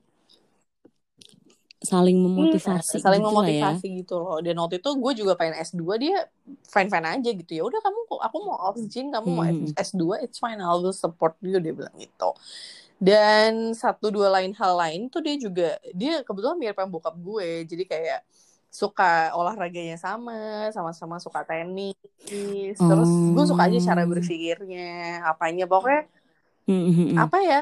saling 1.77 2.17
memotivasi 2.17 2.97
iya, 2.97 3.03
saling 3.05 3.21
gitu 3.21 3.29
memotivasi 3.29 3.87
ya. 3.87 3.97
gitu 4.01 4.15
loh. 4.17 4.37
Dan 4.41 4.57
waktu 4.57 4.81
itu 4.81 4.89
gue 4.97 5.13
juga 5.13 5.33
pengen 5.37 5.61
S2 5.61 5.81
dia 6.01 6.25
fine 6.65 6.89
fine 6.89 7.07
aja 7.07 7.29
gitu 7.29 7.51
ya. 7.53 7.63
Udah 7.65 7.79
kamu 7.85 7.99
aku 8.17 8.37
mau 8.41 8.57
oxygen 8.73 9.13
kamu 9.13 9.27
mau 9.29 9.45
S2 9.77 10.25
it's 10.25 10.41
fine 10.41 10.57
I'll 10.57 10.81
support 10.89 11.37
you 11.45 11.61
dia 11.61 11.73
bilang 11.77 11.93
gitu. 12.01 12.33
Dan 12.97 13.77
satu 13.77 14.09
dua 14.09 14.33
lain 14.33 14.57
hal 14.57 14.73
lain 14.73 15.05
tuh 15.13 15.21
dia 15.21 15.37
juga 15.37 15.77
dia 15.93 16.25
kebetulan 16.25 16.57
mirip 16.57 16.77
sama 16.81 16.89
bokap 16.89 17.13
gue. 17.13 17.69
Jadi 17.69 17.83
kayak 17.85 18.25
suka 18.73 19.31
olahraganya 19.37 20.01
sama 20.01 20.69
sama-sama 20.73 21.21
suka 21.21 21.45
tenis. 21.45 21.93
Terus 22.73 23.11
gue 23.37 23.45
suka 23.45 23.69
aja 23.69 23.93
cara 23.93 24.01
hmm. 24.01 24.11
berpikirnya 24.17 25.21
apanya. 25.29 25.69
Pokoknya 25.69 26.09
mm-hmm. 26.65 27.21
apa 27.21 27.37
ya 27.45 27.61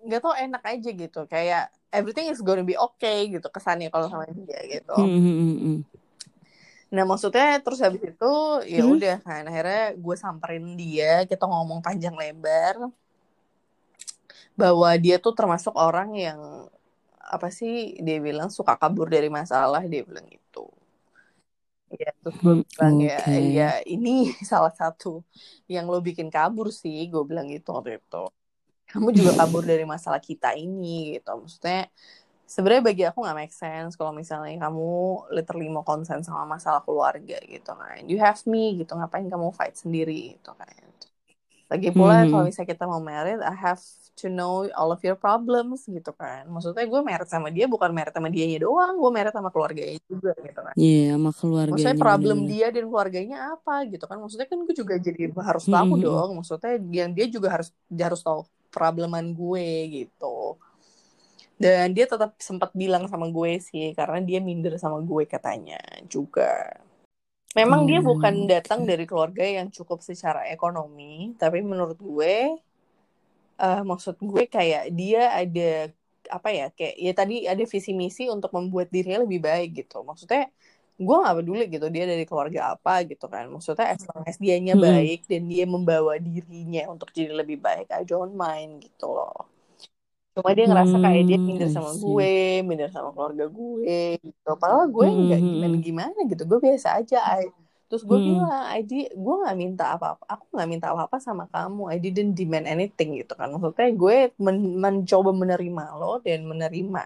nggak 0.00 0.20
tau 0.24 0.32
enak 0.32 0.62
aja 0.64 0.90
gitu. 0.96 1.20
Kayak 1.28 1.68
everything 1.90 2.30
is 2.30 2.42
gonna 2.42 2.66
be 2.66 2.78
okay 2.78 3.30
gitu 3.30 3.46
kesannya 3.50 3.90
kalau 3.90 4.06
sama 4.10 4.26
dia 4.30 4.58
gitu. 4.66 4.94
Mm-hmm. 4.94 5.76
Nah 6.90 7.04
maksudnya 7.06 7.58
terus 7.62 7.78
habis 7.82 8.02
itu 8.02 8.32
ya 8.66 8.82
udah 8.82 9.22
kan 9.22 9.46
akhirnya 9.46 9.94
gue 9.94 10.16
samperin 10.18 10.74
dia 10.74 11.26
kita 11.26 11.46
ngomong 11.46 11.82
panjang 11.82 12.14
lebar. 12.14 12.90
Bahwa 14.58 14.90
dia 14.98 15.16
tuh 15.22 15.34
termasuk 15.34 15.72
orang 15.78 16.14
yang 16.18 16.40
apa 17.30 17.46
sih 17.54 17.94
dia 18.02 18.18
bilang 18.18 18.50
suka 18.50 18.74
kabur 18.74 19.06
dari 19.06 19.30
masalah 19.30 19.86
dia 19.86 20.02
bilang 20.02 20.26
itu 20.26 20.66
ya 21.90 22.10
terus 22.22 22.36
gue 22.38 22.54
hmm, 22.62 22.66
bilang 22.66 22.96
okay. 23.02 23.10
ya 23.10 23.38
ya 23.38 23.70
ini 23.86 24.30
salah 24.50 24.70
satu 24.70 25.26
yang 25.66 25.90
lo 25.90 25.98
bikin 25.98 26.30
kabur 26.30 26.70
sih 26.70 27.10
gue 27.10 27.22
bilang 27.26 27.50
gitu 27.50 27.74
waktu 27.74 27.98
itu 27.98 28.24
kamu 28.90 29.08
juga 29.14 29.32
kabur 29.38 29.62
dari 29.62 29.86
masalah 29.86 30.18
kita 30.18 30.54
ini 30.58 31.18
gitu. 31.18 31.30
Maksudnya 31.38 31.86
sebenarnya 32.50 32.82
bagi 32.82 33.02
aku 33.06 33.18
nggak 33.22 33.38
make 33.38 33.54
sense 33.54 33.94
kalau 33.94 34.10
misalnya 34.10 34.58
kamu 34.58 34.90
literally 35.30 35.70
mau 35.70 35.86
konsen 35.86 36.26
sama 36.26 36.42
masalah 36.42 36.82
keluarga 36.82 37.38
gitu 37.46 37.70
kan. 37.70 38.02
You 38.10 38.18
have 38.18 38.42
me 38.50 38.74
gitu. 38.82 38.98
Ngapain 38.98 39.30
kamu 39.30 39.54
fight 39.54 39.78
sendiri 39.78 40.34
gitu 40.34 40.50
kan. 40.58 40.90
Lagi 41.70 41.94
pula 41.94 42.26
mm-hmm. 42.26 42.30
kalau 42.34 42.44
misalnya 42.50 42.70
kita 42.74 42.84
mau 42.90 42.98
married 42.98 43.38
I 43.46 43.54
have 43.54 43.78
to 44.18 44.26
know 44.26 44.66
all 44.74 44.90
of 44.90 44.98
your 45.06 45.14
problems 45.14 45.86
gitu 45.86 46.10
kan. 46.18 46.50
Maksudnya 46.50 46.82
gue 46.82 47.00
married 47.06 47.30
sama 47.30 47.46
dia 47.54 47.70
bukan 47.70 47.94
married 47.94 48.10
sama 48.10 48.26
dia 48.26 48.42
doang 48.58 48.98
gue 48.98 49.10
married 49.14 49.30
sama 49.30 49.54
keluarganya 49.54 50.02
juga 50.10 50.34
gitu 50.34 50.60
kan. 50.66 50.74
Iya 50.74 50.98
yeah, 50.98 51.14
sama 51.14 51.30
keluarga 51.30 51.72
maksudnya 51.78 51.94
problem 52.02 52.36
bener. 52.42 52.50
dia 52.50 52.66
dan 52.74 52.84
keluarganya 52.90 53.36
apa 53.54 53.86
gitu 53.86 54.04
kan. 54.10 54.18
Maksudnya 54.18 54.50
kan 54.50 54.58
gue 54.66 54.74
juga 54.74 54.94
jadi 54.98 55.30
harus 55.30 55.64
tahu 55.70 55.92
mm-hmm. 55.94 56.06
dong. 56.10 56.30
Maksudnya 56.42 56.74
yang 56.90 57.10
dia 57.14 57.26
juga 57.30 57.48
harus 57.54 57.70
dia 57.86 58.10
harus 58.10 58.18
tahu 58.26 58.42
probleman 58.72 59.34
gue 59.34 59.68
gitu. 60.02 60.56
Dan 61.60 61.92
dia 61.92 62.08
tetap 62.08 62.40
sempat 62.40 62.72
bilang 62.72 63.04
sama 63.04 63.28
gue 63.28 63.60
sih 63.60 63.92
karena 63.92 64.24
dia 64.24 64.40
minder 64.40 64.80
sama 64.80 65.04
gue 65.04 65.28
katanya 65.28 65.76
juga. 66.08 66.80
Memang 67.52 67.84
hmm. 67.84 67.88
dia 67.90 68.00
bukan 68.00 68.34
datang 68.48 68.86
dari 68.88 69.04
keluarga 69.04 69.44
yang 69.44 69.68
cukup 69.68 70.00
secara 70.00 70.48
ekonomi 70.48 71.34
tapi 71.36 71.60
menurut 71.60 71.98
gue 72.00 72.56
uh, 73.60 73.82
maksud 73.84 74.16
gue 74.22 74.48
kayak 74.48 74.88
dia 74.94 75.34
ada 75.34 75.92
apa 76.30 76.48
ya 76.54 76.66
kayak 76.70 76.94
ya 76.96 77.12
tadi 77.12 77.36
ada 77.44 77.64
visi 77.66 77.92
misi 77.92 78.30
untuk 78.30 78.54
membuat 78.54 78.88
dirinya 78.88 79.26
lebih 79.26 79.44
baik 79.44 79.84
gitu. 79.84 80.00
Maksudnya 80.06 80.48
gue 81.00 81.16
gak 81.24 81.36
peduli 81.40 81.64
gitu 81.72 81.86
dia 81.88 82.04
dari 82.04 82.28
keluarga 82.28 82.76
apa 82.76 83.08
gitu 83.08 83.24
kan 83.24 83.48
maksudnya 83.48 83.96
as 83.96 84.04
long 84.04 84.20
as 84.28 84.36
dianya 84.36 84.76
hmm. 84.76 84.84
baik 84.84 85.20
dan 85.24 85.48
dia 85.48 85.64
membawa 85.64 86.20
dirinya 86.20 86.92
untuk 86.92 87.08
jadi 87.16 87.32
lebih 87.32 87.56
baik 87.56 87.88
I 87.88 88.04
don't 88.04 88.36
mind 88.36 88.84
gitu 88.84 89.08
loh 89.08 89.48
cuma 90.36 90.54
dia 90.54 90.68
ngerasa 90.68 90.96
kayak 91.00 91.24
dia 91.26 91.38
minder 91.40 91.68
hmm, 91.72 91.74
sama 91.74 91.90
gue 91.96 92.34
minder 92.62 92.88
sama 92.92 93.10
keluarga 93.16 93.48
gue 93.48 94.20
gitu 94.20 94.50
padahal 94.60 94.86
gue 94.92 95.06
nggak 95.08 95.40
hmm. 95.40 95.50
gimana 95.56 95.76
gimana 95.80 96.18
gitu 96.28 96.42
gue 96.46 96.58
biasa 96.60 97.02
aja 97.02 97.18
I 97.18 97.48
terus 97.90 98.06
gue 98.06 98.14
hmm. 98.14 98.26
bilang 98.30 98.64
I 98.70 98.80
di 98.86 99.10
gue 99.10 99.34
nggak 99.42 99.56
minta 99.58 99.84
apa-apa 99.98 100.22
aku 100.30 100.44
nggak 100.54 100.68
minta 100.70 100.86
apa-apa 100.94 101.16
sama 101.18 101.50
kamu 101.50 101.90
I 101.90 101.98
didn't 101.98 102.38
demand 102.38 102.70
anything 102.70 103.18
gitu 103.18 103.34
kan 103.34 103.50
maksudnya 103.50 103.90
gue 103.90 104.16
men 104.38 104.78
mencoba 104.78 105.34
menerima 105.34 105.84
lo 105.98 106.22
dan 106.22 106.46
menerima 106.46 107.02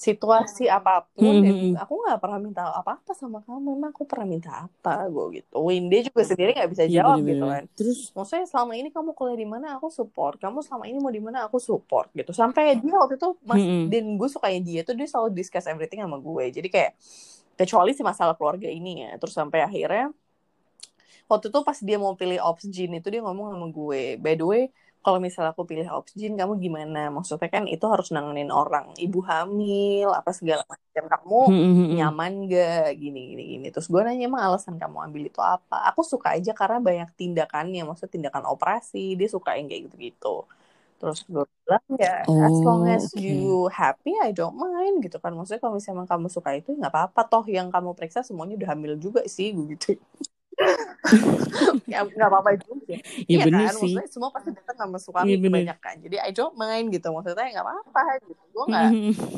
situasi 0.00 0.64
apa 0.64 1.04
pun 1.12 1.28
hmm. 1.28 1.44
dan 1.44 1.56
aku 1.84 1.92
nggak 2.00 2.18
pernah 2.24 2.40
minta 2.40 2.64
apa-apa 2.72 3.12
sama 3.12 3.44
kamu. 3.44 3.76
Emang 3.76 3.92
aku 3.92 4.08
pernah 4.08 4.24
minta 4.24 4.64
apa 4.64 5.04
gue 5.12 5.44
gituin 5.44 5.92
dia 5.92 6.00
juga 6.08 6.24
sendiri 6.24 6.56
nggak 6.56 6.70
bisa 6.72 6.84
iya, 6.88 7.04
jawab 7.04 7.20
ya, 7.20 7.28
gitu 7.28 7.44
kan. 7.44 7.62
Terus? 7.76 7.98
Maksudnya 8.16 8.46
selama 8.48 8.72
ini 8.80 8.88
kamu 8.88 9.12
kuliah 9.12 9.36
di 9.36 9.44
mana 9.44 9.76
aku 9.76 9.92
support. 9.92 10.40
Kamu 10.40 10.64
selama 10.64 10.88
ini 10.88 10.98
mau 11.04 11.12
di 11.12 11.20
mana 11.20 11.44
aku 11.44 11.60
support 11.60 12.08
gitu. 12.16 12.32
Sampai 12.32 12.80
dia 12.80 12.96
waktu 12.96 13.20
itu 13.20 13.28
mas 13.44 13.60
hmm. 13.60 13.92
dan 13.92 14.04
gue 14.16 14.28
sukanya 14.32 14.60
dia 14.64 14.80
tuh 14.88 14.96
dia 14.96 15.04
selalu 15.04 15.36
discuss 15.36 15.68
everything 15.68 16.00
sama 16.00 16.16
gue. 16.16 16.44
Jadi 16.48 16.68
kayak 16.72 16.96
kecuali 17.60 17.92
si 17.92 18.00
masalah 18.00 18.32
keluarga 18.40 18.72
ini 18.72 19.04
ya. 19.04 19.20
Terus 19.20 19.36
sampai 19.36 19.60
akhirnya 19.60 20.16
waktu 21.28 21.52
itu 21.52 21.60
pas 21.60 21.76
dia 21.76 22.00
mau 22.00 22.16
pilih 22.16 22.40
ops 22.40 22.64
gene 22.72 23.04
itu 23.04 23.12
dia 23.12 23.20
ngomong 23.20 23.52
sama 23.52 23.68
gue. 23.68 24.16
By 24.16 24.32
the 24.40 24.48
way 24.48 24.72
kalau 25.00 25.18
misalnya 25.18 25.56
aku 25.56 25.64
pilih 25.64 25.88
ops 25.88 26.12
gene 26.12 26.36
kamu 26.36 26.60
gimana? 26.60 27.08
Maksudnya 27.08 27.48
kan 27.48 27.64
itu 27.64 27.84
harus 27.88 28.12
nanganin 28.12 28.52
orang. 28.52 28.92
Ibu 28.96 29.20
hamil 29.24 30.08
apa 30.12 30.30
segala 30.36 30.62
macam. 30.68 31.04
Kamu 31.08 31.40
hmm, 31.48 31.56
hmm, 31.56 31.74
hmm. 31.74 31.96
nyaman 31.96 32.32
gak 32.52 32.88
gini 33.00 33.20
gini 33.32 33.42
gini. 33.56 33.66
Terus 33.72 33.88
gue 33.88 34.00
nanya 34.04 34.28
emang 34.28 34.42
alasan 34.44 34.76
kamu 34.76 34.96
ambil 35.08 35.22
itu 35.28 35.40
apa? 35.40 35.88
Aku 35.92 36.04
suka 36.04 36.36
aja 36.36 36.52
karena 36.52 36.78
banyak 36.84 37.10
tindakannya. 37.16 37.82
Maksudnya 37.88 38.12
tindakan 38.12 38.44
operasi 38.52 39.16
dia 39.16 39.28
suka 39.28 39.56
yang 39.56 39.66
kayak 39.72 39.88
gitu 39.88 39.96
gitu 39.98 40.36
terus 41.00 41.24
gue 41.32 41.40
bilang 41.64 41.86
ya 41.96 42.20
oh, 42.28 42.44
as 42.44 42.56
long 42.60 42.84
as 42.84 43.08
okay. 43.08 43.24
you 43.24 43.72
happy 43.72 44.12
I 44.20 44.36
don't 44.36 44.52
mind 44.52 45.00
gitu 45.00 45.16
kan. 45.16 45.32
Maksudnya 45.32 45.64
kalau 45.64 45.80
misalnya 45.80 46.04
kamu 46.04 46.28
suka 46.28 46.52
itu 46.52 46.76
nggak 46.76 46.92
apa-apa. 46.92 47.24
Toh 47.24 47.44
yang 47.48 47.72
kamu 47.72 47.96
periksa 47.96 48.20
semuanya 48.20 48.60
udah 48.60 48.68
hamil 48.76 49.00
juga 49.00 49.24
sih 49.24 49.56
gue 49.56 49.80
gitu 49.80 49.96
ya 51.92 52.04
nggak 52.04 52.28
apa-apa 52.28 52.52
juga 52.60 52.92
ya, 52.92 53.00
iya 53.26 53.44
kan? 53.48 53.72
sih. 53.72 53.96
maksudnya 53.96 54.08
semua 54.12 54.30
pasti 54.30 54.50
datang 54.52 54.76
sama 54.76 54.98
suka 55.00 55.24
ya, 55.24 55.36
banyak 55.40 55.78
kan. 55.80 55.96
Jadi 55.98 56.16
I 56.20 56.30
don't 56.36 56.56
mind 56.56 56.92
gitu. 56.92 57.08
Maksudnya 57.10 57.48
nggak 57.56 57.66
apa-apa 57.66 58.02
gitu. 58.28 58.42
Gue 58.52 58.64
nggak 58.68 58.88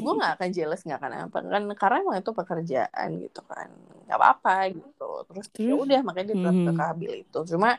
gue 0.03 0.13
nggak 0.19 0.33
akan 0.39 0.49
jealous 0.51 0.83
nggak 0.83 0.99
akan 0.99 1.13
apa. 1.31 1.37
Kan 1.47 1.63
karena 1.79 1.97
emang 2.03 2.17
itu 2.19 2.31
pekerjaan 2.35 3.09
gitu 3.23 3.41
kan. 3.47 3.69
Nggak 4.11 4.19
apa-apa 4.19 4.55
gitu. 4.75 5.11
Terus 5.31 5.47
ya 5.57 5.75
udah 5.79 6.01
makanya 6.03 6.35
dia 6.35 6.51
-hmm. 6.51 6.75
ke 6.75 7.07
itu. 7.23 7.39
Cuma 7.55 7.71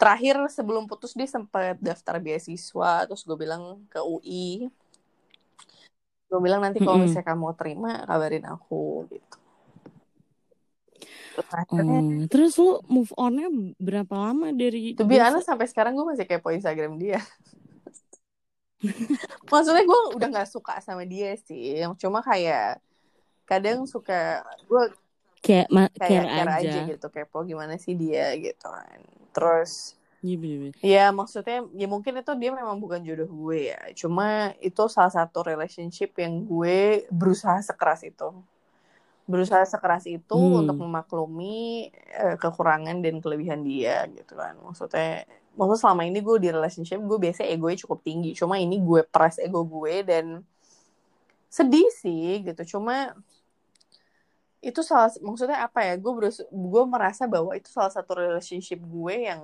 terakhir 0.00 0.36
sebelum 0.48 0.88
putus 0.88 1.12
dia 1.12 1.28
sempat 1.28 1.76
daftar 1.76 2.16
beasiswa. 2.16 3.04
Terus 3.04 3.22
gue 3.28 3.36
bilang 3.36 3.84
ke 3.92 4.00
UI 4.00 4.72
gue 6.30 6.38
bilang 6.38 6.62
nanti 6.62 6.78
kalau 6.78 7.02
misalnya 7.02 7.26
kamu 7.26 7.58
terima 7.58 8.06
kabarin 8.06 8.46
aku 8.46 9.02
gitu 9.10 9.39
oh, 11.72 12.26
terus 12.28 12.56
lu 12.60 12.80
move 12.86 13.12
onnya 13.16 13.48
berapa 13.76 14.14
lama 14.14 14.52
dari 14.52 14.94
tuh 14.94 15.08
biasa 15.08 15.42
sampai 15.44 15.66
sekarang 15.68 15.96
gue 15.96 16.06
masih 16.06 16.26
kepo 16.28 16.52
Instagram 16.52 16.96
dia 17.00 17.20
maksudnya 19.52 19.84
gue 19.84 20.00
udah 20.16 20.28
nggak 20.30 20.50
suka 20.50 20.80
sama 20.80 21.04
dia 21.04 21.36
sih 21.36 21.84
cuma 22.00 22.24
kayak 22.24 22.80
kadang 23.44 23.84
suka 23.84 24.44
gue 24.68 24.84
kayak 25.40 25.68
kayak 25.96 26.24
care 26.28 26.52
aja. 26.52 26.60
aja 26.60 26.78
gitu 26.88 27.06
kepo 27.10 27.38
gimana 27.44 27.76
sih 27.76 27.96
dia 27.96 28.32
gitu 28.36 28.68
kan 28.68 29.00
terus 29.32 30.00
Iya 30.20 30.36
Ya 30.84 31.04
maksudnya 31.16 31.64
ya 31.72 31.88
mungkin 31.88 32.20
itu 32.20 32.32
dia 32.36 32.52
memang 32.52 32.76
bukan 32.76 33.00
jodoh 33.00 33.24
gue 33.28 33.72
ya. 33.72 33.80
Cuma 33.96 34.52
itu 34.60 34.84
salah 34.92 35.08
satu 35.08 35.40
relationship 35.40 36.12
yang 36.20 36.44
gue 36.44 37.08
berusaha 37.08 37.56
sekeras 37.64 38.04
itu. 38.04 38.28
Berusaha 39.30 39.62
sekeras 39.62 40.10
itu 40.10 40.34
hmm. 40.34 40.66
untuk 40.66 40.76
memaklumi 40.82 41.88
uh, 42.18 42.34
kekurangan 42.34 42.98
dan 42.98 43.22
kelebihan 43.22 43.62
dia 43.62 44.10
gitu 44.10 44.34
kan. 44.34 44.58
Maksudnya 44.58 45.22
maksudnya 45.54 45.80
selama 45.86 46.02
ini 46.02 46.18
gue 46.18 46.36
di 46.42 46.48
relationship 46.50 46.98
gue 46.98 47.18
biasa 47.30 47.46
ego 47.46 47.70
cukup 47.70 48.02
tinggi. 48.02 48.34
Cuma 48.34 48.58
ini 48.58 48.82
gue 48.82 49.06
press 49.06 49.38
ego 49.38 49.62
gue 49.62 50.02
dan 50.02 50.42
sedih 51.46 51.86
sih 51.94 52.42
gitu. 52.42 52.76
Cuma 52.76 53.14
itu 54.60 54.84
salah 54.84 55.08
maksudnya 55.24 55.64
apa 55.64 55.80
ya 55.88 55.94
gue 55.96 56.12
berus 56.12 56.44
gue 56.52 56.82
merasa 56.84 57.24
bahwa 57.24 57.56
itu 57.56 57.72
salah 57.72 57.88
satu 57.88 58.12
relationship 58.12 58.76
gue 58.76 59.14
yang 59.32 59.40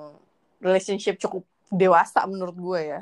relationship 0.60 1.16
cukup 1.16 1.48
dewasa 1.72 2.20
menurut 2.28 2.52
gue 2.52 2.80
ya 2.84 3.00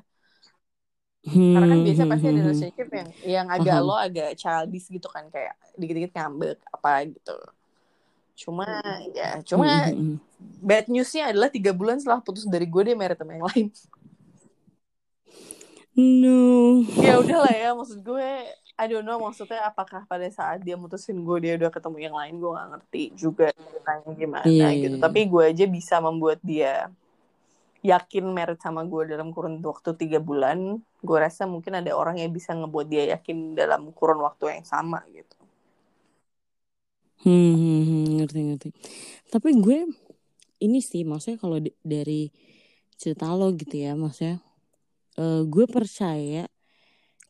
hmm, 1.28 1.52
karena 1.56 1.66
kan 1.66 1.80
biasa 1.80 2.02
hmm, 2.02 2.10
pasti 2.12 2.24
ada 2.24 2.32
hmm, 2.32 2.44
relationship 2.44 2.88
yang 2.92 3.08
yang 3.24 3.46
agak 3.48 3.76
uh-huh. 3.80 3.88
lo 3.88 3.96
agak 3.96 4.30
childish 4.36 4.86
gitu 4.92 5.08
kan 5.08 5.24
kayak 5.32 5.54
dikit-dikit 5.74 6.12
ngambek 6.12 6.58
apa 6.70 6.90
gitu 7.08 7.38
cuma 8.34 8.66
ya 9.14 9.38
cuma 9.46 9.94
hmm. 9.94 10.18
bad 10.58 10.90
newsnya 10.90 11.30
adalah 11.30 11.48
tiga 11.48 11.70
bulan 11.70 12.02
setelah 12.02 12.18
putus 12.18 12.44
dari 12.50 12.66
gue 12.66 12.82
dia 12.82 12.96
married 12.98 13.14
sama 13.14 13.38
yang 13.38 13.46
lain 13.46 13.66
no 15.94 16.82
ya 16.98 17.22
udahlah 17.22 17.54
ya 17.54 17.70
maksud 17.72 18.02
gue 18.02 18.28
I 18.74 18.90
don't 18.90 19.06
know 19.06 19.22
maksudnya 19.22 19.62
apakah 19.62 20.02
pada 20.10 20.26
saat 20.34 20.66
dia 20.66 20.74
mutusin 20.74 21.22
gue 21.22 21.36
dia 21.38 21.54
udah 21.54 21.70
ketemu 21.70 22.10
yang 22.10 22.16
lain 22.18 22.42
gue 22.42 22.50
gak 22.50 22.68
ngerti 22.74 23.02
juga 23.14 23.46
ceritanya 23.54 24.10
gimana 24.18 24.46
yeah, 24.50 24.70
gitu 24.74 24.98
yeah. 24.98 25.04
tapi 25.06 25.20
gue 25.30 25.44
aja 25.46 25.64
bisa 25.70 26.02
membuat 26.02 26.42
dia 26.42 26.90
yakin 27.84 28.24
merit 28.32 28.64
sama 28.64 28.80
gue 28.88 29.04
dalam 29.12 29.28
kurun 29.28 29.60
waktu 29.60 29.92
tiga 30.00 30.16
bulan 30.16 30.80
gue 31.04 31.18
rasa 31.20 31.44
mungkin 31.44 31.84
ada 31.84 31.92
orang 31.92 32.16
yang 32.16 32.32
bisa 32.32 32.56
ngebuat 32.56 32.86
dia 32.88 33.04
yakin 33.12 33.52
dalam 33.52 33.92
kurun 33.92 34.24
waktu 34.24 34.56
yang 34.56 34.64
sama 34.64 35.04
gitu 35.12 35.36
hmm, 37.28 37.52
hmm, 37.54 37.82
hmm 37.84 38.04
ngerti 38.24 38.40
ngerti 38.40 38.68
tapi 39.28 39.52
gue 39.60 39.84
ini 40.64 40.80
sih 40.80 41.04
maksudnya 41.04 41.36
kalau 41.36 41.60
dari 41.84 42.32
cerita 42.96 43.28
lo 43.36 43.52
gitu 43.52 43.76
ya 43.76 43.92
maksudnya 43.92 44.40
uh, 45.20 45.44
gue 45.44 45.68
percaya 45.68 46.48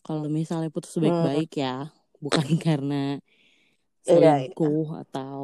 kalau 0.07 0.31
misalnya 0.31 0.71
putus 0.71 0.95
baik-baik 1.03 1.51
hmm. 1.51 1.63
ya 1.67 1.75
bukan 2.23 2.47
karena 2.65 3.19
iya, 4.07 4.15
iya. 4.15 4.55
selingkuh 4.55 4.87
iya, 4.87 4.95
iya. 4.95 5.03
atau 5.03 5.43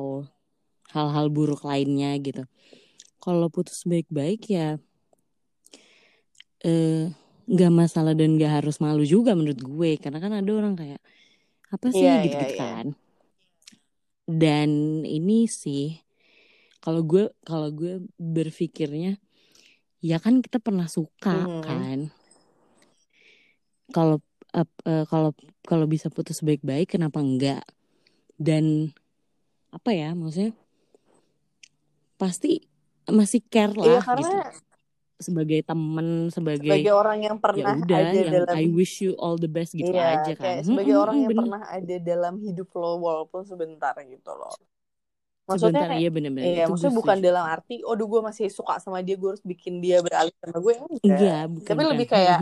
hal-hal 0.94 1.26
buruk 1.34 1.66
lainnya 1.66 2.14
gitu 2.22 2.46
kalau 3.18 3.50
putus 3.50 3.82
baik-baik 3.82 4.46
ya 4.46 4.78
eh 6.60 7.10
nggak 7.50 7.72
masalah 7.74 8.14
dan 8.14 8.38
nggak 8.38 8.62
harus 8.62 8.78
malu 8.78 9.02
juga 9.02 9.34
menurut 9.34 9.60
gue. 9.60 9.90
Karena 9.98 10.22
kan 10.22 10.32
ada 10.36 10.50
orang 10.54 10.78
kayak 10.78 11.00
apa 11.70 11.86
sih? 11.90 12.04
Yeah, 12.04 12.22
gitu, 12.24 12.36
-gitu 12.38 12.46
yeah, 12.54 12.58
kan. 12.58 12.86
Dan 14.30 14.70
ini 15.02 15.50
sih 15.50 15.98
kalau 16.78 17.02
gue 17.02 17.28
kalau 17.42 17.68
gue 17.74 18.06
berpikirnya 18.16 19.18
ya 20.00 20.16
kan 20.22 20.40
kita 20.40 20.62
pernah 20.62 20.86
suka 20.86 21.34
mm. 21.34 21.62
kan. 21.66 21.98
Kalau 23.90 24.22
uh, 24.54 25.04
kalau 25.10 25.34
kalau 25.66 25.86
bisa 25.90 26.08
putus 26.08 26.40
baik-baik 26.40 26.94
kenapa 26.94 27.18
enggak? 27.18 27.66
Dan 28.40 28.94
apa 29.70 29.90
ya 29.94 30.14
maksudnya 30.14 30.54
pasti 32.18 32.66
masih 33.06 33.42
care 33.48 33.74
iya, 33.74 33.80
lah 33.80 33.86
iya, 33.86 34.00
karena 34.02 34.28
gitu 34.28 34.69
sebagai 35.20 35.60
temen 35.62 36.32
sebagai 36.32 36.64
sebagai 36.64 36.94
orang 36.96 37.18
yang 37.20 37.36
ya 37.36 37.44
pernah 37.44 37.76
ya 37.76 37.84
udah, 37.84 37.98
ada 38.00 38.16
yang 38.16 38.32
dalam 38.32 38.56
I 38.56 38.64
wish 38.72 39.04
you 39.04 39.12
all 39.20 39.36
the 39.36 39.46
best 39.52 39.76
gitu 39.76 39.92
iya, 39.92 40.24
aja 40.24 40.32
kan. 40.32 40.64
sebagai 40.64 40.96
hmm, 40.96 41.04
orang 41.04 41.16
yang 41.20 41.30
bener. 41.30 41.40
pernah 41.44 41.62
ada 41.68 41.96
dalam 42.00 42.34
hidup 42.40 42.68
lo 42.72 42.90
walaupun 43.04 43.44
sebentar 43.44 43.92
gitu 44.00 44.32
loh. 44.32 44.56
Maksudnya 45.50 45.82
Sebentar, 45.82 45.98
iya 45.98 46.10
bener-bener. 46.14 46.46
iya 46.46 46.62
itu 46.64 46.70
maksudnya 46.70 46.94
bukan 46.94 47.18
dalam 47.18 47.44
arti 47.44 47.82
oh 47.82 47.98
gue 47.98 48.20
masih 48.22 48.46
suka 48.54 48.78
sama 48.78 49.02
dia 49.02 49.18
gue 49.18 49.28
harus 49.34 49.42
bikin 49.42 49.82
dia 49.82 50.00
beralih 50.00 50.32
sama 50.40 50.58
gue. 50.62 50.74
Enggak, 50.78 51.00
enggak 51.04 51.42
bukan, 51.50 51.66
tapi 51.66 51.80
bukan. 51.82 51.90
lebih 51.92 52.06
kayak 52.06 52.38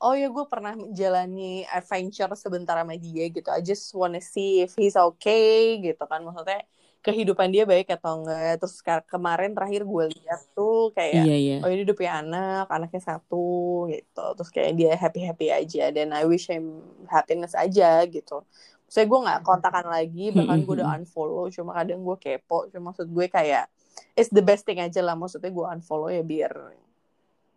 oh 0.00 0.14
ya 0.16 0.28
gue 0.32 0.44
pernah 0.50 0.72
menjalani 0.74 1.62
adventure 1.70 2.32
sebentar 2.34 2.74
sama 2.74 2.98
dia 2.98 3.24
gitu. 3.30 3.48
I 3.48 3.62
just 3.62 3.86
wanna 3.94 4.18
see 4.18 4.66
if 4.66 4.74
he's 4.74 4.98
okay 4.98 5.78
gitu 5.78 6.02
kan. 6.04 6.26
Maksudnya 6.26 6.66
kehidupan 7.00 7.48
dia 7.48 7.64
baik 7.64 7.88
atau 7.96 8.20
enggak. 8.20 8.60
Terus 8.60 8.84
kemarin 9.08 9.56
terakhir 9.56 9.82
gue 9.88 10.04
lihat 10.12 10.40
tuh 10.52 10.92
kayak 10.92 11.24
iya, 11.24 11.36
iya. 11.36 11.56
oh 11.64 11.70
ini 11.72 11.88
udah 11.88 11.96
punya 11.96 12.12
anak 12.20 12.66
anaknya 12.68 13.00
satu 13.00 13.88
gitu. 13.88 14.24
Terus 14.36 14.50
kayak 14.52 14.72
dia 14.76 14.92
happy 14.96 15.20
happy 15.24 15.46
aja 15.48 15.88
dan 15.88 16.12
I 16.12 16.28
wish 16.28 16.52
him 16.52 16.84
happiness 17.08 17.56
aja 17.56 18.04
gitu. 18.04 18.44
Saya 18.84 19.08
gue 19.08 19.18
nggak 19.18 19.40
kontakan 19.46 19.88
lagi 19.88 20.28
bahkan 20.34 20.60
gue 20.60 20.74
udah 20.80 20.88
unfollow 21.00 21.48
cuma 21.48 21.72
kadang 21.72 22.04
gue 22.04 22.16
kepo. 22.20 22.68
Cuma 22.68 22.92
maksud 22.92 23.08
gue 23.08 23.26
kayak 23.32 23.72
it's 24.12 24.28
the 24.28 24.44
best 24.44 24.68
thing 24.68 24.78
aja 24.78 25.00
lah 25.00 25.16
maksudnya 25.16 25.48
gue 25.48 25.66
unfollow 25.66 26.12
ya 26.12 26.20
biar 26.20 26.52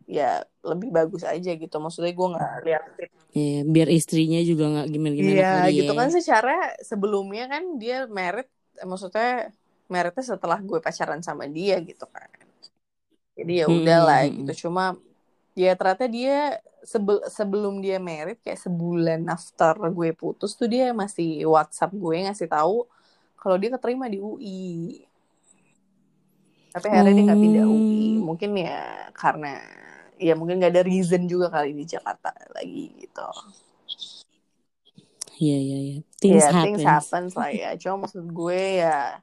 ya 0.08 0.40
lebih 0.64 0.88
bagus 0.88 1.28
aja 1.28 1.52
gitu. 1.52 1.76
Maksudnya 1.84 2.16
gue 2.16 2.28
nggak 2.32 2.54
lihat 2.64 2.84
yeah, 3.36 3.62
biar 3.68 3.92
istrinya 3.92 4.40
juga 4.40 4.72
nggak 4.72 4.88
gimana 4.88 5.14
gimana 5.20 5.36
yeah, 5.36 5.68
gitu 5.68 5.92
ya. 5.92 6.00
kan. 6.00 6.10
Secara 6.16 6.56
sebelumnya 6.80 7.52
kan 7.52 7.64
dia 7.76 8.08
merit 8.08 8.48
maksudnya 8.82 9.54
meritnya 9.92 10.26
setelah 10.26 10.58
gue 10.58 10.80
pacaran 10.82 11.22
sama 11.22 11.46
dia 11.46 11.78
gitu 11.84 12.10
kan 12.10 12.30
jadi 13.38 13.54
ya 13.64 13.66
hmm, 13.70 13.78
udahlah 13.78 14.22
hmm. 14.26 14.34
gitu 14.42 14.68
cuma 14.68 14.98
ya 15.54 15.78
ternyata 15.78 16.10
dia 16.10 16.58
sebel 16.84 17.22
sebelum 17.30 17.80
dia 17.80 18.02
merit 18.02 18.42
kayak 18.42 18.60
sebulan 18.60 19.24
after 19.30 19.78
gue 19.94 20.10
putus 20.18 20.58
tuh 20.58 20.68
dia 20.68 20.92
masih 20.92 21.46
WhatsApp 21.48 21.94
gue 21.94 22.16
ngasih 22.26 22.50
tahu 22.50 22.86
kalau 23.38 23.56
dia 23.60 23.70
keterima 23.74 24.10
di 24.10 24.20
UI 24.20 25.04
tapi 26.74 26.90
akhirnya 26.90 27.14
hmm. 27.14 27.18
dia 27.18 27.26
nggak 27.30 27.42
pindah 27.42 27.66
UI 27.70 28.06
hmm. 28.18 28.22
mungkin 28.26 28.52
ya 28.58 28.82
karena 29.14 29.54
ya 30.18 30.34
mungkin 30.34 30.58
nggak 30.58 30.74
ada 30.74 30.84
reason 30.86 31.30
juga 31.30 31.54
kali 31.54 31.76
di 31.78 31.86
Jakarta 31.86 32.34
lagi 32.54 32.94
gitu 32.98 33.30
Iya 35.44 35.58
iya 35.60 35.78
iya. 35.84 35.98
Things 36.24 36.44
yeah, 36.48 36.64
things 36.64 36.84
happen 36.88 37.24
lah 37.36 37.52
ya. 37.52 37.70
Cuma 37.76 38.08
maksud 38.08 38.24
gue 38.32 38.62
ya 38.80 39.20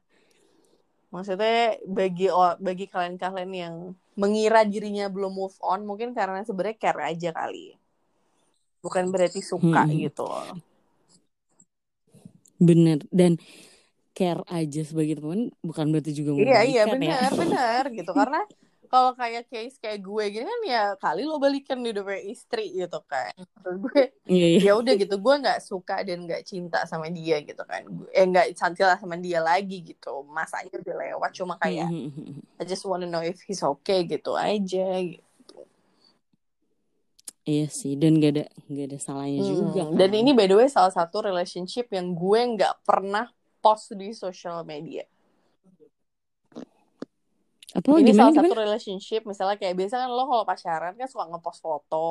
maksudnya 1.11 1.75
bagi 1.91 2.31
bagi 2.63 2.87
kalian-kalian 2.87 3.51
yang 3.51 3.75
mengira 4.15 4.63
dirinya 4.63 5.11
belum 5.11 5.35
move 5.35 5.57
on 5.59 5.83
mungkin 5.83 6.15
karena 6.15 6.45
sebenarnya 6.45 6.77
care 6.77 7.01
aja 7.17 7.31
kali. 7.33 7.75
Bukan 8.85 9.09
berarti 9.09 9.41
suka 9.41 9.89
hmm. 9.89 9.97
gitu 9.97 10.25
loh. 10.29 10.61
Bener 12.61 13.01
dan 13.09 13.41
care 14.13 14.45
aja 14.53 14.85
sebagai 14.85 15.17
teman 15.17 15.49
bukan 15.65 15.89
berarti 15.89 16.13
juga 16.13 16.37
mau 16.37 16.45
Iya 16.45 16.61
iya 16.69 16.83
benar 16.85 17.33
ya. 17.33 17.39
benar 17.39 17.83
gitu 17.89 18.13
karena 18.13 18.45
kalau 18.91 19.15
kayak 19.15 19.47
case 19.47 19.79
kayak 19.79 20.03
gue 20.03 20.25
gini 20.35 20.43
kan 20.43 20.61
ya 20.67 20.85
kali 20.99 21.23
lo 21.23 21.39
balikan 21.39 21.79
di 21.79 21.95
udah 21.95 22.03
istri 22.27 22.75
gitu 22.75 22.99
kan 23.07 23.31
terus 23.63 23.79
gue 23.87 24.11
yeah, 24.27 24.59
yeah. 24.59 24.63
ya 24.67 24.73
udah 24.75 24.99
gitu 24.99 25.15
gue 25.15 25.35
nggak 25.47 25.63
suka 25.63 26.03
dan 26.03 26.27
nggak 26.27 26.43
cinta 26.43 26.83
sama 26.91 27.07
dia 27.07 27.39
gitu 27.39 27.63
kan 27.63 27.87
eh 28.11 28.27
nggak 28.27 28.59
cantik 28.59 28.83
lah 28.83 28.99
sama 28.99 29.15
dia 29.15 29.39
lagi 29.39 29.87
gitu 29.87 30.27
masanya 30.27 30.75
udah 30.75 30.97
lewat 31.07 31.31
cuma 31.39 31.55
kayak 31.63 31.87
mm-hmm. 31.87 32.43
I 32.59 32.67
just 32.67 32.83
wanna 32.83 33.07
know 33.07 33.23
if 33.23 33.39
he's 33.47 33.63
okay 33.63 34.03
gitu 34.11 34.35
aja 34.35 34.99
gitu 35.07 35.31
Iya 37.49 37.67
sih, 37.73 37.97
dan 37.97 38.21
gak 38.21 38.33
ada 38.37 38.45
gak 38.69 38.87
ada 38.93 38.99
salahnya 39.01 39.41
hmm. 39.41 39.49
juga. 39.49 39.83
Kan? 39.89 39.97
Dan 39.97 40.11
ini 40.13 40.31
by 40.37 40.47
the 40.47 40.61
way 40.61 40.69
salah 40.69 40.93
satu 40.93 41.25
relationship 41.25 41.89
yang 41.89 42.13
gue 42.13 42.41
nggak 42.55 42.85
pernah 42.85 43.33
post 43.65 43.97
di 43.97 44.13
social 44.13 44.61
media. 44.63 45.09
Apa, 47.71 47.87
ini 48.03 48.11
gimana, 48.11 48.19
salah 48.19 48.33
gimana? 48.35 48.49
satu 48.51 48.57
relationship 48.59 49.21
misalnya 49.23 49.57
kayak 49.61 49.75
biasa 49.79 49.95
kan 50.03 50.11
lo 50.11 50.25
kalau 50.27 50.45
pacaran 50.47 50.93
kan 50.99 51.09
suka 51.09 51.25
ngepost 51.31 51.61
foto 51.63 52.09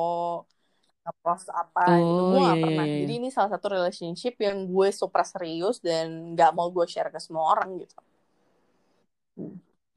ngepost 1.00 1.46
apa 1.52 1.84
oh, 1.96 1.96
gitu 1.96 2.22
gue 2.28 2.40
gak 2.44 2.58
pernah 2.60 2.84
iya, 2.86 2.92
iya. 2.92 3.00
jadi 3.04 3.12
ini 3.16 3.28
salah 3.32 3.50
satu 3.56 3.66
relationship 3.72 4.34
yang 4.40 4.68
gue 4.68 4.88
super 4.92 5.22
serius 5.24 5.80
dan 5.80 6.36
gak 6.36 6.52
mau 6.52 6.68
gue 6.68 6.84
share 6.84 7.08
ke 7.12 7.20
semua 7.20 7.56
orang 7.56 7.80
gitu 7.80 7.96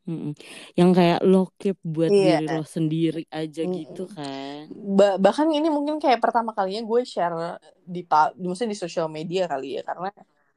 Hmm. 0.04 0.36
Yang 0.76 0.92
kayak 1.00 1.20
lo 1.24 1.48
keep 1.56 1.80
buat 1.80 2.12
iya. 2.12 2.44
diri 2.44 2.46
lo 2.52 2.68
sendiri 2.68 3.24
aja 3.32 3.64
hmm. 3.64 3.72
gitu 3.72 4.04
kan. 4.12 4.68
Ba 4.68 5.16
bahkan 5.16 5.48
ini 5.48 5.72
mungkin 5.72 5.96
kayak 5.96 6.20
pertama 6.20 6.52
kalinya 6.52 6.84
gue 6.84 7.02
share 7.08 7.56
di 7.88 8.04
maksudnya 8.44 8.76
di 8.76 8.80
sosial 8.80 9.08
media 9.08 9.48
kali 9.48 9.80
ya 9.80 9.82
karena 9.88 10.12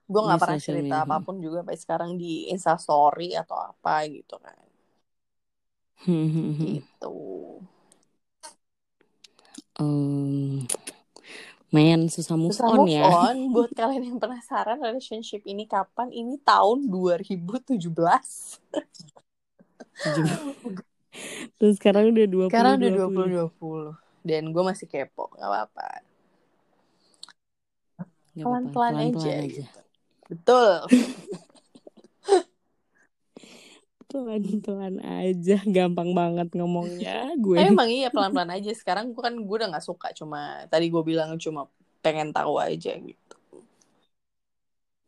gue 0.06 0.20
nggak 0.22 0.40
pernah 0.42 0.58
cerita 0.58 0.96
media. 0.98 1.06
apa 1.06 1.16
pun 1.22 1.38
juga 1.38 1.62
sampai 1.62 1.78
sekarang 1.78 2.10
di 2.18 2.50
Insta 2.50 2.74
Story 2.74 3.38
atau 3.38 3.54
apa 3.54 4.02
gitu 4.10 4.34
kan. 4.42 4.65
Hmm, 6.04 6.28
hmm, 6.28 6.52
hmm. 6.52 6.66
gitu. 6.76 7.16
Um, 9.76 10.64
main 11.72 12.08
susah 12.08 12.36
move 12.36 12.56
susah 12.56 12.72
on 12.72 12.78
move 12.84 12.92
ya. 12.92 13.04
on 13.04 13.36
buat 13.54 13.72
kalian 13.76 14.04
yang 14.12 14.18
penasaran 14.20 14.80
relationship 14.80 15.40
ini 15.48 15.64
kapan? 15.64 16.12
Ini 16.12 16.40
tahun 16.44 16.88
2017. 16.88 17.80
Terus 21.56 21.74
sekarang 21.80 22.12
udah 22.12 22.26
20 22.28 22.52
Sekarang 22.52 22.76
udah 22.76 22.90
20 22.92 23.48
20. 23.56 24.26
Dan 24.26 24.50
gue 24.50 24.62
masih 24.64 24.90
kepo, 24.90 25.30
gak 25.38 25.48
apa-apa. 25.48 26.02
Pelan-pelan 28.36 28.94
aja, 29.00 29.32
aja. 29.40 29.64
Gitu. 29.64 29.80
Betul. 30.28 30.74
pelan-pelan 34.06 35.02
aja 35.02 35.58
gampang 35.66 36.14
banget 36.14 36.48
ngomongnya 36.54 37.34
gue. 37.36 37.58
Emang 37.58 37.90
iya 37.90 38.08
pelan-pelan 38.08 38.54
aja. 38.54 38.70
Sekarang 38.72 39.10
gue 39.10 39.22
kan 39.22 39.34
gue 39.34 39.56
udah 39.58 39.68
nggak 39.74 39.86
suka 39.86 40.14
cuma 40.14 40.64
tadi 40.70 40.86
gue 40.88 41.02
bilang 41.02 41.34
cuma 41.42 41.66
pengen 42.00 42.30
tahu 42.30 42.62
aja 42.62 42.94
gitu. 42.94 43.36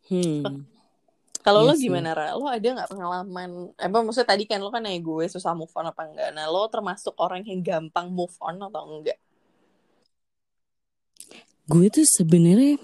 Hmm. 0.09 0.65
kalau 1.45 1.69
yes, 1.69 1.69
lo 1.69 1.75
iya 1.77 1.85
gimana 1.85 2.11
Ra? 2.17 2.33
lo 2.33 2.49
ada 2.49 2.65
nggak 2.65 2.89
pengalaman 2.89 3.77
apa 3.77 3.97
maksudnya 4.01 4.33
tadi 4.33 4.49
kan 4.49 4.57
lo 4.65 4.73
kan 4.73 4.81
nanya 4.81 5.05
gue 5.05 5.25
susah 5.29 5.53
move 5.53 5.71
on 5.77 5.87
apa 5.93 6.03
enggak. 6.09 6.33
Nah 6.35 6.49
lo 6.49 6.67
termasuk 6.67 7.13
orang 7.21 7.45
yang 7.45 7.61
gampang 7.61 8.09
move 8.11 8.33
on 8.41 8.57
atau 8.59 8.83
enggak? 8.89 9.21
Gue 11.69 11.93
tuh 11.93 12.09
sebenarnya 12.09 12.81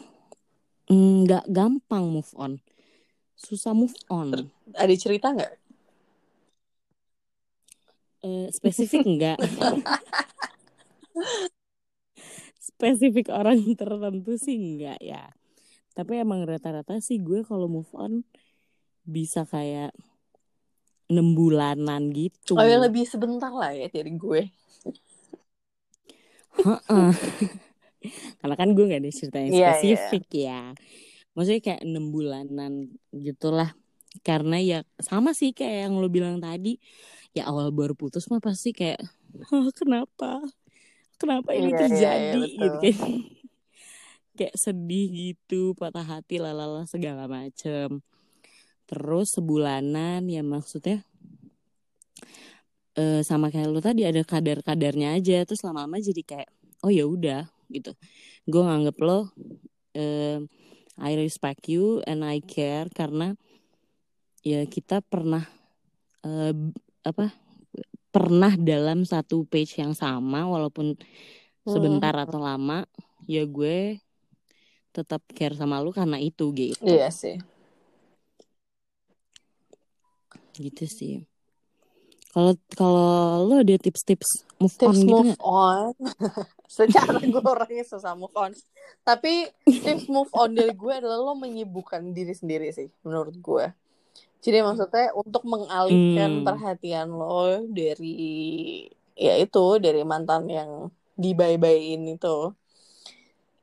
nggak 0.92 1.48
gampang 1.48 2.12
move 2.12 2.32
on. 2.36 2.60
Susah 3.34 3.72
move 3.72 3.96
on. 4.12 4.52
Ada 4.76 4.94
cerita 4.94 5.32
nggak 5.32 5.63
Uh, 8.24 8.48
spesifik 8.48 9.04
enggak 9.04 9.36
spesifik 12.74 13.28
orang 13.30 13.60
tertentu 13.76 14.34
sih 14.40 14.56
enggak 14.56 14.98
ya. 14.98 15.30
Tapi 15.94 16.24
emang 16.24 16.42
rata-rata 16.42 16.98
sih 16.98 17.22
gue 17.22 17.46
kalau 17.46 17.70
move 17.70 17.92
on 17.94 18.26
bisa 19.06 19.46
kayak 19.46 19.94
enam 21.06 21.36
bulanan 21.38 22.10
gitu. 22.10 22.58
Oh 22.58 22.66
ya 22.66 22.80
lebih 22.82 23.06
sebentar 23.06 23.52
lah 23.52 23.70
ya 23.70 23.86
dari 23.92 24.12
gue. 24.16 24.42
Karena 28.42 28.56
kan 28.58 28.68
gue 28.74 28.84
nggak 28.84 29.02
ada 29.06 29.12
cerita 29.14 29.38
yang 29.38 29.52
iya, 29.54 29.70
spesifik 29.78 30.24
yeah, 30.34 30.42
yeah. 30.42 30.66
ya. 30.74 31.32
Maksudnya 31.38 31.62
kayak 31.62 31.82
enam 31.86 32.04
bulanan 32.10 32.72
gitulah. 33.14 33.70
Karena 34.26 34.58
ya 34.58 34.78
sama 34.98 35.30
sih 35.30 35.54
kayak 35.54 35.90
yang 35.90 35.94
lo 35.98 36.10
bilang 36.10 36.42
tadi 36.42 36.78
ya 37.34 37.50
awal 37.50 37.74
baru 37.74 37.98
putus 37.98 38.30
mah 38.30 38.38
pasti 38.38 38.70
kayak 38.70 39.02
oh, 39.50 39.68
kenapa? 39.74 40.38
Kenapa 41.18 41.50
ini 41.54 41.70
iya, 41.70 41.78
terjadi 41.78 42.40
iya, 42.42 42.46
iya, 42.46 42.62
gitu 42.62 42.78
kan. 42.94 43.12
Kayak 44.38 44.56
sedih 44.58 45.06
gitu 45.14 45.78
patah 45.78 46.02
hati 46.02 46.42
lalala 46.42 46.82
segala 46.90 47.30
macem. 47.30 48.02
Terus 48.90 49.30
sebulanan 49.30 50.26
ya 50.26 50.42
maksudnya 50.42 51.06
uh, 52.98 53.22
sama 53.22 53.54
kayak 53.54 53.70
lu 53.70 53.78
tadi 53.78 54.02
ada 54.02 54.26
kadar-kadarnya 54.26 55.14
aja. 55.14 55.46
Terus 55.46 55.62
lama-lama 55.62 56.02
jadi 56.02 56.22
kayak 56.26 56.50
oh 56.82 56.90
ya 56.90 57.06
udah 57.06 57.46
gitu. 57.70 57.94
Gue 58.50 58.62
nganggep 58.66 58.98
lo 59.06 59.30
uh, 59.94 60.38
I 60.98 61.12
respect 61.14 61.70
you 61.70 62.02
and 62.02 62.26
I 62.26 62.42
care 62.42 62.90
karena 62.90 63.38
ya 64.42 64.66
kita 64.66 64.98
pernah 64.98 65.46
uh, 66.26 66.54
apa 67.04 67.30
pernah 68.08 68.54
dalam 68.56 69.04
satu 69.04 69.44
page 69.44 69.78
yang 69.82 69.92
sama 69.92 70.48
walaupun 70.48 70.96
sebentar 71.66 72.14
hmm. 72.16 72.24
atau 72.24 72.40
lama 72.40 72.88
ya 73.28 73.44
gue 73.44 73.98
tetap 74.94 75.20
care 75.34 75.58
sama 75.58 75.82
lu 75.82 75.90
karena 75.90 76.22
itu 76.22 76.54
gitu. 76.54 76.78
Iya 76.86 77.10
sih. 77.10 77.36
Gitu 80.54 80.86
sih. 80.86 81.14
Kalau 82.30 82.54
kalau 82.74 83.46
lo 83.46 83.62
ada 83.62 83.74
tips-tips 83.78 84.46
move 84.58 84.74
tips 84.74 84.86
on 84.86 84.94
gitu 85.02 85.10
move 85.10 85.38
on? 85.42 85.94
Secara 86.78 87.18
gue 87.18 87.42
orangnya 87.42 87.82
susah 87.82 88.14
move 88.14 88.34
on. 88.38 88.54
Tapi 89.02 89.50
tips 89.66 90.06
move 90.06 90.30
on 90.30 90.54
dari 90.54 90.70
gue 90.70 90.92
adalah 90.94 91.18
lo 91.18 91.34
menyibukkan 91.34 92.14
diri 92.14 92.34
sendiri 92.34 92.70
sih 92.70 92.86
menurut 93.02 93.34
gue 93.38 93.66
jadi 94.44 94.60
maksudnya 94.60 95.16
untuk 95.16 95.48
mengalihkan 95.48 96.40
hmm. 96.40 96.44
perhatian 96.44 97.08
lo 97.08 97.64
dari 97.64 98.84
ya 99.16 99.40
itu 99.40 99.80
dari 99.80 100.04
mantan 100.04 100.44
yang 100.52 100.92
dibaybayin 101.16 102.04
itu 102.12 102.52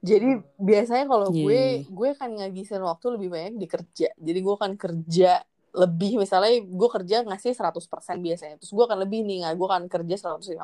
jadi 0.01 0.41
biasanya 0.57 1.05
kalau 1.05 1.29
yeah. 1.29 1.37
gue 1.37 1.61
iya. 1.61 1.85
gue 1.85 2.07
akan 2.17 2.29
ngabisin 2.41 2.81
waktu 2.81 3.05
lebih 3.13 3.29
banyak 3.29 3.55
di 3.61 3.67
kerja 3.69 4.09
jadi 4.17 4.39
gue 4.41 4.53
akan 4.57 4.73
kerja 4.73 5.45
lebih 5.71 6.19
misalnya 6.19 6.65
gue 6.65 6.89
kerja 6.89 7.23
ngasih 7.23 7.53
100% 7.55 8.19
biasanya 8.19 8.55
terus 8.57 8.73
gue 8.73 8.83
akan 8.83 8.97
lebih 9.05 9.23
nih 9.23 9.53
gue 9.53 9.67
akan 9.69 9.85
kerja 9.87 10.35
150% 10.41 10.57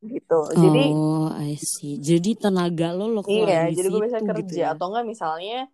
gitu 0.00 0.40
jadi 0.56 0.84
oh 0.96 1.28
I 1.28 1.60
see 1.60 2.00
jadi 2.00 2.38
tenaga 2.38 2.96
lo 2.96 3.10
lo 3.10 3.20
iya 3.28 3.68
jadi 3.68 3.88
gue 3.90 4.00
bisa 4.00 4.20
kerja 4.24 4.40
gitu 4.40 4.54
ya? 4.64 4.72
atau 4.72 4.88
enggak 4.88 5.04
misalnya 5.04 5.68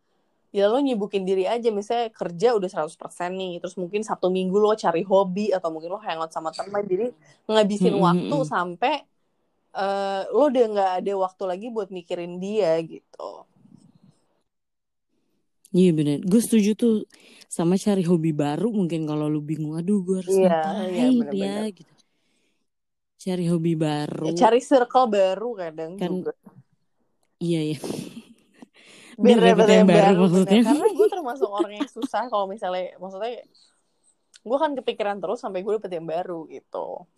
ya 0.56 0.72
lo 0.72 0.80
nyibukin 0.80 1.28
diri 1.28 1.44
aja 1.44 1.68
misalnya 1.68 2.08
kerja 2.16 2.56
udah 2.56 2.88
100% 2.88 2.96
nih 3.36 3.60
terus 3.60 3.76
mungkin 3.76 4.00
satu 4.00 4.32
minggu 4.32 4.56
lo 4.56 4.72
cari 4.72 5.04
hobi 5.04 5.52
atau 5.52 5.68
mungkin 5.68 5.92
lo 5.92 6.00
hangout 6.00 6.32
sama 6.32 6.48
teman 6.48 6.80
jadi 6.88 7.12
ngabisin 7.44 7.92
hmm, 7.92 8.00
waktu 8.00 8.36
sampai 8.48 8.94
uh, 9.76 10.24
lo 10.32 10.48
udah 10.48 10.64
nggak 10.72 10.92
ada 11.04 11.12
waktu 11.12 11.42
lagi 11.44 11.66
buat 11.68 11.92
mikirin 11.92 12.40
dia 12.40 12.72
gitu 12.80 13.44
Iya 15.76 15.92
bener, 15.92 16.24
gue 16.24 16.40
setuju 16.40 16.72
tuh 16.72 16.94
sama 17.52 17.76
cari 17.76 18.00
hobi 18.00 18.32
baru 18.32 18.72
mungkin 18.72 19.04
kalau 19.04 19.28
lo 19.28 19.44
bingung, 19.44 19.76
aduh 19.76 20.00
gue 20.00 20.24
harus 20.24 20.32
yeah, 20.32 20.48
ngapain 20.48 20.88
yeah, 20.88 21.10
bener 21.12 21.32
-bener. 21.36 21.64
ya 21.68 21.76
gitu. 21.76 21.94
Cari 23.20 23.44
hobi 23.44 23.72
baru. 23.76 24.32
Ya, 24.32 24.48
cari 24.48 24.64
circle 24.64 25.04
baru 25.12 25.52
kadang 25.52 26.00
kan, 26.00 26.08
juga. 26.08 26.32
Iya 27.44 27.76
iya 27.76 27.78
biar 29.16 29.38
dapet 29.40 29.66
yang 29.72 29.88
baru, 29.88 29.96
baru 30.12 30.20
maksudnya 30.28 30.62
karena 30.68 30.88
gue 30.92 31.08
termasuk 31.08 31.48
orang 31.48 31.72
yang 31.80 31.88
susah 31.88 32.22
kalau 32.28 32.46
misalnya 32.46 32.92
maksudnya 33.00 33.42
gue 34.46 34.58
kan 34.60 34.70
kepikiran 34.76 35.16
terus 35.18 35.40
sampai 35.40 35.64
gue 35.64 35.72
dapet 35.80 35.92
yang 35.96 36.06
baru 36.06 36.44
gitu 36.52 37.08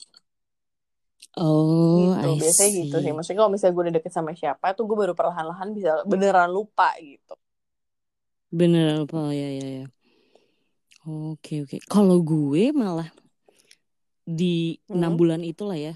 Oh, 1.39 2.19
gitu. 2.19 2.31
I 2.35 2.41
biasanya 2.41 2.71
see. 2.73 2.79
gitu 2.89 2.97
sih. 2.99 3.13
Maksudnya 3.15 3.39
kalau 3.39 3.53
misalnya 3.53 3.75
gue 3.75 3.85
udah 3.87 3.95
deket 4.01 4.13
sama 4.15 4.33
siapa, 4.35 4.75
tuh 4.75 4.85
gue 4.91 4.97
baru 4.97 5.15
perlahan-lahan 5.15 5.71
bisa 5.71 6.03
beneran 6.03 6.51
lupa 6.51 6.91
gitu. 6.99 7.35
Beneran 8.51 9.07
lupa, 9.07 9.31
ya 9.31 9.49
ya 9.55 9.67
ya. 9.83 9.87
Oke 11.07 11.63
oke. 11.63 11.79
Kalau 11.87 12.19
gue 12.27 12.75
malah 12.75 13.11
di 14.27 14.83
enam 14.91 15.15
hmm. 15.15 15.21
bulan 15.21 15.41
itulah 15.47 15.79
ya, 15.79 15.95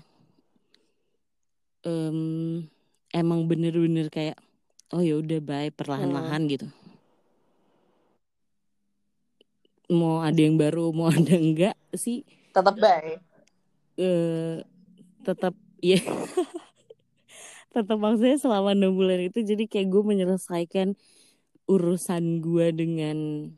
um, 1.85 2.63
emang 3.11 3.45
bener-bener 3.51 4.09
kayak 4.09 4.39
oh 4.93 5.03
ya 5.03 5.19
udah 5.19 5.41
baik 5.41 5.77
perlahan-lahan 5.77 6.43
hmm. 6.47 6.51
gitu. 6.53 6.69
Mau 9.93 10.25
ada 10.25 10.41
yang 10.41 10.57
baru 10.57 10.93
mau 10.93 11.11
ada 11.17 11.35
enggak 11.37 11.77
sih? 11.97 12.25
Tetap 12.53 12.77
baik 12.77 13.33
uh, 13.99 14.57
tetap 15.23 15.55
ya 15.83 16.01
tetap 17.75 17.97
maksudnya 17.97 18.37
selama 18.37 18.77
enam 18.77 18.93
bulan 18.93 19.33
itu 19.33 19.41
jadi 19.41 19.65
kayak 19.65 19.89
gue 19.89 20.03
menyelesaikan 20.05 20.95
urusan 21.65 22.45
gue 22.45 22.67
dengan 22.75 23.49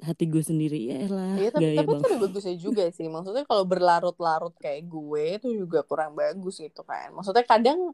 hati 0.00 0.28
gue 0.28 0.40
sendiri. 0.40 0.80
Ya 0.84 1.08
lah 1.08 1.36
iya, 1.36 1.48
tapi, 1.52 1.76
tapi 1.76 1.92
itu 1.92 2.04
udah 2.08 2.20
bagusnya 2.24 2.56
juga 2.56 2.84
sih. 2.96 3.08
Maksudnya 3.08 3.44
kalau 3.44 3.68
berlarut-larut 3.68 4.56
kayak 4.56 4.88
gue 4.88 5.24
itu 5.40 5.48
juga 5.64 5.84
kurang 5.84 6.16
bagus 6.16 6.56
gitu 6.56 6.80
kan. 6.88 7.12
Maksudnya 7.12 7.44
kadang 7.44 7.92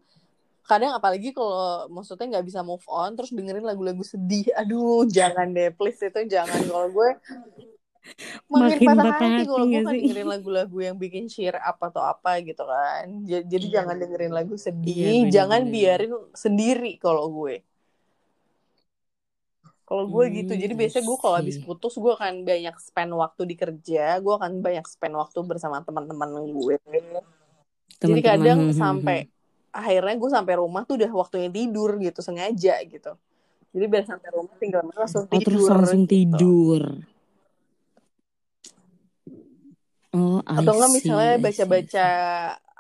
kadang 0.67 0.93
apalagi 0.95 1.35
kalau 1.35 1.89
maksudnya 1.91 2.39
nggak 2.39 2.47
bisa 2.47 2.61
move 2.63 2.85
on 2.87 3.17
terus 3.19 3.35
dengerin 3.35 3.65
lagu-lagu 3.65 4.03
sedih 4.05 4.49
aduh 4.55 5.09
jangan 5.09 5.51
deh 5.51 5.73
please 5.75 5.99
itu 5.99 6.21
jangan 6.31 6.61
kalau 6.69 6.89
gue 6.93 7.11
makin, 8.51 8.79
makin 8.81 8.87
patah 8.87 9.15
hati 9.19 9.43
kalau 9.47 9.67
gue 9.67 9.83
kan 9.83 9.95
dengerin 9.95 10.29
lagu-lagu 10.29 10.77
yang 10.81 10.97
bikin 10.97 11.25
cheer 11.27 11.57
apa 11.59 11.91
atau 11.91 12.03
apa 12.03 12.41
gitu 12.43 12.63
kan 12.65 13.07
jadi, 13.27 13.45
jadi 13.47 13.67
iya. 13.67 13.75
jangan 13.81 13.97
dengerin 13.99 14.33
lagu 14.33 14.55
sedih 14.57 14.95
iya, 14.95 15.11
bener, 15.27 15.33
jangan 15.35 15.61
bener. 15.67 15.73
biarin 15.75 16.13
sendiri 16.33 16.93
kalau 17.03 17.27
gue 17.29 17.55
kalau 19.91 20.07
gue 20.07 20.25
hmm, 20.31 20.35
gitu 20.39 20.53
jadi 20.55 20.73
biasanya 20.79 21.03
gue 21.03 21.19
kalau 21.19 21.35
habis 21.35 21.59
putus 21.59 21.99
gue 21.99 22.13
akan 22.15 22.47
banyak 22.47 22.77
spend 22.79 23.11
waktu 23.11 23.43
di 23.43 23.55
kerja 23.59 24.23
gue 24.23 24.35
akan 24.39 24.63
banyak 24.63 24.87
spend 24.87 25.19
waktu 25.19 25.39
bersama 25.43 25.83
teman-teman 25.83 26.47
gue 26.47 26.79
teman 26.79 27.03
-teman. 27.11 27.25
jadi 27.99 28.21
kadang 28.23 28.59
hmm, 28.65 28.71
hmm, 28.71 28.79
sampai 28.79 29.27
akhirnya 29.71 30.15
gue 30.19 30.31
sampai 30.31 30.55
rumah 30.59 30.83
tuh 30.83 30.99
udah 30.99 31.11
waktunya 31.15 31.51
tidur 31.51 31.95
gitu 32.03 32.21
sengaja 32.21 32.83
gitu 32.87 33.13
jadi 33.71 33.85
biar 33.87 34.05
sampai 34.07 34.29
rumah 34.35 34.55
tinggal 34.59 34.83
langsung 34.91 35.31
tidur 35.31 35.39
oh, 35.39 35.47
terus 35.47 35.65
langsung 35.71 36.03
gitu. 36.05 36.13
tidur 36.15 36.83
oh 40.11 40.41
I 40.43 40.59
atau 40.59 40.73
enggak 40.75 40.91
misalnya 40.91 41.35
baca-baca 41.39 42.07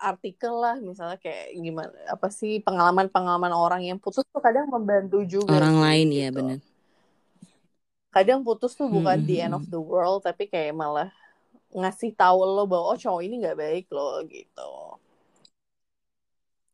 artikel 0.00 0.54
lah 0.56 0.76
misalnya 0.82 1.18
kayak 1.20 1.54
gimana 1.54 1.94
apa 2.10 2.28
sih 2.32 2.58
pengalaman-pengalaman 2.64 3.52
orang 3.54 3.82
yang 3.86 3.98
putus 4.02 4.26
tuh 4.26 4.42
kadang 4.42 4.66
membantu 4.66 5.22
juga 5.22 5.54
orang 5.54 5.76
sih, 5.78 5.82
lain 5.84 6.06
gitu. 6.10 6.18
ya 6.18 6.28
benar 6.34 6.58
kadang 8.10 8.42
putus 8.42 8.74
tuh 8.74 8.90
bukan 8.90 9.22
hmm. 9.22 9.26
the 9.30 9.36
end 9.38 9.54
of 9.54 9.64
the 9.70 9.78
world 9.78 10.26
tapi 10.26 10.50
kayak 10.50 10.74
malah 10.74 11.14
ngasih 11.70 12.10
tahu 12.18 12.42
lo 12.42 12.66
bahwa 12.66 12.90
oh 12.90 12.98
cowok 12.98 13.22
ini 13.22 13.46
nggak 13.46 13.58
baik 13.58 13.86
lo 13.94 14.26
gitu 14.26 14.98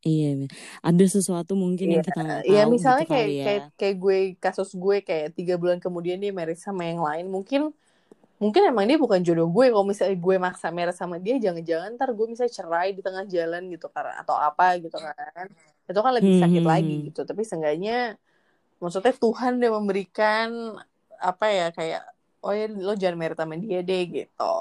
Iya, 0.07 0.47
ada 0.87 1.05
sesuatu 1.11 1.59
mungkin 1.59 1.99
yang 1.99 2.05
iya, 2.05 2.07
kita 2.07 2.21
nggak 2.23 2.43
iya, 2.47 2.47
tahu. 2.47 2.55
Iya, 2.55 2.63
misalnya 2.71 3.05
gitu 3.05 3.13
kayak, 3.13 3.29
ya. 3.29 3.45
kayak 3.45 3.63
kayak 3.75 3.97
gue 3.99 4.19
kasus 4.39 4.71
gue 4.79 4.97
kayak 5.03 5.27
tiga 5.35 5.55
bulan 5.59 5.83
kemudian 5.83 6.23
dia 6.23 6.31
married 6.31 6.63
sama 6.63 6.87
yang 6.87 7.03
lain, 7.03 7.27
mungkin 7.27 7.75
mungkin 8.39 8.63
emang 8.71 8.87
dia 8.87 8.99
bukan 9.03 9.21
jodoh 9.27 9.51
gue. 9.51 9.67
Kalau 9.75 9.83
misalnya 9.83 10.15
gue 10.15 10.37
maksa 10.39 10.71
married 10.71 10.95
sama 10.95 11.19
dia, 11.19 11.35
jangan-jangan 11.43 11.99
ntar 11.99 12.15
gue 12.15 12.27
misalnya 12.31 12.55
cerai 12.55 12.95
di 12.95 13.03
tengah 13.03 13.27
jalan 13.27 13.63
gitu 13.67 13.91
karena 13.91 14.15
atau 14.23 14.39
apa 14.39 14.79
gitu 14.79 14.95
kan. 14.95 15.47
Itu 15.91 15.99
kan 15.99 16.13
lebih 16.15 16.39
sakit 16.39 16.63
hmm. 16.63 16.71
lagi 16.71 16.95
gitu. 17.11 17.21
Tapi 17.27 17.43
seenggaknya 17.43 18.15
maksudnya 18.79 19.15
Tuhan 19.17 19.59
dia 19.59 19.71
memberikan 19.75 20.79
apa 21.19 21.47
ya 21.49 21.67
kayak 21.73 22.03
oh 22.45 22.53
ya 22.55 22.71
lo 22.71 22.95
jangan 22.95 23.17
married 23.19 23.39
sama 23.41 23.57
dia 23.59 23.81
deh 23.83 24.03
gitu 24.07 24.55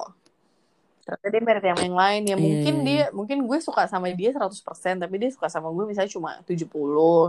ternyata 1.06 1.28
dia 1.30 1.41
merit 1.46 1.65
yang 1.70 1.80
yang 1.86 1.98
lain 1.98 2.22
ya 2.26 2.30
yeah. 2.34 2.38
mungkin 2.41 2.74
iya, 2.76 2.84
dia 2.84 2.98
iya. 2.98 3.06
mungkin 3.13 3.38
gue 3.46 3.60
suka 3.62 3.86
sama 3.86 4.10
dia 4.10 4.34
100% 4.34 4.58
tapi 4.98 5.15
dia 5.22 5.30
suka 5.30 5.48
sama 5.54 5.70
gue 5.70 5.86
misalnya 5.86 6.10
cuma 6.10 6.41
70 6.41 6.65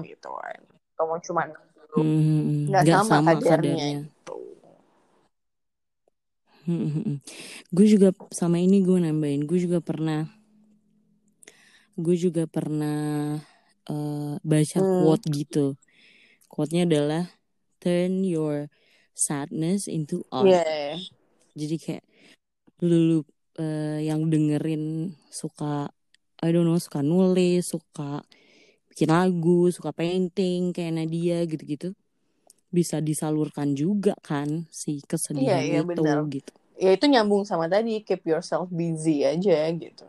gitu 0.09 0.29
kan 0.33 0.61
atau 0.97 1.05
mau 1.05 1.21
cuma 1.21 1.45
60 1.45 2.01
hmm, 2.01 2.73
nggak 2.73 2.85
sama, 2.89 3.05
sama 3.05 3.31
kadarnya, 3.37 3.45
kadarnya. 3.45 4.01
Gitu. 4.09 4.37
Hmm, 6.67 6.81
hmm, 6.83 7.03
hmm, 7.05 7.17
gue 7.71 7.87
juga 7.87 8.09
sama 8.33 8.57
ini 8.59 8.81
gue 8.81 8.97
nambahin 8.97 9.45
gue 9.45 9.59
juga 9.61 9.79
pernah 9.85 10.25
gue 12.01 12.17
juga 12.17 12.49
pernah 12.49 13.37
uh, 13.93 14.35
baca 14.41 14.79
hmm. 14.81 14.89
quote 15.05 15.27
gitu 15.29 15.67
quote-nya 16.49 16.89
adalah 16.89 17.29
turn 17.77 18.25
your 18.25 18.73
sadness 19.13 19.85
into 19.85 20.25
art 20.33 20.49
yeah. 20.49 20.97
jadi 21.53 21.77
kayak 21.77 22.05
lu 22.81 23.25
uh, 23.59 23.99
yang 24.01 24.29
dengerin 24.29 25.17
suka 25.29 25.91
I 26.41 26.49
don't 26.53 26.69
know 26.69 26.79
suka 26.81 27.01
nulis 27.01 27.73
suka 27.73 28.23
bikin 28.93 29.13
lagu 29.13 29.69
suka 29.73 29.93
painting 29.93 30.73
kayak 30.73 31.01
Nadia 31.01 31.45
gitu-gitu 31.45 31.93
bisa 32.73 33.01
disalurkan 33.01 33.73
juga 33.73 34.13
kan 34.21 34.69
si 34.69 35.01
kesedihan 35.05 35.65
iya, 35.65 35.81
iya, 35.81 35.81
itu 35.81 35.89
bener. 35.89 36.19
gitu. 36.29 36.53
Ya 36.77 36.93
itu 36.93 37.09
nyambung 37.09 37.49
sama 37.49 37.73
tadi 37.73 38.05
keep 38.05 38.21
yourself 38.29 38.69
busy 38.69 39.25
aja 39.25 39.73
gitu. 39.73 40.05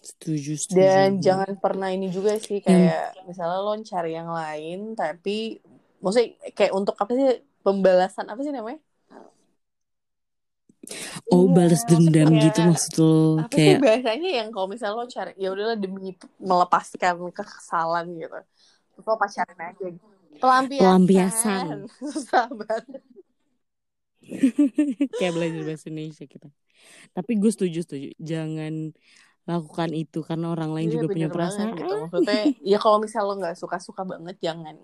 Setuju, 0.00 0.56
setuju 0.56 0.80
dan 0.80 1.20
jangan 1.20 1.60
pernah 1.60 1.92
ini 1.92 2.08
juga 2.08 2.34
sih 2.40 2.64
kayak 2.64 3.20
hmm. 3.20 3.28
misalnya 3.28 3.60
lo 3.60 3.76
cari 3.84 4.16
yang 4.16 4.32
lain 4.32 4.96
tapi 4.96 5.60
maksudnya 6.00 6.40
kayak 6.56 6.72
untuk 6.72 6.96
apa 6.96 7.12
sih 7.12 7.44
pembalasan 7.60 8.26
apa 8.32 8.40
sih 8.40 8.48
namanya 8.48 8.80
Oh 11.30 11.44
iya, 11.46 11.54
balas 11.54 11.82
dendam 11.84 12.32
kayak, 12.32 12.42
gitu 12.50 12.60
maksud 12.64 12.92
lo 12.98 13.14
apa 13.44 13.52
kayak 13.52 13.76
sih 13.78 13.84
biasanya 13.84 14.30
yang 14.42 14.48
kalau 14.48 14.66
misalnya 14.66 14.96
lo 14.96 15.06
cari 15.06 15.32
ya 15.36 15.48
udahlah 15.52 15.76
demi 15.76 16.16
melepaskan 16.40 17.14
kekesalan 17.30 18.06
gitu. 18.16 18.38
Lo 19.04 19.14
pacaran 19.20 19.58
aja 19.60 19.86
gitu. 19.86 20.06
pelampiasan, 20.40 20.84
pelampiasan. 20.84 21.76
susah 22.00 22.48
banget. 22.48 23.02
Kayak 25.20 25.32
belajar 25.36 25.62
bahasa 25.68 25.86
Indonesia 25.92 26.24
kita. 26.24 26.48
Tapi 27.12 27.32
gue 27.36 27.50
setuju 27.52 27.78
setuju. 27.84 28.08
Jangan 28.16 28.96
lakukan 29.48 29.90
itu 29.92 30.20
karena 30.22 30.52
orang 30.52 30.70
lain 30.70 30.88
iya, 30.88 30.94
juga 31.00 31.06
punya 31.10 31.28
perasaan 31.32 31.74
gitu. 31.74 31.96
maksudnya 32.06 32.44
ya 32.62 32.78
kalau 32.78 33.02
misalnya 33.02 33.26
lo 33.26 33.34
nggak 33.40 33.56
suka 33.58 33.76
suka 33.82 34.02
banget 34.06 34.36
jangan 34.38 34.76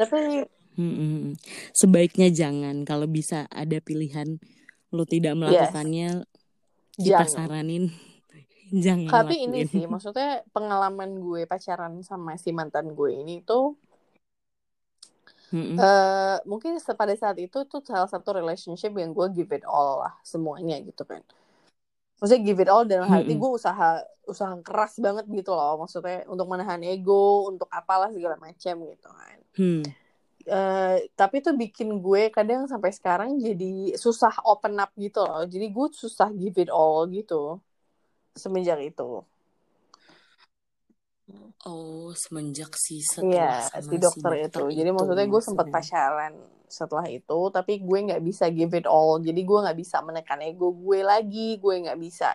tapi 0.00 0.48
Hmm, 0.80 1.36
sebaiknya 1.76 2.32
jangan 2.32 2.88
kalau 2.88 3.04
bisa 3.04 3.44
ada 3.52 3.76
pilihan 3.84 4.40
lo 4.96 5.04
tidak 5.04 5.36
melakukannya 5.36 6.24
yes. 6.24 7.04
kita 7.04 7.24
jangan. 7.28 7.28
saranin 7.28 7.84
jangan 8.84 9.12
tapi 9.12 9.36
lakuin. 9.44 9.52
ini 9.52 9.60
sih 9.68 9.84
maksudnya 9.84 10.40
pengalaman 10.56 11.20
gue 11.20 11.44
pacaran 11.44 12.00
sama 12.00 12.40
si 12.40 12.50
mantan 12.56 12.96
gue 12.96 13.12
ini 13.12 13.44
tuh 13.44 13.76
Mm-hmm. 15.50 15.82
Uh, 15.82 16.38
mungkin 16.46 16.78
pada 16.94 17.10
saat 17.18 17.34
itu 17.42 17.66
tuh 17.66 17.82
salah 17.82 18.06
satu 18.06 18.38
relationship 18.38 18.94
yang 18.94 19.10
gue 19.10 19.26
give 19.34 19.50
it 19.50 19.66
all 19.66 19.98
lah 19.98 20.14
semuanya 20.22 20.78
gitu 20.78 21.02
kan 21.02 21.26
maksudnya 22.22 22.42
give 22.46 22.62
it 22.62 22.70
all 22.70 22.86
dalam 22.86 23.10
hati 23.10 23.34
mm-hmm. 23.34 23.42
gue 23.42 23.50
usaha 23.58 23.98
usaha 24.30 24.54
keras 24.62 25.02
banget 25.02 25.26
gitu 25.26 25.50
loh 25.50 25.74
maksudnya 25.82 26.22
untuk 26.30 26.46
menahan 26.46 26.78
ego 26.86 27.50
untuk 27.50 27.66
apalah 27.74 28.14
segala 28.14 28.38
macam 28.38 28.74
gitu 28.94 29.08
kan 29.10 29.38
mm. 29.58 29.82
Uh, 30.50 30.98
tapi 31.14 31.40
tuh 31.40 31.54
bikin 31.54 32.02
gue 32.02 32.28
kadang 32.34 32.66
sampai 32.66 32.90
sekarang 32.90 33.38
jadi 33.38 33.94
susah 33.94 34.42
open 34.44 34.76
up 34.82 34.90
gitu 34.98 35.22
loh 35.22 35.46
jadi 35.46 35.70
gue 35.70 35.86
susah 35.94 36.28
give 36.34 36.58
it 36.58 36.68
all 36.68 37.06
gitu 37.06 37.62
semenjak 38.34 38.82
itu 38.82 39.22
Oh, 41.68 42.10
semenjak 42.16 42.72
si 42.80 43.04
setelah 43.04 43.60
Iya, 43.68 43.84
si 43.84 43.96
dokter, 44.00 44.00
si 44.00 44.20
dokter 44.24 44.32
itu. 44.32 44.64
itu. 44.64 44.78
Jadi 44.80 44.90
maksudnya 44.96 45.26
gue 45.28 45.42
sempat 45.44 45.66
pacaran 45.68 46.32
setelah 46.70 47.06
itu, 47.12 47.38
tapi 47.52 47.72
gue 47.84 47.98
nggak 48.08 48.22
bisa 48.24 48.48
give 48.48 48.72
it 48.72 48.88
all. 48.88 49.20
Jadi 49.20 49.40
gue 49.44 49.58
nggak 49.60 49.78
bisa 49.78 50.00
menekan 50.00 50.40
ego 50.40 50.72
gue 50.72 51.04
lagi, 51.04 51.60
gue 51.60 51.74
nggak 51.84 52.00
bisa. 52.00 52.32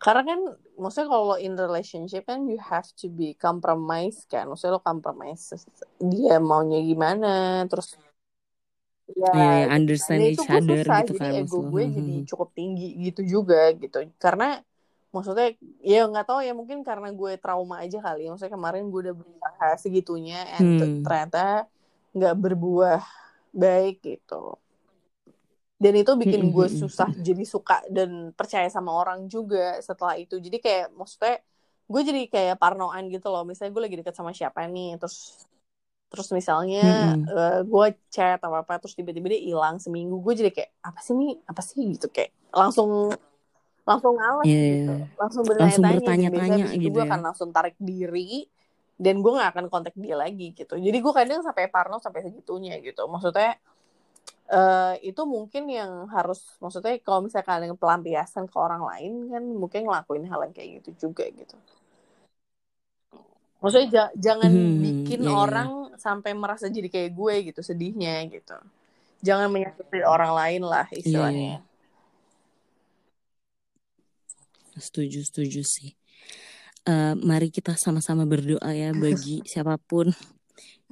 Karena 0.00 0.22
kan, 0.24 0.40
maksudnya 0.80 1.08
kalau 1.12 1.36
in 1.36 1.54
relationship 1.60 2.24
kan 2.24 2.48
you 2.48 2.56
have 2.56 2.88
to 2.96 3.12
be 3.12 3.36
compromise 3.36 4.24
kan. 4.24 4.48
Maksudnya 4.48 4.80
lo 4.80 4.82
compromise 4.82 5.60
dia 6.00 6.40
maunya 6.40 6.80
gimana, 6.80 7.68
terus 7.68 8.00
ya, 9.12 9.28
yeah, 9.28 9.32
yeah, 9.36 9.64
understand 9.68 10.24
each 10.24 10.40
other 10.48 10.80
susah. 10.80 11.04
gitu 11.04 11.20
jadi 11.20 11.28
kan. 11.36 11.44
ego 11.44 11.58
gue 11.68 11.84
jadi 11.84 12.14
cukup 12.24 12.48
tinggi 12.56 12.96
gitu 13.12 13.20
juga 13.28 13.76
gitu. 13.76 14.08
Karena 14.16 14.64
maksudnya 15.10 15.52
ya 15.82 16.06
nggak 16.06 16.26
tahu 16.26 16.40
ya 16.40 16.54
mungkin 16.54 16.86
karena 16.86 17.10
gue 17.10 17.34
trauma 17.42 17.82
aja 17.82 17.98
kali 17.98 18.30
maksudnya 18.30 18.54
kemarin 18.54 18.86
gue 18.94 19.10
udah 19.10 19.16
berusaha 19.18 19.68
segitunya 19.82 20.46
and 20.54 20.78
hmm. 20.78 21.02
ternyata 21.02 21.66
nggak 22.14 22.34
berbuah 22.38 23.02
baik 23.50 23.98
gitu 24.06 24.54
dan 25.80 25.96
itu 25.96 26.12
bikin 26.12 26.52
gue 26.52 26.66
susah 26.68 27.08
jadi 27.16 27.40
suka 27.48 27.80
dan 27.88 28.36
percaya 28.36 28.68
sama 28.68 28.92
orang 28.92 29.24
juga 29.32 29.80
setelah 29.80 30.20
itu 30.20 30.36
jadi 30.36 30.60
kayak 30.60 30.86
maksudnya 30.92 31.40
gue 31.90 32.00
jadi 32.04 32.22
kayak 32.28 32.56
parnoan 32.60 33.08
gitu 33.08 33.32
loh 33.32 33.48
misalnya 33.48 33.72
gue 33.72 33.82
lagi 33.88 33.96
deket 33.96 34.14
sama 34.14 34.36
siapa 34.36 34.68
nih 34.68 35.00
terus 35.00 35.48
terus 36.12 36.28
misalnya 36.36 37.16
hmm. 37.16 37.24
uh, 37.32 37.60
gue 37.64 37.86
chat 38.12 38.36
apa 38.36 38.60
apa 38.60 38.76
terus 38.76 38.92
tiba-tiba 38.92 39.32
dia 39.32 39.40
hilang 39.40 39.80
seminggu 39.80 40.20
gue 40.20 40.34
jadi 40.44 40.50
kayak 40.52 40.70
apa 40.84 41.00
sih 41.00 41.14
nih 41.16 41.32
apa 41.48 41.60
sih 41.64 41.80
gitu 41.96 42.06
kayak 42.12 42.30
langsung 42.52 43.14
langsung 43.88 44.14
ngalah 44.20 44.44
yeah. 44.44 44.84
gitu 44.84 44.94
langsung 45.16 45.42
bertanya-tanya 45.48 46.28
gitu. 46.28 46.76
gitu 46.76 46.88
gue 46.92 47.02
ya. 47.02 47.08
akan 47.08 47.20
langsung 47.24 47.48
tarik 47.56 47.78
diri 47.80 48.44
dan 49.00 49.24
gue 49.24 49.32
gak 49.32 49.56
akan 49.56 49.66
kontak 49.72 49.96
dia 49.96 50.12
lagi 50.12 50.52
gitu 50.52 50.76
jadi 50.76 50.98
gue 51.00 51.12
kadang 51.16 51.40
sampai 51.40 51.72
parno 51.72 51.96
sampai 52.04 52.20
segitunya 52.20 52.76
gitu 52.84 53.08
maksudnya 53.08 53.56
uh, 54.50 54.94
itu 55.00 55.22
mungkin 55.24 55.70
yang 55.70 56.10
harus 56.10 56.42
maksudnya 56.58 56.98
kalau 57.00 57.24
misalnya 57.24 57.46
kalian 57.46 57.78
pelampiasan 57.78 58.50
ke 58.50 58.56
orang 58.58 58.82
lain 58.84 59.12
kan 59.30 59.42
mungkin 59.42 59.86
ngelakuin 59.86 60.26
hal 60.26 60.40
yang 60.44 60.54
kayak 60.54 60.70
gitu 60.82 61.08
juga 61.08 61.24
gitu 61.30 61.56
maksudnya 63.62 64.12
jangan 64.18 64.50
hmm, 64.50 64.76
bikin 64.82 65.20
yeah. 65.24 65.30
Iya. 65.30 65.36
orang 65.36 65.70
sampai 65.96 66.32
merasa 66.32 66.68
jadi 66.68 66.88
kayak 66.88 67.10
gue 67.12 67.34
gitu 67.52 67.60
sedihnya 67.60 68.24
gitu 68.28 68.56
jangan 69.20 69.52
menyakiti 69.52 70.00
orang 70.02 70.32
lain 70.32 70.62
lah 70.64 70.88
istilahnya 70.92 71.60
yeah 71.60 71.68
setuju 74.80 75.20
setuju 75.22 75.60
sih 75.62 75.92
uh, 76.88 77.14
mari 77.20 77.52
kita 77.52 77.76
sama-sama 77.76 78.24
berdoa 78.24 78.72
ya 78.72 78.90
bagi 78.96 79.44
siapa 79.50 79.76
pun 79.76 80.10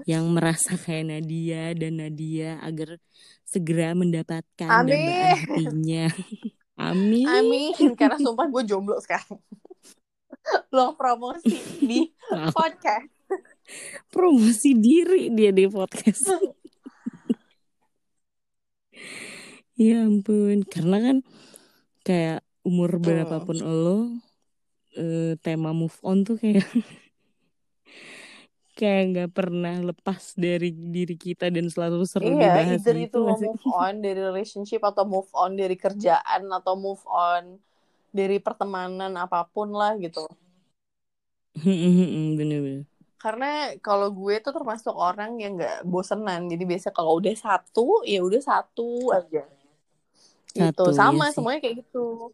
yang 0.07 0.31
merasa 0.31 0.79
kayak 0.79 1.11
Nadia 1.11 1.75
dan 1.75 1.99
Nadia 1.99 2.63
agar 2.63 3.03
segera 3.49 3.97
mendapatkan 3.97 4.69
Amin. 4.69 4.93
hatinya. 4.93 6.13
Amin. 6.93 7.27
Amin. 7.27 7.97
Karena 7.97 8.21
sumpah 8.21 8.47
gue 8.53 8.63
jomblo 8.69 9.01
sekarang. 9.01 9.41
Lo 10.77 10.93
promosi 10.95 11.57
di 11.81 12.13
podcast. 12.53 13.09
Promosi 14.13 14.77
diri 14.77 15.33
dia 15.33 15.51
di 15.51 15.65
podcast. 15.67 16.29
ya 19.81 20.05
ampun. 20.05 20.63
Karena 20.69 21.01
kan 21.01 21.17
kayak 22.05 22.45
umur 22.63 23.01
berapapun 23.01 23.65
hmm. 23.65 23.69
lo 23.69 23.99
uh, 24.97 25.33
tema 25.41 25.73
move 25.73 25.97
on 26.05 26.25
tuh 26.25 26.37
kayak 26.37 26.65
kayak 28.79 29.03
nggak 29.11 29.31
pernah 29.35 29.75
lepas 29.83 30.39
dari 30.39 30.71
diri 30.71 31.19
kita 31.19 31.51
dan 31.51 31.67
selalu 31.67 32.07
seru 32.07 32.31
iya, 32.31 32.55
dibahas 32.55 32.79
either 32.79 32.95
gitu 32.95 33.19
itu 33.27 33.51
move 33.51 33.67
on 33.83 33.95
dari 33.99 34.21
relationship 34.23 34.81
atau 34.87 35.03
move 35.03 35.31
on 35.35 35.59
dari 35.59 35.75
kerjaan 35.75 36.47
atau 36.47 36.79
move 36.79 37.03
on 37.11 37.59
dari 38.15 38.39
pertemanan 38.39 39.11
apa 39.19 39.43
pun 39.51 39.75
lah 39.75 39.99
gitu. 39.99 40.23
Bener-bener 42.39 42.87
karena 43.19 43.75
kalau 43.83 44.15
gue 44.15 44.39
tuh 44.39 44.55
termasuk 44.55 44.95
orang 44.95 45.43
yang 45.43 45.59
nggak 45.59 45.83
bosenan 45.83 46.47
jadi 46.47 46.63
biasa 46.63 46.95
kalau 46.95 47.19
udah 47.19 47.35
satu 47.35 48.07
ya 48.07 48.23
udah 48.23 48.39
satu 48.39 49.11
aja. 49.11 49.43
Itu 50.55 50.95
sama 50.95 51.27
iya 51.27 51.35
semuanya 51.35 51.61
kayak 51.67 51.83
gitu 51.83 52.31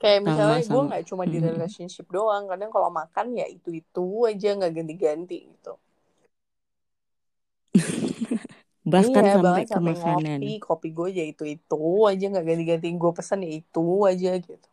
kayak 0.00 0.24
misalnya 0.24 0.64
gue 0.64 0.82
nggak 0.88 1.04
cuma 1.12 1.28
di 1.28 1.38
relationship 1.44 2.08
doang 2.08 2.48
kadang 2.48 2.72
kalau 2.72 2.88
makan 2.88 3.36
ya 3.36 3.44
itu 3.44 3.84
itu 3.84 4.04
aja 4.24 4.56
nggak 4.56 4.72
ganti-ganti 4.72 5.38
gitu. 5.52 5.76
Bahkan 8.90 9.22
iya, 9.22 9.36
sampai 9.36 9.64
ke 9.68 9.76
makanan. 9.76 10.40
kopi 10.40 10.56
kopi 10.56 10.88
gue 10.96 11.08
ya 11.12 11.24
itu 11.28 11.44
itu 11.44 11.84
aja 12.08 12.24
nggak 12.32 12.46
ganti-ganti 12.48 12.88
gue 12.96 13.12
pesan 13.12 13.44
ya 13.44 13.52
itu 13.60 13.86
aja 14.08 14.32
gitu. 14.40 14.68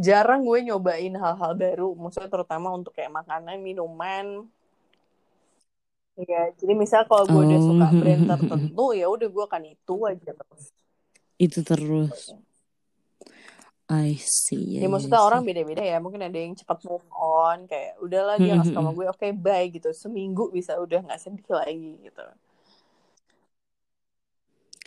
Jarang 0.00 0.48
gue 0.48 0.58
nyobain 0.64 1.12
hal-hal 1.20 1.52
baru 1.52 1.92
maksudnya 1.92 2.32
terutama 2.32 2.72
untuk 2.72 2.96
kayak 2.96 3.12
makanan 3.12 3.60
minuman. 3.60 4.48
Ya 6.16 6.48
jadi 6.56 6.72
misal 6.72 7.04
kalau 7.04 7.28
gue 7.28 7.36
oh. 7.36 7.44
udah 7.44 7.60
suka 7.60 7.86
brand 7.92 8.24
tertentu 8.32 8.86
ya 8.96 9.04
udah 9.12 9.28
gue 9.28 9.44
akan 9.44 9.62
itu 9.68 9.94
aja 10.08 10.32
terus. 10.32 10.64
Itu 11.36 11.60
terus 11.60 12.32
I 13.92 14.16
see. 14.16 14.80
Ya, 14.80 14.86
ya 14.86 14.88
maksudnya 14.88 15.20
yeah, 15.20 15.28
orang 15.28 15.44
beda-beda 15.44 15.84
ya. 15.84 16.00
Mungkin 16.00 16.24
ada 16.24 16.38
yang 16.40 16.56
cepat 16.56 16.80
move 16.88 17.04
on, 17.12 17.68
kayak 17.68 18.00
udahlah 18.00 18.40
dia 18.40 18.56
nggak 18.56 18.72
sama 18.72 18.96
gue, 18.96 19.04
oke 19.04 19.20
okay, 19.20 19.36
bye 19.36 19.68
gitu. 19.68 19.92
Seminggu 19.92 20.48
bisa 20.48 20.80
udah 20.80 21.04
nggak 21.04 21.20
sedih 21.20 21.44
lagi 21.52 22.00
gitu. 22.00 22.24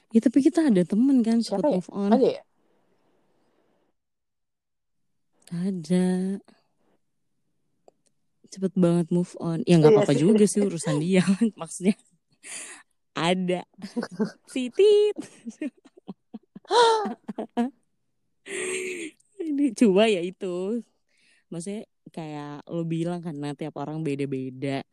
Ya 0.10 0.20
tapi 0.26 0.41
kita 0.41 0.74
ada 0.74 0.82
temen 0.82 1.22
kan 1.22 1.38
cepat 1.38 1.70
ya? 1.70 1.78
move 1.78 1.89
on. 1.93 2.12
Ada 2.18 2.28
ya? 2.34 2.43
Ada. 5.53 6.08
Cepet 8.49 8.74
banget 8.74 9.08
move 9.14 9.38
on. 9.38 9.62
Ya 9.70 9.78
nggak 9.78 9.93
iya 9.93 10.01
apa-apa 10.01 10.18
juga 10.18 10.49
sih 10.49 10.66
urusan 10.66 10.97
dia. 10.97 11.22
Maksudnya 11.62 11.93
ada. 13.14 13.70
Sitit. 14.51 15.14
ini 19.41 19.74
coba 19.74 20.10
ya 20.10 20.22
itu 20.22 20.82
maksudnya 21.50 21.86
kayak 22.14 22.66
lo 22.70 22.86
bilang 22.86 23.22
kan 23.22 23.36
nanti 23.38 23.66
tiap 23.66 23.76
orang 23.82 24.06
beda-beda 24.06 24.86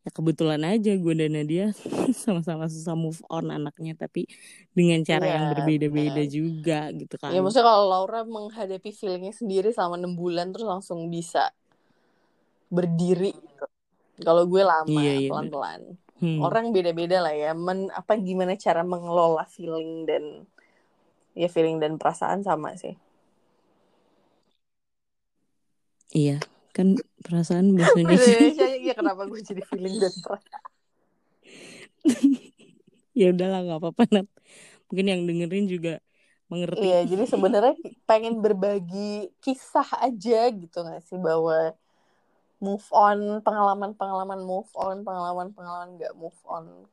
ya 0.00 0.10
kebetulan 0.16 0.64
aja 0.64 0.96
gue 0.96 1.14
dan 1.14 1.36
Nadia 1.36 1.76
sama-sama 2.24 2.72
susah 2.72 2.96
move 2.96 3.20
on 3.28 3.52
anaknya 3.52 3.92
tapi 3.92 4.24
dengan 4.72 5.04
cara 5.04 5.28
yeah, 5.28 5.34
yang 5.36 5.44
berbeda-beda 5.52 6.22
yeah. 6.24 6.30
juga 6.32 6.80
gitu 6.96 7.20
kan 7.20 7.36
ya 7.36 7.44
maksudnya 7.44 7.68
kalau 7.68 7.84
Laura 7.84 8.24
menghadapi 8.24 8.90
feelingnya 8.96 9.36
sendiri 9.36 9.68
selama 9.76 10.00
enam 10.00 10.16
bulan 10.16 10.56
terus 10.56 10.64
langsung 10.64 11.12
bisa 11.12 11.52
berdiri 12.72 13.36
gitu. 13.36 13.66
kalau 14.24 14.48
gue 14.48 14.62
lama 14.64 14.88
yeah, 14.88 15.20
yeah, 15.20 15.28
pelan-pelan 15.28 15.80
hmm. 16.24 16.40
orang 16.40 16.72
beda-beda 16.72 17.20
lah 17.20 17.36
ya 17.36 17.52
men 17.52 17.92
apa 17.92 18.16
gimana 18.16 18.56
cara 18.56 18.80
mengelola 18.80 19.44
feeling 19.52 20.08
dan 20.08 20.48
ya 21.34 21.48
feeling 21.50 21.78
dan 21.78 21.96
perasaan 21.96 22.42
sama 22.42 22.74
sih. 22.78 22.94
Iya 26.10 26.42
kan 26.74 26.98
perasaan 27.22 27.72
bahasa 27.76 27.98
Indonesia 28.02 28.66
ya. 28.66 28.94
Kenapa 28.94 29.26
gue 29.26 29.40
jadi 29.42 29.62
feeling 29.66 29.96
dan 29.98 30.14
perasaan? 30.22 30.70
Ya 33.10 33.34
udahlah 33.34 33.66
nggak 33.66 33.80
apa-apa 33.82 34.02
Nat. 34.14 34.28
Mungkin 34.88 35.06
yang 35.10 35.20
dengerin 35.26 35.66
juga 35.66 35.98
mengerti. 36.46 36.78
Iya 36.78 37.04
jadi 37.04 37.24
sebenarnya 37.26 37.74
pengen 38.06 38.38
berbagi 38.38 39.34
kisah 39.42 39.98
aja 39.98 40.46
gitu 40.48 40.78
nggak 40.80 41.02
sih? 41.04 41.18
Bahwa 41.18 41.74
move 42.62 42.86
on 42.92 43.40
pengalaman 43.42 43.96
pengalaman 43.98 44.40
move 44.44 44.68
on 44.78 45.02
pengalaman 45.02 45.48
pengalaman 45.56 45.96
nggak 45.96 46.14
move 46.14 46.36
on 46.46 46.86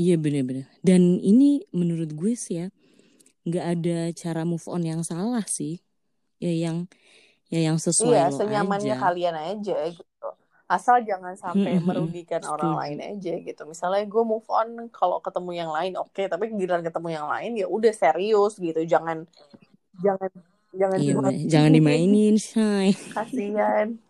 Iya 0.00 0.16
bener-bener. 0.16 0.64
Dan 0.80 1.20
ini 1.20 1.60
menurut 1.76 2.16
gue 2.16 2.32
sih 2.32 2.64
ya, 2.64 2.66
nggak 3.44 3.64
ada 3.76 3.98
cara 4.16 4.48
move 4.48 4.64
on 4.64 4.80
yang 4.80 5.04
salah 5.04 5.44
sih. 5.44 5.84
ya 6.40 6.48
yang 6.48 6.88
ya 7.52 7.68
yang 7.68 7.76
sesuai 7.76 8.16
iya, 8.16 8.32
lo 8.32 8.40
senyamannya 8.40 8.96
aja. 8.96 9.04
kalian 9.04 9.36
aja 9.36 9.76
gitu. 9.92 10.28
Asal 10.64 11.04
jangan 11.04 11.36
sampai 11.36 11.76
merugikan 11.84 12.40
orang 12.48 12.80
lain 12.80 12.98
aja 13.04 13.36
gitu. 13.44 13.62
Misalnya 13.68 14.08
gue 14.08 14.24
move 14.24 14.48
on 14.48 14.88
kalau 14.88 15.20
ketemu 15.20 15.52
yang 15.52 15.68
lain 15.68 16.00
oke. 16.00 16.16
Okay, 16.16 16.32
tapi 16.32 16.48
giliran 16.48 16.80
ketemu 16.80 17.20
yang 17.20 17.28
lain 17.28 17.60
ya 17.60 17.68
udah 17.68 17.92
serius 17.92 18.56
gitu. 18.56 18.80
Jangan 18.88 19.28
jangan 20.00 20.32
jangan 20.72 20.96
iya, 20.96 21.12
jangan 21.44 21.70
dimainin 21.76 22.40
say 22.48 22.96
kasihan. 23.12 24.00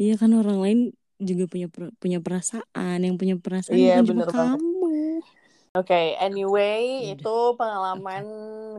Iya 0.00 0.16
kan 0.16 0.32
orang 0.32 0.58
lain 0.64 0.80
juga 1.20 1.44
punya 1.46 1.68
punya 2.00 2.18
perasaan 2.18 2.98
yang 2.98 3.20
punya 3.20 3.36
perasaan 3.36 3.76
iya, 3.76 4.00
kan 4.00 4.08
juga 4.08 4.24
kamu. 4.32 5.20
Oke, 5.70 5.86
okay, 5.86 6.06
anyway 6.18 7.14
itu 7.14 7.36
pengalaman 7.54 8.26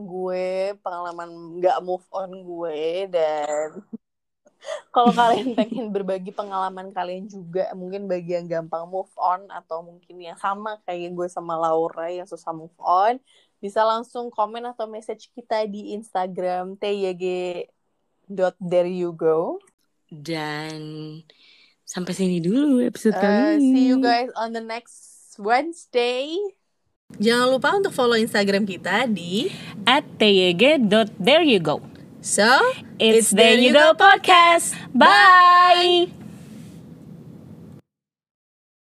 gue, 0.04 0.76
pengalaman 0.84 1.30
nggak 1.62 1.80
move 1.88 2.04
on 2.12 2.32
gue 2.44 3.08
dan 3.08 3.80
kalau 4.94 5.10
kalian 5.16 5.54
pengen 5.58 5.90
berbagi 5.90 6.30
pengalaman 6.36 6.92
kalian 6.94 7.28
juga, 7.32 7.72
mungkin 7.74 8.08
bagi 8.12 8.34
yang 8.38 8.48
gampang 8.48 8.90
move 8.92 9.10
on 9.18 9.50
atau 9.50 9.82
mungkin 9.82 10.22
yang 10.22 10.38
sama 10.38 10.78
kayak 10.86 11.16
gue 11.16 11.28
sama 11.32 11.58
Laura 11.58 12.12
yang 12.12 12.28
susah 12.30 12.54
move 12.54 12.76
on, 12.78 13.20
bisa 13.64 13.84
langsung 13.86 14.30
komen 14.30 14.66
atau 14.68 14.88
message 14.90 15.30
kita 15.34 15.66
di 15.70 15.94
Instagram 15.98 16.76
tyg.thereyougo. 16.78 19.60
Dan 20.12 20.76
sampai 21.92 22.16
sini 22.16 22.40
dulu 22.40 22.80
episode 22.80 23.20
uh, 23.20 23.22
kali 23.22 23.60
ini. 23.60 23.68
See 23.76 23.86
you 23.92 24.00
guys 24.00 24.32
on 24.40 24.56
the 24.56 24.64
next 24.64 25.36
Wednesday. 25.36 26.40
Jangan 27.20 27.52
lupa 27.52 27.76
untuk 27.76 27.92
follow 27.92 28.16
Instagram 28.16 28.64
kita 28.64 29.04
di 29.12 29.52
at 29.84 30.08
tyg.thereyougo. 30.16 31.84
So, 32.24 32.48
it's, 33.02 33.28
it's 33.28 33.30
There 33.36 33.60
You 33.60 33.74
Go 33.76 33.98
Podcast. 33.98 34.78
Bye! 34.96 36.21